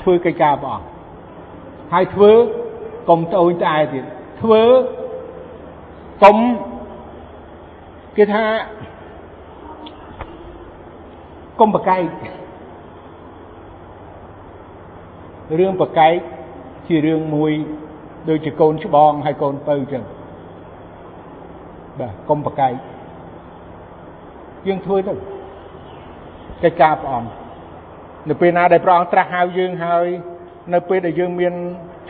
[0.00, 0.86] ធ្វើកិច្ចការព្រះអង្គ
[1.92, 2.32] ហើយធ្វើ
[3.08, 4.04] កុំត្អូញត្អែទៀត
[4.42, 4.62] ធ្វើ
[6.24, 6.36] កុំ
[8.16, 8.44] គេថា
[11.60, 12.02] កុំប្រកែក
[15.58, 16.14] រឿងប្រកែក
[16.88, 17.52] ជារឿងមួយ
[18.28, 20.02] ដូចជាកូនច្បងហើយកូនពៅចឹង
[21.98, 22.72] បាទកុំប្រកែក
[24.66, 25.14] យើងធ្វើទៅ
[26.62, 27.30] កិច្ចការព្រះអង្គ
[28.28, 30.06] នៅពេលណាដែលព្រះអង្គត្រាស់ហៅយើងហើយ
[30.74, 31.54] នៅពេលដែលយើងមាន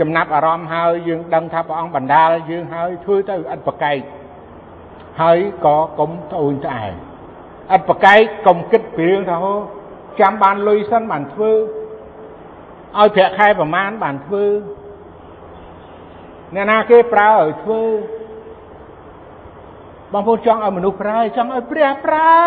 [0.00, 3.98] ចំណាប់អារម្មណ៍ហើយយើងដឹងថាព្រះអង្គបណ្ដាលយើងហើយធ្វើទៅឥតប្រកែក
[5.20, 6.90] ហើយក៏កុំត្អូញត្អែឥ
[7.78, 9.54] តប្រកែកកុំគិតពីរឿងថាហូ
[10.20, 11.52] ចាំបានលុយសិនបានធ្វើ
[12.98, 14.44] ឲ្យប្រាក់ខែប្រមាណបានធ្វើ
[16.54, 17.82] អ្នកណាគេប្រើឲ្យធ្វើ
[20.12, 22.40] បងប្អូនចង់ឲ្យមនុស្សប្រើចង់ឲ្យព្រះប្រើ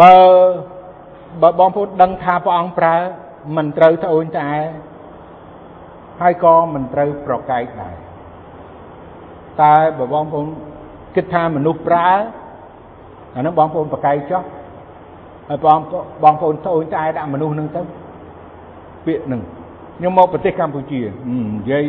[0.00, 0.14] បើ
[1.42, 2.96] បើបងប្អូនដឹងថាព្រះអង្គប្រើ
[3.56, 4.56] មិនត្រូវត្អូញត្អែ
[6.20, 7.94] ហើយក៏មិនត្រូវប្រកែកដែរ
[9.62, 10.46] តែបើបងប្អូន
[11.16, 12.10] គិតថាមនុស្សប្រើ
[13.34, 14.42] អានឹងបងប្អូនប្រកែកចុះ
[15.48, 15.78] ហើយបង
[16.22, 17.82] បងប្អូនត្អូញត្អែដាក់មនុស្សនឹងទៅ
[19.06, 19.40] ពាក្យនឹង
[19.98, 21.84] ខ្ញុំមកប្រទេសកម្ពុជានិយាយ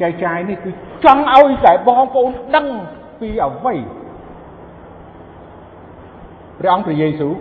[0.00, 0.70] ចែកចាយនេះគឺ
[1.04, 2.66] ចង់ឲ្យតែបងប្អូនដឹង
[3.20, 3.74] ពីអ្វី
[6.58, 7.32] ព្រះអង្គព្រះយេស៊ូវ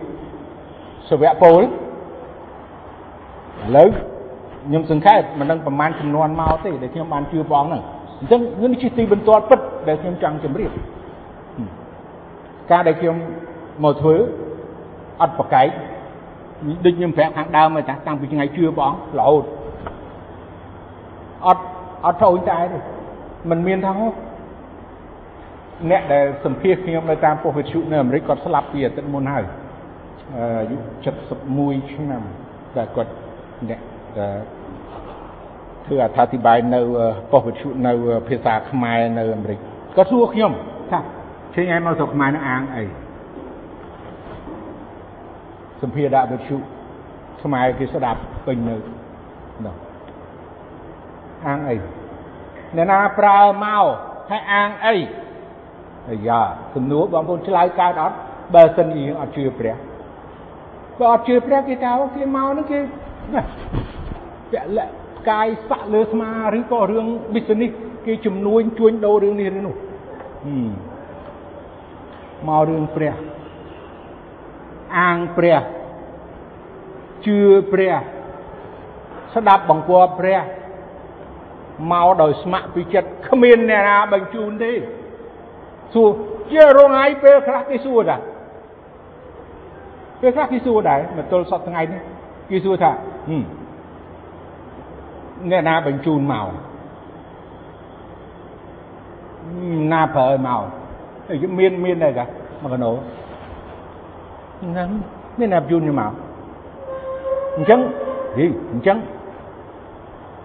[1.09, 1.65] សាវកពលឥ
[3.77, 3.89] ឡូវ
[4.67, 7.83] ខ្ញុំសង្ខេបមិនដឹងប្រមាណចំនួនមកទេដែលខ្ញុំបានជឿព្រះអង្គហ្នឹង
[8.19, 8.41] អញ្ចឹង
[8.71, 10.71] នេះជាទីបន្ទាល់ពិតដែលខ្ញុំចង់ជម្រាប
[12.71, 13.15] ការដែលខ្ញុំ
[13.83, 14.15] មកធ្វើ
[15.21, 15.67] អត់ប្រកែក
[16.85, 19.43] ដូចខ្ញុំប្រាប់ខាងដើមហ្នឹងតាតាំងពីថ្ងៃជឿព្រះអង្គរហូត
[21.47, 21.63] អត់
[22.05, 22.79] អត់ត្រូវតែទេ
[23.49, 23.93] มันមានថា
[25.91, 29.45] អ្នកដែលសម្ភាសខ្ញុំនៅតាមប៉ុស្តិ៍វិទ្យុនៅអាមេរិកគាត់ស្លាប់ពីអាទិត្យមុនហើយ
[30.35, 30.75] អាយុ
[31.33, 32.21] 71ឆ្នាំ
[32.75, 33.11] តែគាត់
[33.69, 33.81] អ្នក
[35.85, 36.81] ធ្វើអត្ថាធិប្បាយនៅ
[37.31, 37.93] ប៉ុស្តិ៍វិទ្យុនៅ
[38.27, 39.59] ភាសាខ្មែរនៅអាមេរិក
[39.95, 40.51] គាត់សួរខ្ញុំ
[40.91, 40.99] ថា
[41.55, 42.85] ជិះឯងមកស្រុកខ្មែរនឹងអាងអី
[45.81, 46.57] សម្ភារដាក់វិទ្យុ
[47.43, 48.75] ខ្មែរគេស្ដាប់ពេញនៅ
[49.65, 49.75] នោះ
[51.47, 51.75] អាងអី
[52.75, 53.85] អ្នកណាប្រើមក
[54.29, 54.95] ហើយអាងអី
[56.09, 56.41] អាយ៉ា
[56.75, 58.15] សំណួរបងប្អូនឆ្លើយកើតអត់
[58.55, 59.75] បើសិនជាអត់ជឿព្រះ
[60.99, 62.79] បើអត់ជឿព្រះគេថាគេមកហ្នឹងគេ
[64.55, 64.85] ណាពលៈ
[65.29, 67.73] កាយសាក់លើស្មាឬក៏រឿង business
[68.05, 69.75] គេជំនួញជួញដូររឿងនេះរឿងនោះ
[72.47, 73.13] មករឿងព្រះ
[74.97, 75.61] អាងព្រះ
[77.25, 77.39] ជឿ
[77.71, 77.93] ព្រះ
[79.33, 80.39] ស្ដាប់បង្គាប់ព្រះ
[81.91, 84.71] មកដោយស្ម័គ្រពីចិត្តគ្មានអ្នកណាបញ្ជូនទេ
[85.93, 86.09] សួរ
[86.51, 88.17] ជារងថ្ងៃពេលខ្លះគេសួរថា
[90.21, 92.01] ពេលខ្លះគេសួរដែរមកទល់សប្តាហ៍ថ្ងៃនេះ
[92.49, 92.91] គេសួរថា
[95.51, 96.47] អ្នកណាបញ្ជូនមក
[99.91, 100.61] ណាប្រើមក
[101.59, 102.25] មានមានដែរកា
[102.63, 102.91] មកកណោ
[104.61, 104.89] ហ្នឹង
[105.39, 106.11] មានណាបញ្ជូនមក
[107.55, 107.79] អញ្ចឹង
[108.37, 108.97] ហីអញ្ចឹង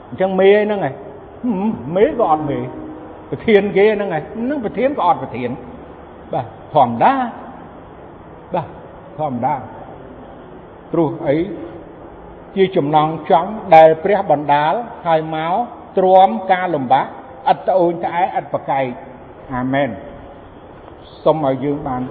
[0.09, 0.95] អញ្ចឹងមេហ្នឹងឯង
[1.97, 2.59] មេក៏អត់មេ
[3.31, 5.51] ប្រធានគេហ្នឹងហើយនឹងប្រធានក៏អត់ប្រធាន
[6.33, 7.13] បាទធម្មតា
[8.55, 8.67] បាទ
[9.19, 9.55] ធម្មតា
[10.93, 11.37] ព្រោះអី
[12.57, 14.73] ជាចំណងចង់ដែលព្រះបណ្ដាល
[15.07, 15.53] ហើយមក
[15.99, 17.07] ទ្រាំការលំបាក
[17.51, 18.87] ឥតត្អូញត្អែឥតប្រកែក
[19.55, 19.89] អាមែន
[21.25, 22.03] សូមឲ្យយើងបាន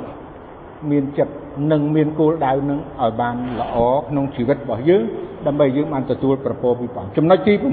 [0.92, 1.34] មានចិត្ត
[1.72, 3.76] និងមានគោលដៅនឹងឲ្យបានល្អ
[4.10, 5.04] ក្នុងជីវិតរបស់យើង
[5.48, 7.64] ដើម្បីយើងបានទទួលប្រពោពីព្រះចំណុចទី7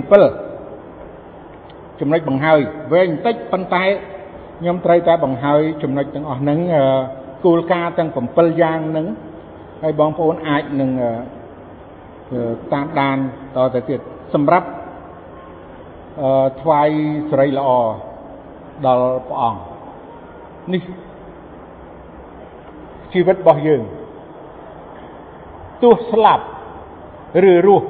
[2.01, 2.61] ចំណុចបង្ហើយ
[2.93, 3.85] វែងបន្តិចប៉ុន្តែ
[4.59, 6.59] ខ្ញុំត្រូវតែបង្ហើយចំណុចទាំងអស់ហ្នឹង
[7.45, 9.07] គោលការណ៍ទាំង7យ៉ាងហ្នឹង
[9.83, 10.91] ហើយបងប្អូនអាចនឹង
[12.73, 13.17] តាមដាន
[13.57, 14.01] តទៅទៀត
[14.35, 14.69] សម្រាប់
[16.23, 16.89] អឺថ្វាយ
[17.31, 17.69] សេរីល្អ
[18.87, 19.61] ដល់ព្រះអង្គ
[20.73, 20.83] នេះ
[23.13, 23.83] ជីវិតរបស់យើង
[25.83, 26.45] ទោះស្លាប់
[27.51, 27.89] ឬរស់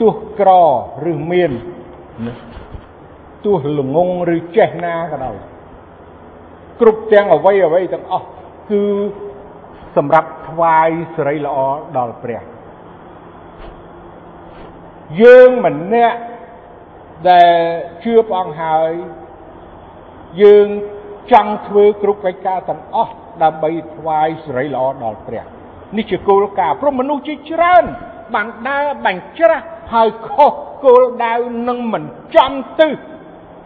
[0.00, 0.50] ទោះក្រ
[1.10, 1.52] ឬមាន
[3.44, 5.36] ទោះល្ងងឬចេះណាក៏ដោយ
[6.80, 8.26] គ្រប់ទាំងអវ័យអវ័យទាំងអស់
[8.70, 8.80] គឺ
[9.96, 11.56] សម្រាប់ថ្វាយសិរីល្អ
[11.96, 12.42] ដល់ព្រះ
[15.22, 16.18] យើងម្នាក់
[17.30, 17.58] ដែល
[18.04, 18.92] ជឿព្រះអង្គហើយ
[20.42, 20.68] យើង
[21.32, 25.44] ចង់ធ្វើគ្រប់កិច្ចការទាំងអស់ដើម្បីថ្វាយសិរីល្អដល់ព្រះ
[25.96, 27.84] នេះជាគោលការណ៍ព្រោះមនុស្សជាច្រើន
[28.34, 30.52] បានដើរបាញ់ច្រាស់ហើយខុស
[30.84, 31.34] គោលដៅ
[31.68, 32.04] នឹងមិន
[32.36, 32.90] ចំទិស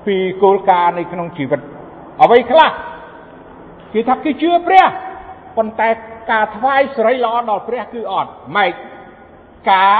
[0.07, 1.61] ពីគោលការណ៍នៃក្នុងជីវិត
[2.23, 2.71] អ្វីខ្លះ
[3.93, 4.85] គេថាគេជឿព្រះ
[5.57, 5.89] ប៉ុន្តែ
[6.31, 8.75] ការថ្វាយសិរីល្អដល់ព្រះគឺអត់ម៉េច
[9.71, 9.99] ការ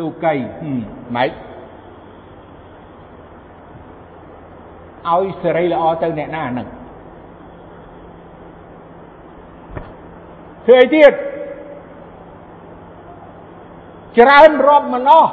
[0.00, 0.34] លោកី
[1.16, 1.30] ម៉េច
[5.10, 6.68] ឲ្យសិរីល្អទៅអ្នកណាហ្នឹង
[10.64, 11.12] ធ្វើអីទៀត
[14.18, 15.26] ច្រើនរាប់ម្លោះ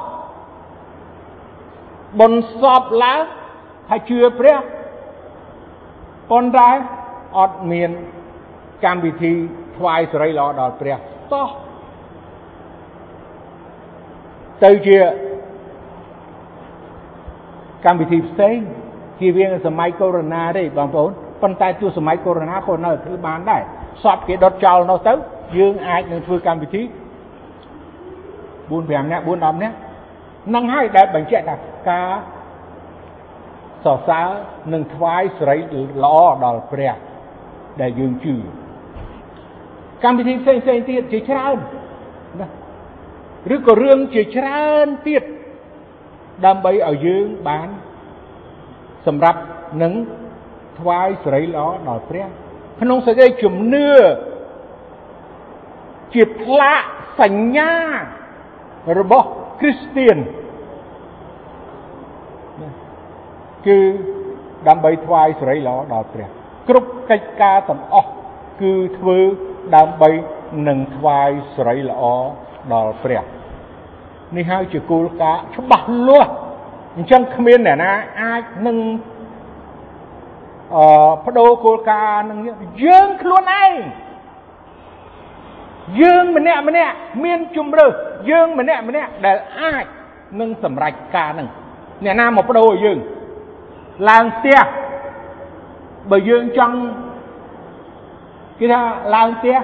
[2.19, 3.21] បុណ្យសពឡើង
[3.89, 4.57] ហើយជឿព្រះ
[6.29, 6.69] ប៉ុន្តែ
[7.37, 7.89] អត់មាន
[8.85, 9.33] កម្មវិធី
[9.79, 10.97] ថ្វាយសិរីល្អដល់ព្រះ
[11.33, 11.47] តោះ
[14.63, 14.97] ទៅជា
[17.85, 18.57] កម្មវិធីផ្សេង
[19.19, 21.11] ជាវាងសម័យកូវីដទេបងប្អូន
[21.41, 23.61] ប៉ុន្តែទោះសម័យកូវីដក៏នៅធ្វើបានដែរ
[24.03, 25.13] សពគេដុតចោលនោះទៅ
[25.57, 26.81] យើងអាចនឹងធ្វើកម្មវិធី
[28.69, 29.75] 4 5នាក់4 10នាក់
[30.55, 31.55] នឹងហើយដែលបញ្ជាក់ថា
[31.89, 32.09] ការ
[33.85, 34.27] សរសើរ
[34.73, 35.57] និងថ្វាយសេរី
[36.03, 36.93] ល្អដល់ព្រះ
[37.81, 38.35] ដែលយើងជឿ
[40.03, 41.57] កម្មវិធីផ្សេងផ្សេងទៀតជាច្រើន
[42.39, 42.47] ណា
[43.55, 45.23] ឬក៏រឿងជាច្រើនទៀត
[46.45, 47.69] ដើម្បីឲ្យយើងបាន
[49.07, 49.39] សម្រាប់
[49.83, 49.93] នឹង
[50.79, 52.27] ថ្វាយសេរីល្អដល់ព្រះ
[52.81, 53.89] ក្នុងសេចក្តីជំនឿ
[56.13, 56.81] ជាផ្លាក
[57.21, 57.73] សញ្ញា
[58.99, 59.27] របស់
[59.59, 60.17] គ្រីស្ទៀន
[63.67, 63.79] គឺ
[64.67, 66.27] ដើម្បីថ្វាយសេរីល្អដល់ព្រះ
[66.69, 68.11] គ្រប់កិច្ចការទាំងអស់
[68.61, 69.19] គឺធ្វើ
[69.75, 70.09] ដើម្បី
[70.67, 72.03] នឹងថ្វាយសេរីល្អ
[72.73, 73.23] ដល់ព្រះ
[74.35, 76.31] នេះហើយជាគោលការណ៍ច្បាស់លាស់
[76.97, 77.91] អញ្ចឹងគ្មានអ្នកណា
[78.21, 78.77] អាចនឹង
[80.75, 80.85] អឺ
[81.25, 82.39] បដូរគោលការណ៍នឹង
[82.85, 83.71] យើងខ្លួនឯង
[86.01, 86.93] យើងម្នាក់ម្នាក់
[87.23, 87.93] មានជំរើស
[88.29, 89.85] យើងម្នាក់ម្នាក់ដែលអាច
[90.39, 91.47] នឹងសម្រេចការនឹង
[92.03, 92.97] អ្នកណាមកបដូរឲ្យយើង
[94.09, 94.59] ឡើងផ្ទះ
[96.11, 96.77] បើយើងចង់
[98.59, 98.81] គេថា
[99.15, 99.57] ឡើងផ្ទះ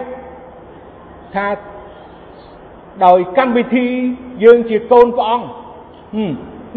[1.35, 1.47] ថា
[3.05, 3.87] ដោយកម្មវិធី
[4.43, 5.47] យើងជាកូនព្រះអង្គ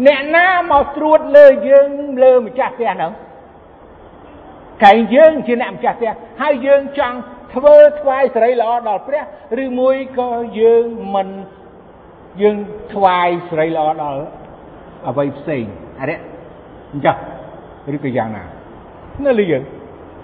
[0.07, 1.87] អ្នកណាមកត្រួតលើយើង
[2.23, 3.11] លើម្ចាស់ផ្ទះហ្នឹង
[4.83, 7.17] កែងយើងជាអ្នកម្ចាស់ផ្ទះហើយយើងចង់
[7.53, 9.23] ធ្វើថ្វាយសេរីល្អដល់ព្រះ
[9.63, 10.29] ឬមួយក៏
[10.61, 10.85] យើង
[11.15, 11.27] មិន
[12.41, 12.57] យើង
[12.93, 14.21] ថ្វាយសេរីល្អដល់
[15.09, 15.63] អ្វីផ្សេង
[15.99, 16.19] អរិយ
[16.93, 17.17] អញ្ចឹង
[17.95, 18.43] ឬក៏យ៉ាងណា
[19.25, 19.63] នៅលើយើង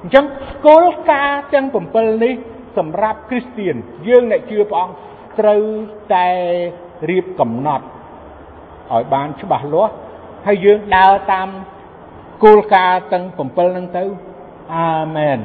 [0.05, 0.25] អញ្ចឹង
[0.67, 1.65] គោលការណ៍ទាំង
[1.95, 2.33] 7នេះ
[2.77, 3.75] សម្រាប់គ្រីស្ទៀន
[4.07, 4.95] យើងអ្នកជឿព្រះអង្គ
[5.39, 5.63] ត្រូវ
[6.13, 6.27] តែ
[7.09, 7.85] រៀបកំណត់
[8.91, 9.93] ឲ្យបានច្បាស់លាស់
[10.47, 11.49] ហើយយើងដើរតាម
[12.43, 14.03] គោលការណ៍ទាំង7ហ្នឹងទៅ
[14.75, 15.39] អាមែន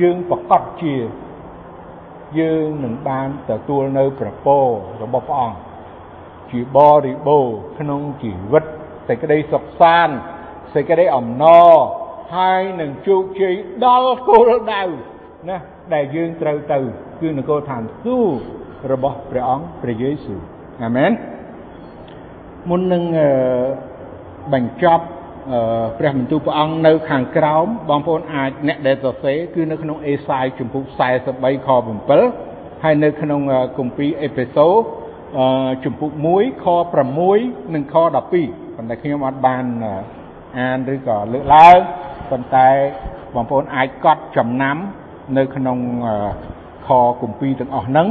[0.00, 0.94] យើងប្រកាសជា
[2.40, 4.58] យើងនឹងបានទទួលនៅប្រពោ
[5.02, 5.58] របស់ព្រះអង្គ
[6.50, 7.46] ជាបរិបូរ
[7.78, 8.64] ក្នុងជីវិត
[9.08, 10.16] សេចក្តីសុខសាន្ត
[10.74, 11.72] សេចក្តីអំណរ
[12.36, 13.54] ហើយនឹងជោគជ័យ
[13.84, 14.82] ដល់គោលដៅ
[15.48, 15.58] ណា
[15.94, 16.78] ដែលយើងត្រូវទៅ
[17.20, 20.40] គឺនគរឋានសួគ៌របស់ព្រះអង្គព្រះយេស៊ូវ
[20.84, 21.12] អាមែន
[22.68, 23.02] មុននឹង
[24.52, 25.04] បញ្ចប់
[25.98, 30.84] ព្រះបន្ទូលព្រះអង្គនៅខាងក្រោមបងប្អូនអាចអ្នកដែលសរសេរគឺនៅក្នុងអេសាយជំពូក
[31.26, 31.68] 43ខ
[32.06, 33.40] 7ហើយនៅក្នុង
[33.78, 34.68] គម្ពីរអេផេសូ
[35.84, 36.66] ជំពូក1ខ
[37.20, 38.14] 6និងខ12
[38.76, 39.64] ប៉ុន្តែខ្ញុំអត់បាន
[40.58, 41.78] អានឬក៏លើកឡើង
[42.30, 42.68] ប៉ុន្តែ
[43.34, 44.76] បងប្អូនអាចកត់ចំណាំ
[45.36, 45.78] នៅក្នុង
[46.86, 46.88] ខ
[47.20, 48.08] គម្ពីរទាំងអស់ហ្នឹង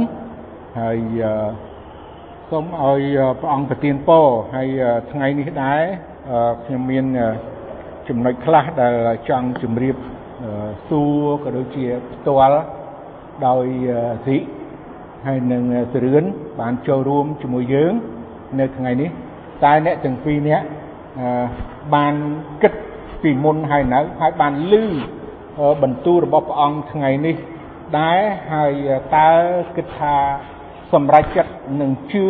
[0.80, 0.98] ហើយ
[2.50, 3.02] សូមឲ្យ
[3.40, 4.68] ព្រះអង្គប្រទានពរហើយ
[5.12, 5.82] ថ្ងៃនេះដែរ
[6.64, 7.04] ខ្ញុំមាន
[8.08, 8.92] ចំណុចខ្លះដែល
[9.28, 9.96] ចង់ជម្រាប
[10.88, 12.62] សួរក៏ដូចជាផ្ទាល់
[13.46, 13.66] ដោយ
[14.26, 14.36] សិ
[15.26, 15.62] ហើយនឹង
[15.92, 16.24] សរឿន
[16.60, 17.92] បានចូលរួមជាមួយយើង
[18.60, 19.10] នៅថ្ងៃនេះ
[19.64, 20.66] តែអ្នកទាំងពីរនាក់
[21.94, 22.14] បាន
[22.62, 22.72] គិត
[23.22, 24.84] ពីមុនហើយនៅហើយបានលឺ
[25.82, 27.36] បន្ទូលរបស់ព្រះអង្គថ្ងៃនេះ
[27.98, 28.20] ដែរ
[28.52, 28.72] ហើយ
[29.16, 29.30] តើ
[29.76, 30.16] គិតថា
[30.92, 32.26] សម្រេចចិត្តនឹងជឿ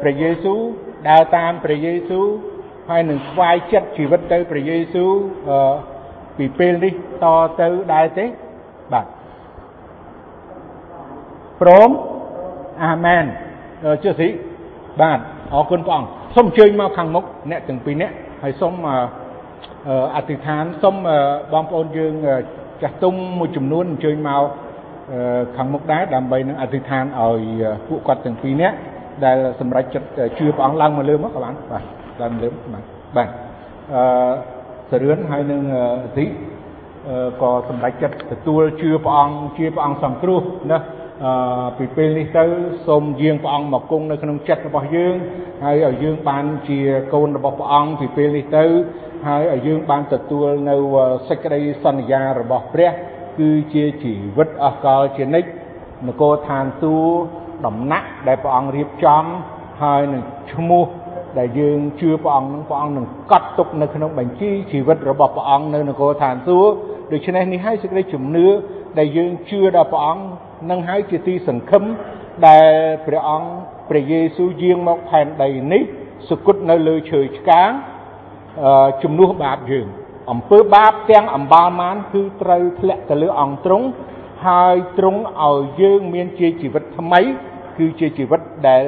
[0.00, 0.60] ព្រះយេស៊ូវ
[1.08, 2.26] ដើរតាមព្រះយេស៊ូវ
[2.90, 5.10] ហើយនឹងស្វែងចិត្តជីវិតទៅព្រះយេស៊ូវ
[6.36, 6.92] ពីពេលនេះ
[7.24, 7.26] ត
[7.60, 8.26] ទៅដែរទេ
[8.92, 9.06] បាទ
[11.60, 11.90] ព្រម
[12.84, 13.24] អាមែន
[14.02, 14.28] ជឿស៊ី
[15.02, 15.18] បាទ
[15.54, 18.74] អរគុណព្រះអង្គសូមអញ្ជើញមកខាងមុខអ្នកទាំងពីរនាក់ហើយសូម
[20.16, 20.96] អធិដ្ឋានសូម
[21.52, 22.12] បងប្អូនយើង
[22.82, 24.42] ចាស់ទុំមួយចំនួនអញ្ជើញមក
[25.56, 27.40] ខាងមុខដែរដើម្បីនឹងអធិដ្ឋានឲ្យ
[27.88, 28.76] ពួកគាត់ទាំងពីរនាក់
[29.24, 30.06] ដែលសម្រេចចិត្ត
[30.38, 31.84] ជឿព្រះអង្គឡើងមកលើមកក៏បានបាទ
[32.22, 32.84] ឡើងលើបាទ
[33.16, 33.28] បាទ
[33.94, 34.02] អឺ
[34.90, 35.62] សរឿនហើយនឹង
[36.18, 36.24] ទី
[37.42, 40.40] ក៏សម្រេចចិត្តទទួលជឿព្រះអង្គជាព្រះអង្គសង្គ្រោះ
[40.72, 40.78] ណា
[41.24, 42.44] អឺពីពេលនេះទៅ
[42.86, 45.14] សូមយាងព្រះអង្គមកគង់នៅក្នុងចិត្តរបស់យើង
[45.64, 46.78] ហើយឲ្យយើងបានជា
[47.14, 48.64] កូនរបស់ព្រះអង្គពីពេលនេះទៅ
[49.26, 50.76] ហើយឲ្យយើងបានទទួលនៅ
[51.28, 52.90] សេចក្តីសន្យារបស់ព្រះ
[53.38, 55.48] គឺជាជីវិតអស់កលជានិច្ច
[56.06, 57.12] នគរឋានសួគ៌
[57.66, 59.24] ដំណាក់ដែលព្រះអង្គរៀបចំ
[59.82, 60.22] ហើយនឹង
[60.52, 60.84] ឈ្មោះ
[61.38, 66.72] ដែលយើងជឿព្រះអង្គនឹងព្រះអង្គនឹងកត់ទុកនៅក្នុងបញ្ជីជីវិតរបស់ព្រះអង្គនៅនគរឋានសួគ៌
[67.12, 68.46] ដូច្នេះនេះហើយសេចក្តីជំនឿ
[68.98, 70.22] ដែលយើងជឿដល់ព្រះអង្គ
[70.70, 71.84] នឹងហើយជាទីសង្ឃឹម
[72.46, 72.70] ដែល
[73.06, 73.48] ព្រះអង្គ
[73.88, 75.82] ព្រះយេស៊ូវយាងមកផែនដីនេះ
[76.28, 77.70] សុគតនៅលើឈើឆ្កាង
[79.02, 79.86] ជំនួសបាបយើង
[80.32, 83.86] អំពើបាបទាំងអំបាលមានគឺត្រូវធ្លាក់ទៅលើអង្គទ្រង់
[84.46, 87.20] ហើយទ្រង់ឲ្យយើងមានជាជីវិតថ្មី
[87.78, 88.82] គឺជាជីវិតដែល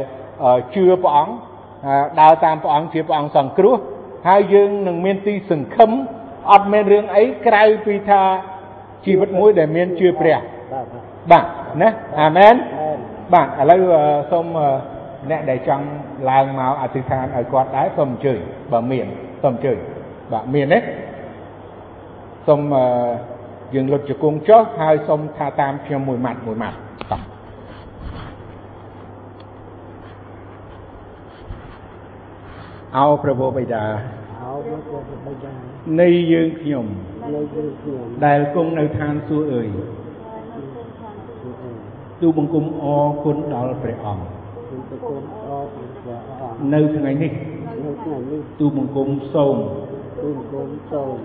[0.74, 1.34] ជឿព្រះអង្គ
[2.20, 3.76] ដើរតាមព្រះអង្គជាព្រះអង្គសង្គ្រោះ
[4.28, 5.90] ហើយយើងនឹងមានទីសង្ឃឹម
[6.52, 8.22] អត់មានរឿងអីក្រៅពីថា
[9.06, 10.36] ជីវិតមួយដែលមានជឿព្រះ
[11.30, 11.44] បាទ
[11.82, 11.88] ណា
[12.20, 12.54] អាមែន
[13.32, 13.80] បាទឥឡូវ
[14.30, 14.46] សូម
[15.30, 15.86] អ្នកដែលចង់
[16.30, 18.40] ឡើងមកអធិដ្ឋានឲ្យគាត់ដែរសូមអញ្ជើញ
[18.72, 19.06] បើមាន
[19.42, 19.78] សូមអញ្ជើញ
[20.32, 20.78] បាទមានទេ
[22.46, 22.60] សូម
[23.74, 26.76] យើងលុតជង្គង់ចុះហើយសូមថាតាមខ្ញុំមួយម៉ាត់មួយម៉ាត់
[27.12, 27.22] តោះ
[32.96, 33.84] អោព្រះបិតា
[34.42, 35.52] អោព្រះបិតា
[36.00, 36.86] នៃយើងខ្ញុំ
[37.34, 39.68] នៃយើងខ្ញុំដែលគង់នៅឋានសួគ៌អើយ
[42.20, 44.24] ទូបង្គំអរគុណដល់ព្រះអង្គ
[44.70, 47.59] ទូបង្គំអរគុណព្រះអង្គនៅថ្ងៃនេះនៅ
[48.02, 49.56] ថ្ងៃនេះទូបង្គំសូម
[50.22, 51.16] ទូបង្គំសូម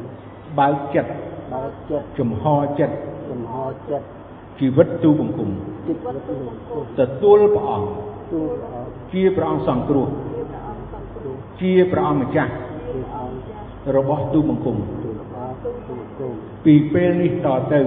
[0.60, 1.12] បើកចិត្ត
[1.54, 2.44] បើកចិត្តចំហ
[2.80, 2.96] ចិត្ត
[3.30, 3.56] ចំហ
[3.90, 4.06] ចិត្ត
[4.60, 5.50] ជីវិតទូបង្គំ
[5.88, 10.08] ជីវិតទូបង្គំទទួលព្រះអង្គទទួលព្រះអង្គជាព្រះអង្គសង្គ្រោះ
[11.62, 12.52] ជាព្រះអង្គម្ចាស់
[13.96, 14.78] របស់ទូបង្គំ
[16.66, 17.82] ពីពេលនេះតទៅ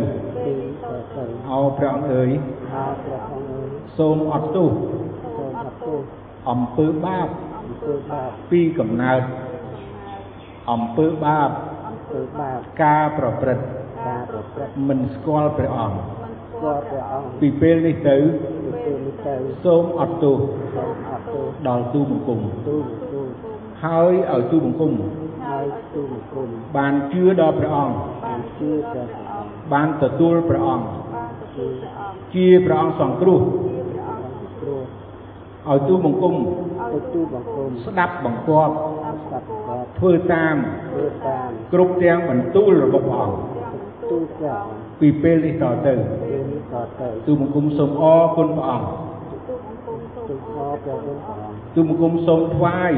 [1.51, 2.31] អោព្រះអង្គអើយ
[3.99, 4.71] សូមអត់ទោស
[6.51, 7.29] អំពើបាប
[8.51, 9.21] ពីកំណើត
[10.71, 11.51] អំពើបាប
[12.09, 13.65] ធ្វើបាបការប្រព្រឹត្ត
[14.09, 18.17] ការប្រព្រឹត្តមិនស្គាល់ព្រះអង្គស្គាល់ព្រះអង្គពីពេលនេះទៅ
[18.65, 19.35] ពីពេលនេះទៅ
[19.65, 20.39] សូមអត់ទោស
[20.77, 23.27] សូមអត់ទោសដល់ទូបង្គំទូបង្គំ
[23.85, 24.93] ហើយឲ្យទូបង្គំ
[25.49, 30.87] ហើយទូបង្គំបានជឿដល់ព្រះអង្គបានជឿដល់ព្រះអង្គបានទទួលព្រះអង្គ
[32.35, 33.41] ជាព្រះអង្គសង្គ្រោះ
[35.69, 36.35] ឲ្យទូបង្គំ
[36.93, 38.73] ទៅទូបង្គំស្ដាប់បង្គាប់
[39.25, 40.57] ស្ដាប់បង្គាប់ធ្វើតាម
[40.93, 43.39] ធ្វើតាមគ្រប់ទាំងបន្ទូលរបស់ព្រះអង្គ
[44.11, 44.61] ទូលព្រះ
[45.01, 52.93] ពីពេលនេះតទៅពេលនេះតទៅទូបង្គំសូមអរគុណព្រះអង្គទូបង្គំសូមអរព្រះគុណព្រះអង្គទូបង្គំសូមថ្វាយ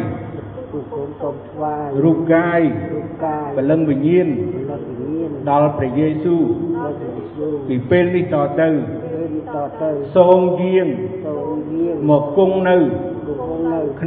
[0.73, 2.61] ទូបង្គំសូមថ្វាយរូបកាយ
[2.95, 6.43] រូបកាយពលឹងវិញ្ញាណពលឹងវិញ្ញាណដល់ព្រះយេស៊ូវ
[6.77, 8.69] ដល់ព្រះយេស៊ូវពីពេលនេះតទៅ
[9.03, 10.89] ពេលនេះតទៅសូមយាង
[11.27, 13.20] សូមយាងមកគង់នៅក្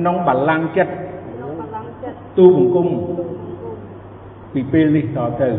[0.06, 0.94] នុងបល្ល័ង្កចិត្ត
[2.38, 2.88] ទូបង្គំ
[4.54, 5.50] ពីពេលនេះតទៅ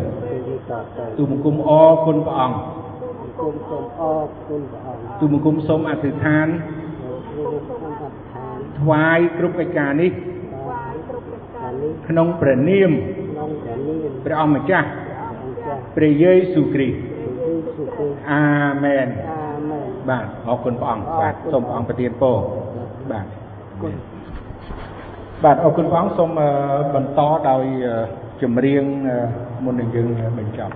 [1.16, 2.59] ទូបង្គំអរគុណព្រះអង្គ
[3.01, 6.47] ទូបង្គំសូមអរគុណព្រះអង្គទូបង្គំសូមអធិដ្ឋាន
[8.78, 10.12] ថ្វាយគ្រប់កិច្ចការនេះ
[12.09, 12.91] ក្នុងព្រះនាម
[14.24, 14.89] ព្រះអង្គម្ចាស់
[15.97, 16.99] ព្រះយេស៊ូវគ្រីស្ទ
[18.31, 18.45] អា
[18.85, 19.07] មែន
[20.09, 22.39] បាទអរគុណព្រះអង្គបាទសូមព្រះអង្គប្រទានពរ
[23.12, 23.27] បាទ
[25.45, 26.31] បាទអរគុណព្រះអង្គសូម
[26.95, 27.21] បន្ត
[27.51, 27.65] ដោយ
[28.43, 28.85] ចម្រៀង
[29.65, 30.75] មុននឹងយើងបញ្ចប់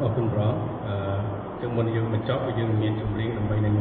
[0.00, 0.52] អរគុណព្រះ
[0.86, 0.94] អឺ
[1.60, 3.74] ជាមុនយើងបញ្ចប់យើងមានចម្រៀងដើម្បីនឹង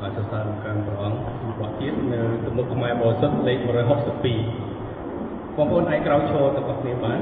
[0.00, 7.20] សរសើរដល់ការព្រះអង្គមួយបទទៀតនៅទំនុកខ្មែរបរិសុទ្ធលេខ162បងប្អូនអាចក្រោកឈរទាំងអស់គ្នាបាន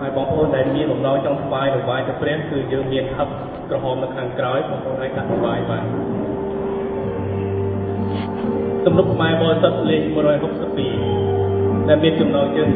[0.00, 3.28] ហើយបងប្អូនដែលមានបំណងចង់ថ្វាយរបាយទៅព្រះគឺយើងមានហឹប
[3.70, 5.84] ក្រហមនៅខាងក្រោយបងប្អូនអាចដាក់របាយបាន
[8.86, 10.02] ទំនុកខ្មែរបរិសុទ្ធលេខ
[10.76, 12.70] 162ដែលមានចំណងជើង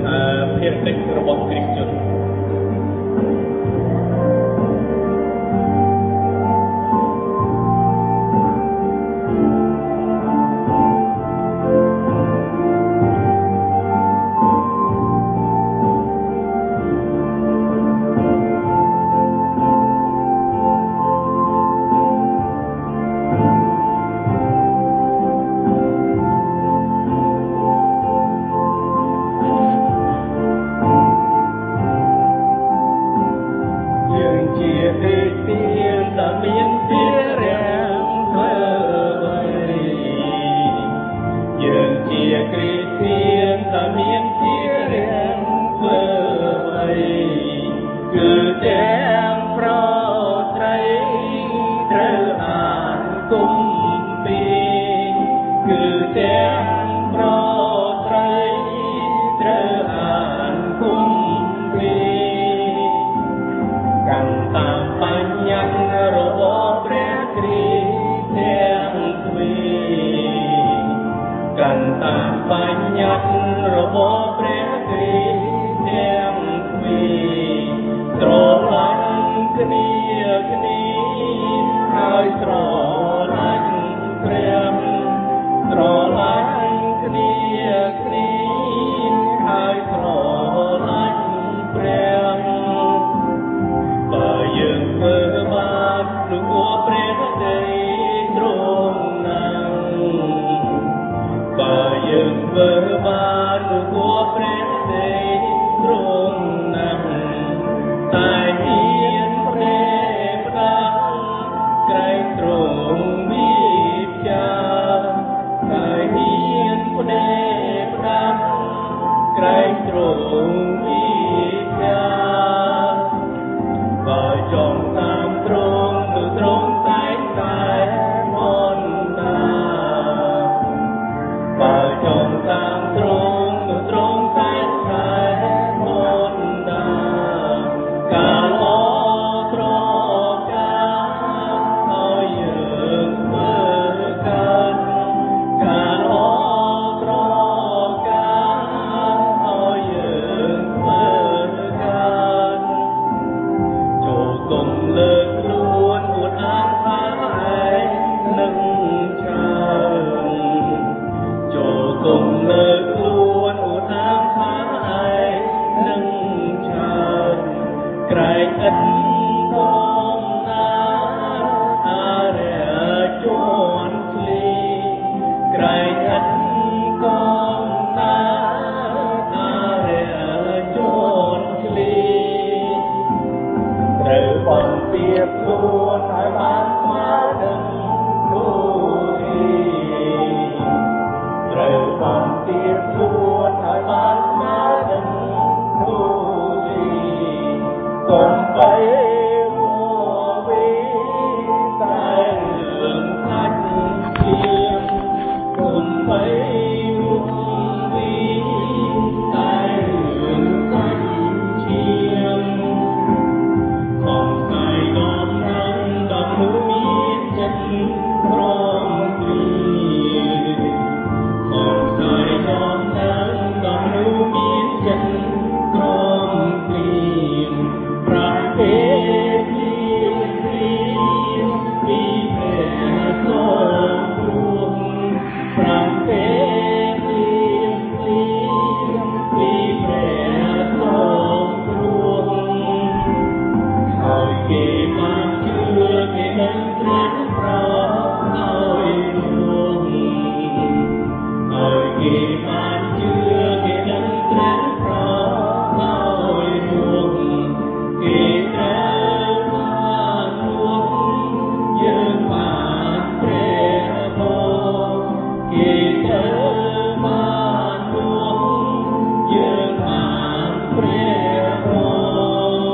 [0.59, 2.16] ភារកិច្ចរបស់គ្រីស្ទជនយើងធ្វើបាននោះ